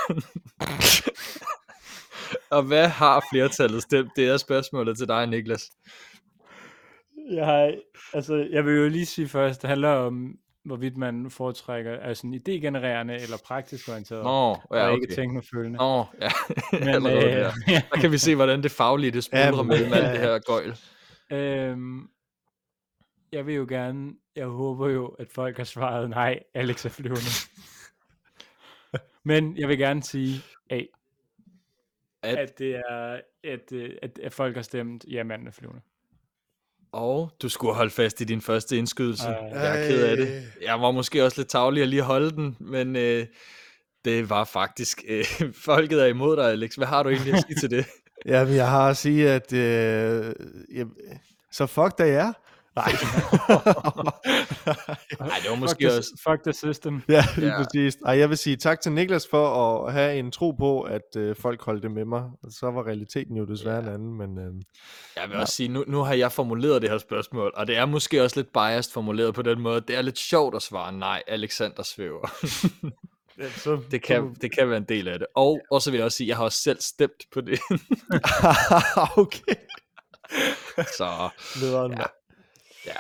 og 2.57 2.63
hvad 2.63 2.89
har 2.89 3.25
flertallet 3.33 3.83
stemt? 3.83 4.11
Det 4.17 4.29
er 4.29 4.37
spørgsmålet 4.37 4.99
til 4.99 5.09
dig, 5.09 5.27
Niklas. 5.27 5.71
Jeg, 7.31 7.47
har, 7.47 7.75
altså, 8.15 8.49
jeg 8.51 8.65
vil 8.67 8.75
jo 8.75 8.89
lige 8.89 9.07
sige 9.07 9.29
først, 9.29 9.63
det 9.63 9.69
handler 9.69 9.89
om, 9.89 10.35
hvorvidt 10.65 10.97
man 10.97 11.31
foretrækker 11.31 11.93
er 11.93 12.15
sådan 12.15 12.35
idégenererende 12.35 13.23
eller 13.23 13.37
praktisk 13.47 13.89
orienteret, 13.89 14.25
Nå, 14.25 14.51
ja, 14.79 14.87
og 14.87 14.95
ikke 14.95 15.07
okay. 15.07 15.15
tænkende. 15.15 15.71
Nå, 15.77 16.05
ja. 16.21 16.29
Men, 16.73 16.89
Allerede 16.95 17.21
der. 17.21 17.53
øh, 17.69 17.83
Der 17.93 18.01
kan 18.01 18.13
vi 18.13 18.19
se, 18.19 18.35
hvordan 18.35 18.63
det 18.63 18.71
faglige, 18.71 19.11
det 19.11 19.25
smuldrer 19.25 19.63
mellem 19.63 19.93
alt 19.93 20.05
ja. 20.05 20.13
det 20.13 20.21
her 20.21 20.39
gøjl. 20.39 20.77
øhm, 21.33 22.09
jeg 23.33 23.47
vil 23.47 23.55
jo 23.55 23.67
gerne, 23.69 24.13
jeg 24.37 24.47
håber 24.47 24.89
jo, 24.89 25.07
at 25.07 25.31
folk 25.31 25.57
har 25.57 25.65
svaret 25.65 26.11
nej, 26.11 26.41
Alex 26.55 26.85
er 26.85 26.89
flyvende. 26.89 27.23
Men 29.25 29.57
jeg 29.57 29.69
vil 29.69 29.79
gerne 29.79 30.03
sige 30.03 30.43
A, 30.71 30.81
At, 32.23 32.37
at 32.39 32.59
det 32.59 32.77
er, 32.77 33.21
at, 33.45 33.73
øh, 33.73 33.91
at, 34.03 34.19
at 34.19 34.33
folk 34.33 34.55
har 34.57 34.63
stemt, 34.63 35.05
ja, 35.11 35.25
manden 35.25 35.47
er 35.49 35.53
flyvende. 35.53 35.81
og 36.93 37.31
du 37.43 37.49
skulle 37.49 37.75
holde 37.75 37.91
fast 37.91 38.21
i 38.21 38.25
din 38.25 38.41
første 38.41 38.77
indskydelse. 38.77 39.29
Ej. 39.29 39.49
Jeg 39.53 39.83
er 39.85 39.89
ked 39.89 40.05
af 40.05 40.17
det. 40.17 40.53
Jeg 40.63 40.81
var 40.81 40.91
måske 40.91 41.25
også 41.25 41.41
lidt 41.41 41.49
tavlig 41.49 41.83
at 41.83 41.89
lige 41.89 42.03
holde 42.03 42.31
den, 42.31 42.57
men 42.61 42.97
øh, 42.97 43.27
det 44.05 44.31
var 44.31 44.45
faktisk... 44.45 45.03
Øh, 45.09 45.25
folket 45.67 46.03
er 46.03 46.07
imod 46.07 46.37
dig, 46.37 46.51
Alex. 46.51 46.75
Hvad 46.75 46.87
har 46.87 47.03
du 47.03 47.09
egentlig 47.09 47.35
at 47.35 47.45
sige 47.47 47.57
til 47.61 47.71
det? 47.71 47.87
Jamen, 48.27 48.55
jeg 48.55 48.71
har 48.71 48.91
at 48.91 48.97
sige, 48.97 49.31
at... 49.31 49.53
Øh, 49.53 50.35
jeg, 50.75 50.87
så 51.53 51.67
fuck 51.67 51.99
da 51.99 52.07
jer. 52.07 52.33
Nej. 52.77 52.93
Nej, 55.21 55.39
det 55.43 55.51
var 55.51 55.57
Fuck 55.57 55.61
måske 55.61 55.89
the, 55.89 55.97
også... 55.99 56.11
fuck 56.29 56.43
the 56.45 56.53
system. 56.53 57.03
ja, 57.09 57.25
lige 57.37 57.49
Ja. 57.49 57.57
præcis. 57.65 57.97
Ej, 58.07 58.19
jeg 58.19 58.29
vil 58.29 58.39
sige 58.39 58.57
tak 58.57 58.81
til 58.81 58.93
Niklas 58.93 59.27
for 59.31 59.77
at 59.87 59.93
have 59.93 60.15
en 60.19 60.31
tro 60.31 60.51
på, 60.51 60.81
at 60.83 61.17
øh, 61.17 61.37
folk 61.37 61.63
holdt 61.65 61.83
det 61.83 61.91
med 61.91 62.05
mig. 62.05 62.23
Så 62.51 62.71
var 62.71 62.87
realiteten 62.87 63.37
jo 63.37 63.45
desværre 63.45 63.77
Ja. 63.77 63.83
en 63.83 63.89
anden, 63.89 64.15
men 64.19 64.39
øh, 64.39 64.55
Jeg 65.17 65.29
vil 65.29 65.37
også 65.37 65.55
sige, 65.55 65.69
nu, 65.69 65.85
nu 65.87 65.99
har 66.03 66.15
jeg 66.15 66.33
formuleret 66.33 66.83
det 66.83 66.91
her 66.91 66.99
spørgsmål, 66.99 67.53
og 67.57 67.67
det 67.67 67.77
er 67.77 67.87
måske 67.87 68.23
også 68.23 68.37
lidt 68.41 68.53
biased 68.53 68.93
formuleret 68.93 69.35
på 69.35 69.43
den 69.43 69.61
måde. 69.61 69.81
Det 69.81 69.97
er 69.97 70.03
lidt 70.03 70.19
sjovt 70.19 70.55
at 70.57 70.63
svare 70.63 70.93
nej, 70.93 71.23
Alexander 71.29 71.83
svæver. 71.83 72.31
ja, 73.41 73.51
så, 73.51 73.81
det, 73.91 74.03
kan, 74.03 74.35
det 74.41 74.55
kan 74.55 74.69
være 74.69 74.77
en 74.79 74.85
del 74.89 75.09
af 75.09 75.19
det. 75.19 75.29
Og, 75.35 75.61
og 75.71 75.83
så 75.83 75.91
vil 75.91 75.99
jeg 75.99 76.05
også 76.05 76.17
sige, 76.17 76.29
jeg 76.29 76.37
har 76.37 76.45
også 76.45 76.59
selv 76.63 76.81
stemt 76.81 77.23
på 77.35 77.41
det. 77.41 77.61
okay. 79.25 79.55
så 80.97 81.29
Lederen, 81.61 81.93
Ja. 81.99 82.05
Ja. 82.87 82.97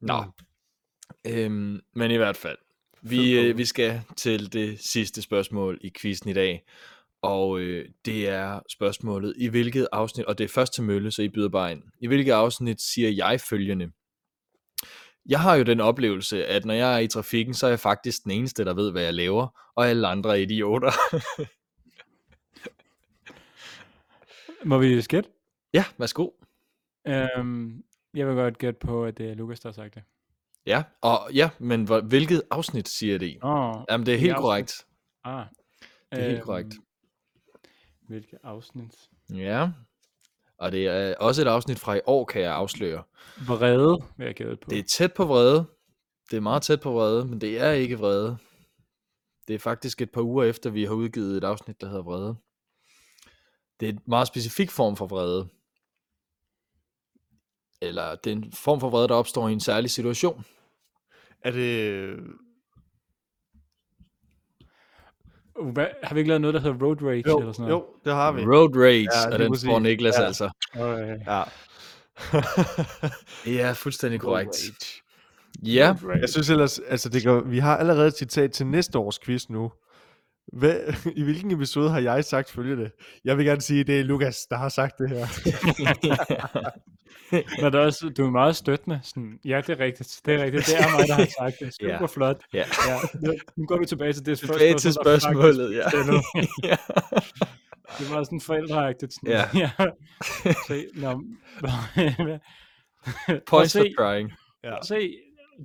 nå. 0.00 0.22
Mm. 0.22 1.32
Øhm, 1.32 1.80
men 1.94 2.10
i 2.10 2.16
hvert 2.16 2.36
fald, 2.36 2.58
vi, 3.02 3.38
øh, 3.38 3.58
vi 3.58 3.64
skal 3.64 4.02
til 4.16 4.52
det 4.52 4.80
sidste 4.80 5.22
spørgsmål 5.22 5.78
i 5.80 5.92
quizzen 6.00 6.30
i 6.30 6.32
dag. 6.32 6.64
Og 7.22 7.60
øh, 7.60 7.88
det 8.04 8.28
er 8.28 8.60
spørgsmålet, 8.70 9.34
i 9.38 9.48
hvilket 9.48 9.88
afsnit, 9.92 10.26
og 10.26 10.38
det 10.38 10.44
er 10.44 10.48
først 10.48 10.74
til 10.74 10.82
mølle, 10.82 11.10
så 11.10 11.22
I 11.22 11.28
byder 11.28 11.48
bare 11.48 11.72
ind. 11.72 11.82
I 12.00 12.06
hvilket 12.06 12.32
afsnit 12.32 12.80
siger 12.80 13.10
jeg 13.10 13.40
følgende? 13.40 13.90
Jeg 15.28 15.40
har 15.40 15.54
jo 15.54 15.62
den 15.62 15.80
oplevelse, 15.80 16.46
at 16.46 16.64
når 16.64 16.74
jeg 16.74 16.94
er 16.94 16.98
i 16.98 17.08
trafikken, 17.08 17.54
så 17.54 17.66
er 17.66 17.70
jeg 17.70 17.80
faktisk 17.80 18.24
den 18.24 18.32
eneste, 18.32 18.64
der 18.64 18.74
ved, 18.74 18.90
hvad 18.90 19.02
jeg 19.02 19.14
laver, 19.14 19.70
og 19.76 19.88
alle 19.88 20.08
andre 20.08 20.30
er 20.30 20.34
idioter. 20.42 20.92
Må 24.64 24.78
vi 24.78 25.02
skætte? 25.02 25.30
ja, 25.76 25.84
værsgo. 25.98 26.30
Øhm, 27.08 27.82
jeg 28.16 28.26
vil 28.28 28.34
godt 28.36 28.58
gætte 28.58 28.78
på, 28.86 29.04
at 29.04 29.18
det 29.18 29.30
er 29.30 29.34
Lukas, 29.34 29.60
der 29.60 29.68
har 29.68 29.72
sagt 29.72 29.94
det. 29.94 30.02
Ja, 30.66 30.82
og 31.00 31.18
ja, 31.34 31.50
men 31.58 31.84
hvor, 31.84 32.00
hvilket 32.00 32.42
afsnit 32.50 32.88
siger 32.88 33.18
det 33.18 33.26
i? 33.26 33.38
Åh, 33.42 33.74
Jamen, 33.90 34.06
det 34.06 34.14
er 34.14 34.18
helt 34.18 34.32
afsnit? 34.32 34.42
korrekt. 34.42 34.86
ah. 35.24 35.46
Det 36.12 36.24
er 36.24 36.28
helt 36.30 36.42
korrekt. 36.42 36.74
Hvilket 38.08 38.38
afsnit? 38.42 38.94
Ja, 39.34 39.70
og 40.58 40.72
det 40.72 40.86
er 40.86 41.14
også 41.16 41.42
et 41.42 41.46
afsnit 41.48 41.78
fra 41.78 41.94
i 41.94 42.00
år, 42.06 42.24
kan 42.24 42.42
jeg 42.42 42.52
afsløre. 42.54 43.02
Vrede, 43.46 43.98
vil 44.16 44.24
jeg 44.24 44.34
gætte 44.34 44.56
på. 44.56 44.70
Det 44.70 44.78
er 44.78 44.82
tæt 44.82 45.12
på 45.14 45.24
vrede. 45.24 45.66
Det 46.30 46.36
er 46.36 46.40
meget 46.40 46.62
tæt 46.62 46.80
på 46.80 46.92
vrede, 46.92 47.24
men 47.24 47.40
det 47.40 47.60
er 47.60 47.70
ikke 47.70 47.98
vrede. 47.98 48.36
Det 49.48 49.54
er 49.54 49.58
faktisk 49.58 50.02
et 50.02 50.10
par 50.10 50.22
uger 50.22 50.44
efter, 50.44 50.70
vi 50.70 50.84
har 50.84 50.94
udgivet 50.94 51.36
et 51.36 51.44
afsnit, 51.44 51.80
der 51.80 51.86
hedder 51.86 52.02
vrede. 52.02 52.36
Det 53.80 53.88
er 53.88 53.92
en 53.92 54.00
meget 54.06 54.28
specifik 54.28 54.70
form 54.70 54.96
for 54.96 55.06
vrede. 55.06 55.48
Eller 57.82 58.14
det 58.14 58.32
er 58.32 58.36
en 58.36 58.52
form 58.52 58.80
for 58.80 58.90
vrede, 58.90 59.08
der 59.08 59.14
opstår 59.14 59.48
i 59.48 59.52
en 59.52 59.60
særlig 59.60 59.90
situation. 59.90 60.44
Er 61.44 61.50
det... 61.50 62.16
Uh, 65.60 65.68
Hvad, 65.72 65.86
har 66.02 66.14
vi 66.14 66.20
ikke 66.20 66.28
lavet 66.28 66.40
noget, 66.40 66.54
der 66.54 66.60
hedder 66.60 66.86
Road 66.86 67.02
Rage 67.02 67.22
Jo, 67.28 67.38
eller 67.38 67.52
sådan 67.52 67.68
noget? 67.68 67.82
jo, 67.82 67.86
det 68.04 68.12
har 68.12 68.32
vi. 68.32 68.42
Road 68.42 68.76
Rage, 68.76 69.08
Ja, 69.14 69.32
og 69.32 69.38
den 69.38 69.56
får 69.64 69.78
Niklas 69.78 70.14
Ja. 70.18 70.24
altså. 70.24 70.50
Øh, 70.76 71.20
Ja. 71.26 71.42
Ja, 73.60 73.72
fuldstændig 73.72 74.20
korrekt. 74.20 74.48
Rage. 74.48 75.02
Ja, 75.62 75.96
Rage. 76.04 76.20
Jeg 76.20 76.28
synes 76.28 76.50
ellers, 76.50 76.78
altså 76.78 77.08
det 77.08 77.24
går, 77.24 77.40
vi 77.40 77.58
har 77.58 77.76
allerede 77.76 78.06
et 78.08 78.16
citat 78.18 78.52
til 78.52 78.66
næste 78.66 78.98
års 78.98 79.18
quiz 79.18 79.48
nu. 79.48 79.72
Hvad, 80.52 80.80
I 81.16 81.22
hvilken 81.22 81.50
episode 81.50 81.90
har 81.90 82.00
jeg 82.00 82.24
sagt 82.24 82.50
følgende? 82.50 82.90
Jeg 83.24 83.36
vil 83.36 83.46
gerne 83.46 83.60
sige, 83.60 83.80
at 83.80 83.86
det 83.86 84.00
er 84.00 84.04
Lukas, 84.04 84.46
der 84.50 84.56
har 84.56 84.68
sagt 84.68 84.94
det 84.98 85.08
her. 85.10 85.26
Men 87.62 87.72
der 87.72 87.80
er 87.80 87.84
også, 87.84 88.12
du 88.16 88.26
er 88.26 88.30
meget 88.30 88.56
støttende. 88.56 89.00
Sådan, 89.02 89.38
ja, 89.44 89.60
det 89.66 89.68
er 89.80 89.84
rigtigt. 89.84 90.20
Det 90.26 90.34
er 90.34 90.44
rigtigt. 90.44 90.66
Det 90.66 90.74
er 90.78 90.90
mig, 90.98 91.08
der 91.08 91.14
har 91.14 91.26
sagt 91.40 91.54
det. 91.60 91.74
Super 91.80 91.92
Ja. 92.00 92.06
flot. 92.06 92.42
ja. 92.52 92.64
Ja, 92.88 92.98
nu, 93.56 93.66
går 93.66 93.78
vi 93.78 93.86
tilbage 93.86 94.12
til 94.12 94.26
det 94.26 94.38
spørgsmål. 94.38 94.58
Tilbage 94.58 94.78
til 94.78 94.92
spørgsmålet, 94.92 95.74
ja. 95.76 95.82
ja. 96.70 96.76
Det 97.98 98.10
var 98.10 98.24
sådan 98.24 98.40
forældreagtigt. 98.40 99.12
Sådan, 99.14 99.30
Ja. 99.30 99.44
ja. 99.54 99.70
Se, 100.68 100.86
nå, 100.94 101.22
Points 103.46 103.72
se. 103.72 103.78
for 103.78 104.02
trying. 104.04 104.32
Ja. 104.64 104.74
se, 104.82 105.14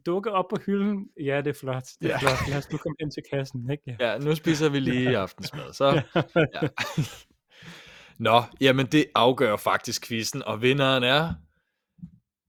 dukke 0.05 0.31
op 0.31 0.45
på 0.49 0.57
hylden. 0.65 1.05
Ja, 1.25 1.37
det 1.37 1.47
er 1.47 1.59
flot. 1.59 1.83
Det 2.01 2.05
er 2.11 2.13
ja. 2.13 2.17
flot. 2.17 2.49
Lad 2.49 2.57
os 2.57 2.71
nu 2.71 2.77
komme 2.77 2.95
ind 3.01 3.11
til 3.11 3.23
kassen. 3.33 3.71
Ikke? 3.71 3.83
Ja. 3.99 4.11
Ja, 4.11 4.17
nu 4.17 4.35
spiser 4.35 4.69
vi 4.69 4.79
lige 4.79 5.17
aftensmad, 5.17 5.73
så... 5.73 6.01
Ja. 6.61 6.67
Nå, 8.21 8.41
jamen 8.61 8.85
det 8.85 9.05
afgør 9.15 9.55
faktisk 9.55 10.07
quizzen, 10.07 10.43
og 10.43 10.61
vinderen 10.61 11.03
er 11.03 11.33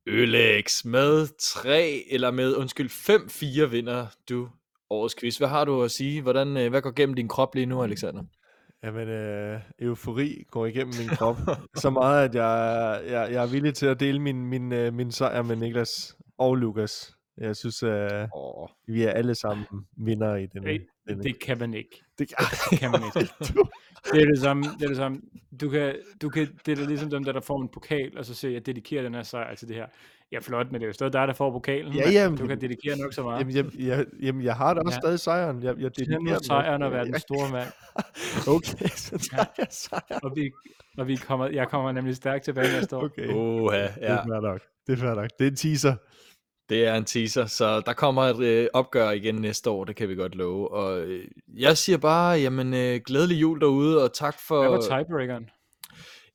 Ølex 0.07 0.85
med 0.85 1.29
3, 1.39 2.05
eller 2.11 2.31
med, 2.31 2.57
undskyld, 2.57 2.91
5-4 3.65 3.67
vinder 3.67 4.07
du 4.29 4.49
årets 4.91 5.15
quiz. 5.21 5.39
Hvad 5.39 5.49
har 5.49 5.65
du 5.65 5.83
at 5.83 5.91
sige? 5.91 6.23
Hvordan, 6.23 6.57
øh, 6.57 6.71
hvad 6.71 6.83
går 6.83 6.91
gennem 6.91 7.15
din 7.15 7.29
krop 7.29 7.55
lige 7.55 7.67
nu, 7.67 7.83
Alexander? 7.83 8.23
Jamen, 8.85 9.09
øh, 9.09 9.61
eufori 9.79 10.45
går 10.51 10.67
igennem 10.67 10.95
min 10.99 11.09
krop. 11.09 11.37
så 11.77 11.91
meget, 11.91 12.29
at 12.29 12.35
jeg, 12.35 13.03
jeg, 13.07 13.33
jeg 13.33 13.43
er 13.43 13.51
villig 13.51 13.75
til 13.75 13.87
at 13.87 14.01
dele 14.01 14.19
min, 14.19 14.47
min, 14.47 14.73
øh, 14.73 14.95
min 14.95 15.13
sejr 15.13 15.43
med 15.43 15.57
Niklas 15.57 16.17
og 16.39 16.57
Lukas. 16.57 17.15
Jeg 17.39 17.57
synes, 17.57 17.83
øh, 17.83 18.29
Åh, 18.37 18.69
vi 18.87 19.03
er 19.03 19.11
alle 19.11 19.35
sammen 19.35 19.67
vinder 19.97 20.37
i 20.37 20.47
denne. 20.47 20.69
Hey, 20.69 20.81
denne. 21.09 21.23
Det 21.23 21.41
kan 21.41 21.59
man 21.59 21.75
ikke. 21.75 22.03
det, 22.19 22.31
Det 22.71 22.79
kan 22.79 22.91
man 22.91 23.03
ikke. 23.17 23.35
Det 24.13 24.23
er 24.23 24.27
det 24.27 24.39
samme. 24.41 24.63
Det 24.79 24.83
er 24.85 24.89
det 24.89 24.97
samme. 24.97 25.21
Du 25.61 25.69
kan, 25.69 25.95
du 26.23 26.29
kan, 26.29 26.49
det 26.67 26.73
er 26.73 26.77
da 26.77 26.85
ligesom 26.89 27.11
dem, 27.11 27.25
der, 27.25 27.33
der 27.33 27.41
får 27.41 27.63
en 27.63 27.69
pokal, 27.69 28.19
og 28.19 28.25
så 28.25 28.35
siger 28.35 28.53
jeg 28.53 28.67
dedikerer 28.67 29.03
den 29.03 29.15
her 29.15 29.23
sejr 29.23 29.55
til 29.55 29.69
det 29.69 29.77
her. 29.77 29.87
Ja, 30.33 30.39
flot, 30.39 30.67
men 30.67 30.75
det 30.81 30.83
er 30.83 30.87
jo 30.87 30.93
stadig 30.93 31.13
dig, 31.13 31.29
der 31.29 31.35
får 31.35 31.51
pokalen. 31.51 31.93
Ja, 31.95 32.11
jamen, 32.11 32.39
du 32.39 32.47
kan 32.47 32.61
dedikere 32.61 32.97
nok 32.99 33.13
så 33.13 33.23
meget. 33.23 33.39
Jamen, 33.41 33.55
jeg, 33.57 33.65
jeg, 33.87 34.07
jamen, 34.23 34.43
jeg 34.45 34.55
har 34.57 34.75
da 34.75 34.81
også 34.81 34.97
Ja. 34.97 35.01
stadig 35.01 35.21
sejren. 35.21 35.63
Jeg, 35.63 35.75
jeg 35.79 35.97
dedikerer 35.97 36.19
den 36.37 36.45
sejren 36.45 36.83
og 36.83 36.93
være 36.93 37.05
den 37.05 37.19
store 37.19 37.51
mand. 37.53 37.69
Okay, 38.57 38.89
så 38.89 39.29
tager 39.31 39.45
jeg 39.59 39.67
sejren. 39.71 40.21
Og, 40.25 40.33
vi, 40.37 40.51
og 40.99 41.09
vi 41.09 41.17
kommer, 41.17 41.47
jeg 41.47 41.69
kommer 41.69 41.93
nemlig 41.93 42.17
stærkt 42.17 42.45
tilbage 42.45 42.73
næste 42.73 42.97
år. 42.97 43.05
Okay, 43.05 43.29
Oha, 43.29 43.83
det 43.83 43.91
ja. 44.01 44.07
er 44.07 44.17
fair 44.23 44.41
nok. 44.41 44.61
Det 44.87 44.93
er 44.93 44.97
fair 44.97 45.15
nok. 45.15 45.31
Det 45.39 45.47
er 45.47 45.51
en 45.51 45.57
teaser. 45.57 45.95
Det 46.69 46.87
er 46.87 46.95
en 46.95 47.05
teaser, 47.05 47.47
så 47.47 47.81
der 47.87 47.93
kommer 47.93 48.23
et 48.23 48.41
øh, 48.41 48.67
opgør 48.73 49.11
igen 49.11 49.35
næste 49.35 49.71
år, 49.71 49.85
det 49.85 49.97
kan 49.97 50.09
vi 50.09 50.15
godt 50.15 50.35
love. 50.35 50.71
Og 50.73 51.01
øh, 51.01 51.25
jeg 51.57 51.79
siger 51.79 51.99
bare, 51.99 52.39
jamen 52.39 52.75
øh, 52.75 53.01
glædelig 53.07 53.41
jul 53.41 53.61
derude, 53.61 54.03
og 54.05 54.15
tak 54.15 54.37
for... 54.49 54.61
Hvad 54.61 54.71
var 54.71 54.81
tiebreakeren? 54.81 55.51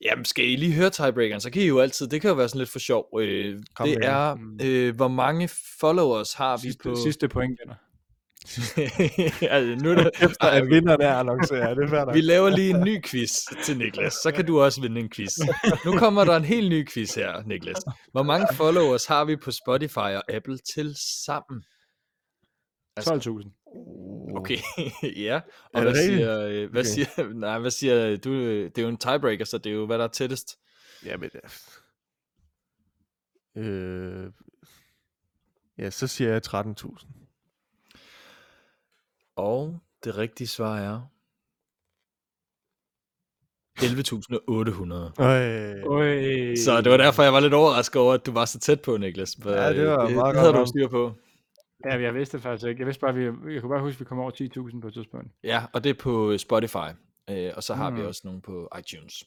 Jamen, 0.05 0.25
skal 0.25 0.45
I 0.49 0.55
lige 0.55 0.73
høre 0.73 0.89
tiebreakeren, 0.89 1.41
så 1.41 1.49
kan 1.51 1.61
I 1.61 1.65
jo 1.65 1.79
altid, 1.79 2.07
det 2.07 2.21
kan 2.21 2.29
jo 2.29 2.35
være 2.35 2.49
sådan 2.49 2.59
lidt 2.59 2.69
for 2.69 2.79
sjov. 2.79 3.19
Øh, 3.19 3.59
Kom 3.75 3.87
det 3.87 3.97
med. 3.99 4.07
er, 4.07 4.35
Mm. 4.35 4.59
øh, 4.63 4.95
hvor 4.95 5.07
mange 5.07 5.49
followers 5.79 6.33
har 6.33 6.57
vi 6.57 6.61
Sidste, 6.61 6.89
på... 6.89 6.95
sidste 6.95 7.27
point 7.27 7.59
vinder. 7.63 7.75
altså, 9.55 9.83
nu 9.83 9.91
er 9.91 9.95
det, 9.95 10.11
Efter 10.21 10.47
at 10.47 10.63
vi, 10.63 10.69
vinderen 10.69 11.01
er 11.01 11.13
annonceret. 11.13 11.77
Det 11.77 11.93
er 11.93 12.13
vi 12.13 12.21
laver 12.21 12.49
lige 12.49 12.69
en 12.69 12.81
ny 12.83 13.03
quiz 13.05 13.31
til 13.63 13.77
Niklas, 13.77 14.13
så 14.13 14.31
kan 14.35 14.45
du 14.45 14.61
også 14.61 14.81
vinde 14.81 15.01
en 15.01 15.09
quiz. 15.09 15.37
Nu 15.85 15.97
kommer 15.97 16.23
der 16.23 16.35
en 16.35 16.45
helt 16.45 16.69
ny 16.69 16.87
quiz 16.87 17.15
her, 17.15 17.43
Niklas. 17.45 17.77
Hvor 18.11 18.23
mange 18.23 18.47
followers 18.55 19.05
har 19.05 19.25
vi 19.25 19.35
på 19.35 19.51
Spotify 19.51 19.97
og 19.97 20.33
Apple 20.33 20.57
til 20.75 20.95
sammen? 21.25 21.63
Altså, 22.95 23.13
12.000. 23.13 24.33
Okay, 24.37 24.57
ja. 25.27 25.41
Og 25.73 25.81
hvad 25.81 25.95
siger, 25.95 26.39
øh, 26.39 26.71
hvad 26.71 26.81
Okay. 26.81 26.89
siger, 26.89 27.33
nej, 27.45 27.59
hvad 27.59 27.71
siger 27.71 28.17
du? 28.17 28.31
øh, 28.33 28.65
Det 28.69 28.77
er 28.77 28.81
jo 28.81 28.89
en 28.89 28.97
tiebreaker, 28.97 29.45
så 29.45 29.57
det 29.57 29.69
er 29.69 29.73
jo, 29.73 29.85
hvad 29.85 29.97
der 29.97 30.03
er 30.03 30.07
tættest. 30.07 30.57
Jamen, 31.05 31.29
øh, 33.57 34.31
ja, 35.77 35.89
så 35.89 36.07
siger 36.07 36.31
jeg 36.31 36.41
13.000. 36.47 37.26
Og 39.37 39.79
det 40.03 40.17
rigtige 40.17 40.47
svar 40.47 40.77
er 40.77 41.01
11.800. 43.79 45.23
Øh, 45.23 45.83
Øj. 45.85 46.55
Så 46.55 46.81
det 46.83 46.91
var 46.91 46.97
derfor, 46.97 47.23
jeg 47.23 47.33
var 47.33 47.39
lidt 47.39 47.53
overrasket 47.53 48.01
over, 48.01 48.13
at 48.13 48.25
du 48.25 48.31
var 48.31 48.45
så 48.45 48.59
tæt 48.59 48.81
på, 48.81 48.97
Niklas. 48.97 49.37
Ja, 49.45 49.73
det 49.73 49.87
var 49.87 50.05
det, 50.07 50.15
meget 50.15 50.33
det 50.33 50.39
havde 50.41 50.53
godt 50.53 50.67
du 50.67 50.69
styr 50.69 50.87
på. 50.87 51.11
Ja, 51.85 52.01
jeg 52.01 52.15
vidste 52.15 52.37
det 52.37 52.43
faktisk 52.43 52.67
ikke. 52.67 52.79
Jeg 52.79 52.85
vidste 52.87 53.01
bare, 53.01 53.13
vi, 53.15 53.23
jeg 53.53 53.61
kunne 53.61 53.69
bare 53.69 53.81
huske, 53.81 53.95
at 53.95 53.99
vi 53.99 54.05
kom 54.05 54.19
over 54.19 54.31
10.000 54.71 54.81
på 54.81 54.87
et 54.87 54.93
tidspunkt. 54.93 55.27
Ja, 55.43 55.63
og 55.73 55.83
det 55.83 55.89
er 55.89 55.93
på 55.93 56.37
Spotify. 56.37 56.89
Øh, 57.29 57.51
og 57.55 57.63
så 57.63 57.73
har 57.73 57.91
vi 57.91 58.01
Mm. 58.01 58.07
også 58.07 58.21
nogle 58.25 58.41
på 58.41 58.69
iTunes. 58.79 59.23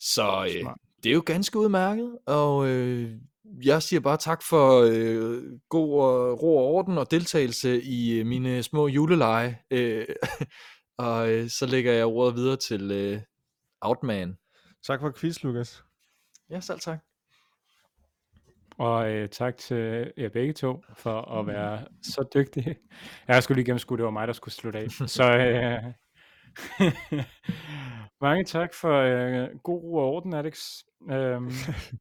Så 0.00 0.44
øh, 0.54 0.60
Smart. 0.60 0.78
det 1.02 1.10
er 1.10 1.14
jo 1.14 1.22
ganske 1.26 1.58
udmærket, 1.58 2.18
og 2.26 2.68
øh, 2.68 3.10
jeg 3.44 3.82
siger 3.82 4.00
bare 4.00 4.16
tak 4.16 4.42
for 4.42 4.80
øh, 4.80 5.42
god 5.68 6.02
og 6.02 6.42
ro 6.42 6.56
og 6.56 6.64
orden 6.64 6.98
og 6.98 7.10
deltagelse 7.10 7.82
i 7.82 8.18
øh, 8.18 8.26
mine 8.26 8.62
små 8.62 8.88
juleleje. 8.88 9.58
Øh, 9.70 10.06
og 10.98 11.30
øh, 11.30 11.48
så 11.48 11.66
lægger 11.66 11.92
jeg 11.92 12.06
ordet 12.06 12.34
videre 12.34 12.56
til 12.56 12.90
øh, 12.90 13.20
Outman. 13.80 14.38
tak 14.86 15.00
for 15.00 15.12
quiz, 15.20 15.42
Lukas. 15.42 15.84
Ja, 16.50 16.60
selv 16.60 16.80
tak. 16.80 16.98
Og 18.78 19.10
øh, 19.10 19.28
tak 19.28 19.56
til 19.56 20.12
jer 20.18 20.28
begge 20.28 20.52
to 20.52 20.82
for 20.96 21.38
at 21.38 21.46
være 21.54 21.84
så 22.02 22.28
dygtige. 22.34 22.76
Jeg 23.28 23.42
skulle 23.42 23.56
lige 23.56 23.66
gennemskue, 23.66 23.96
det 23.96 24.04
var 24.04 24.10
mig, 24.10 24.26
der 24.26 24.32
skulle 24.32 24.54
slutte 24.54 24.78
af. 24.78 24.90
Så 24.90 25.36
øh, 25.36 25.92
Mange 28.20 28.44
tak 28.44 28.74
for 28.74 28.92
øh, 28.92 29.58
god 29.62 29.82
ro 29.82 29.94
og 29.94 30.12
orden, 30.12 30.34
Alex. 30.34 30.82
Øhm, 31.10 31.50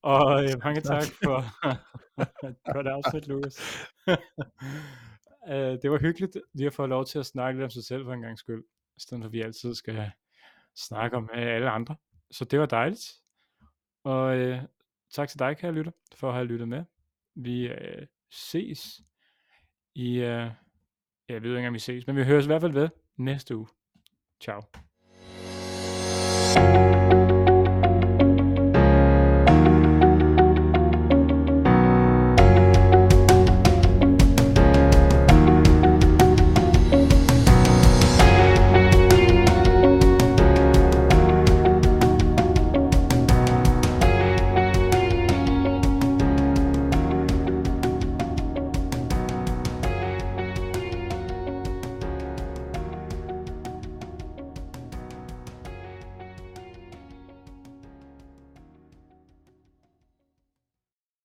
og 0.02 0.24
øh, 0.44 0.50
mange 0.64 0.82
tak 0.82 1.04
for 1.24 1.38
et 2.50 2.58
godt 2.76 2.88
afsnit, 2.88 3.28
Lukas. 3.28 3.88
øh, 5.50 5.78
det 5.82 5.92
var 5.92 6.00
hyggeligt 6.00 6.38
lige 6.54 6.68
at 6.68 6.74
få 6.74 6.86
lov 6.86 7.06
til 7.06 7.20
at 7.20 7.26
snakke 7.26 7.60
lidt 7.60 7.64
om 7.64 7.70
sig 7.70 7.84
selv 7.84 8.06
for 8.06 8.14
en 8.14 8.22
gang 8.22 8.40
skyld, 8.40 8.64
i 8.98 9.00
stedet 9.00 9.22
for 9.22 9.28
at 9.28 9.34
vi 9.34 9.42
altid 9.42 9.76
skal 9.76 10.12
snakke 10.76 11.18
om 11.18 11.30
øh, 11.34 11.56
alle 11.56 11.70
andre. 11.70 11.96
Så 12.32 12.46
det 12.46 12.60
var 12.60 12.66
dejligt. 12.66 13.12
Og 14.04 14.38
øh, 14.38 14.62
tak 15.14 15.30
til 15.30 15.40
dig, 15.40 15.58
kære 15.58 15.72
lytter, 15.72 15.92
for 16.16 16.28
at 16.28 16.34
have 16.34 16.46
lyttet 16.46 16.68
med. 16.68 16.84
Vi 17.36 17.68
øh, 17.68 18.08
ses 18.32 19.02
i... 19.96 20.20
Øh, 20.20 20.52
jeg 21.30 21.44
ved 21.44 21.50
ikke 21.50 21.58
engang, 21.58 21.74
vi 21.74 21.80
ses, 21.80 22.08
men 22.08 22.16
vi 22.16 22.24
høres 22.24 22.46
i 22.46 22.48
hvert 22.48 22.62
fald 22.62 22.74
ved 22.74 22.90
næste 23.18 23.58
uge. 23.58 23.68
Tchau. 24.42 24.66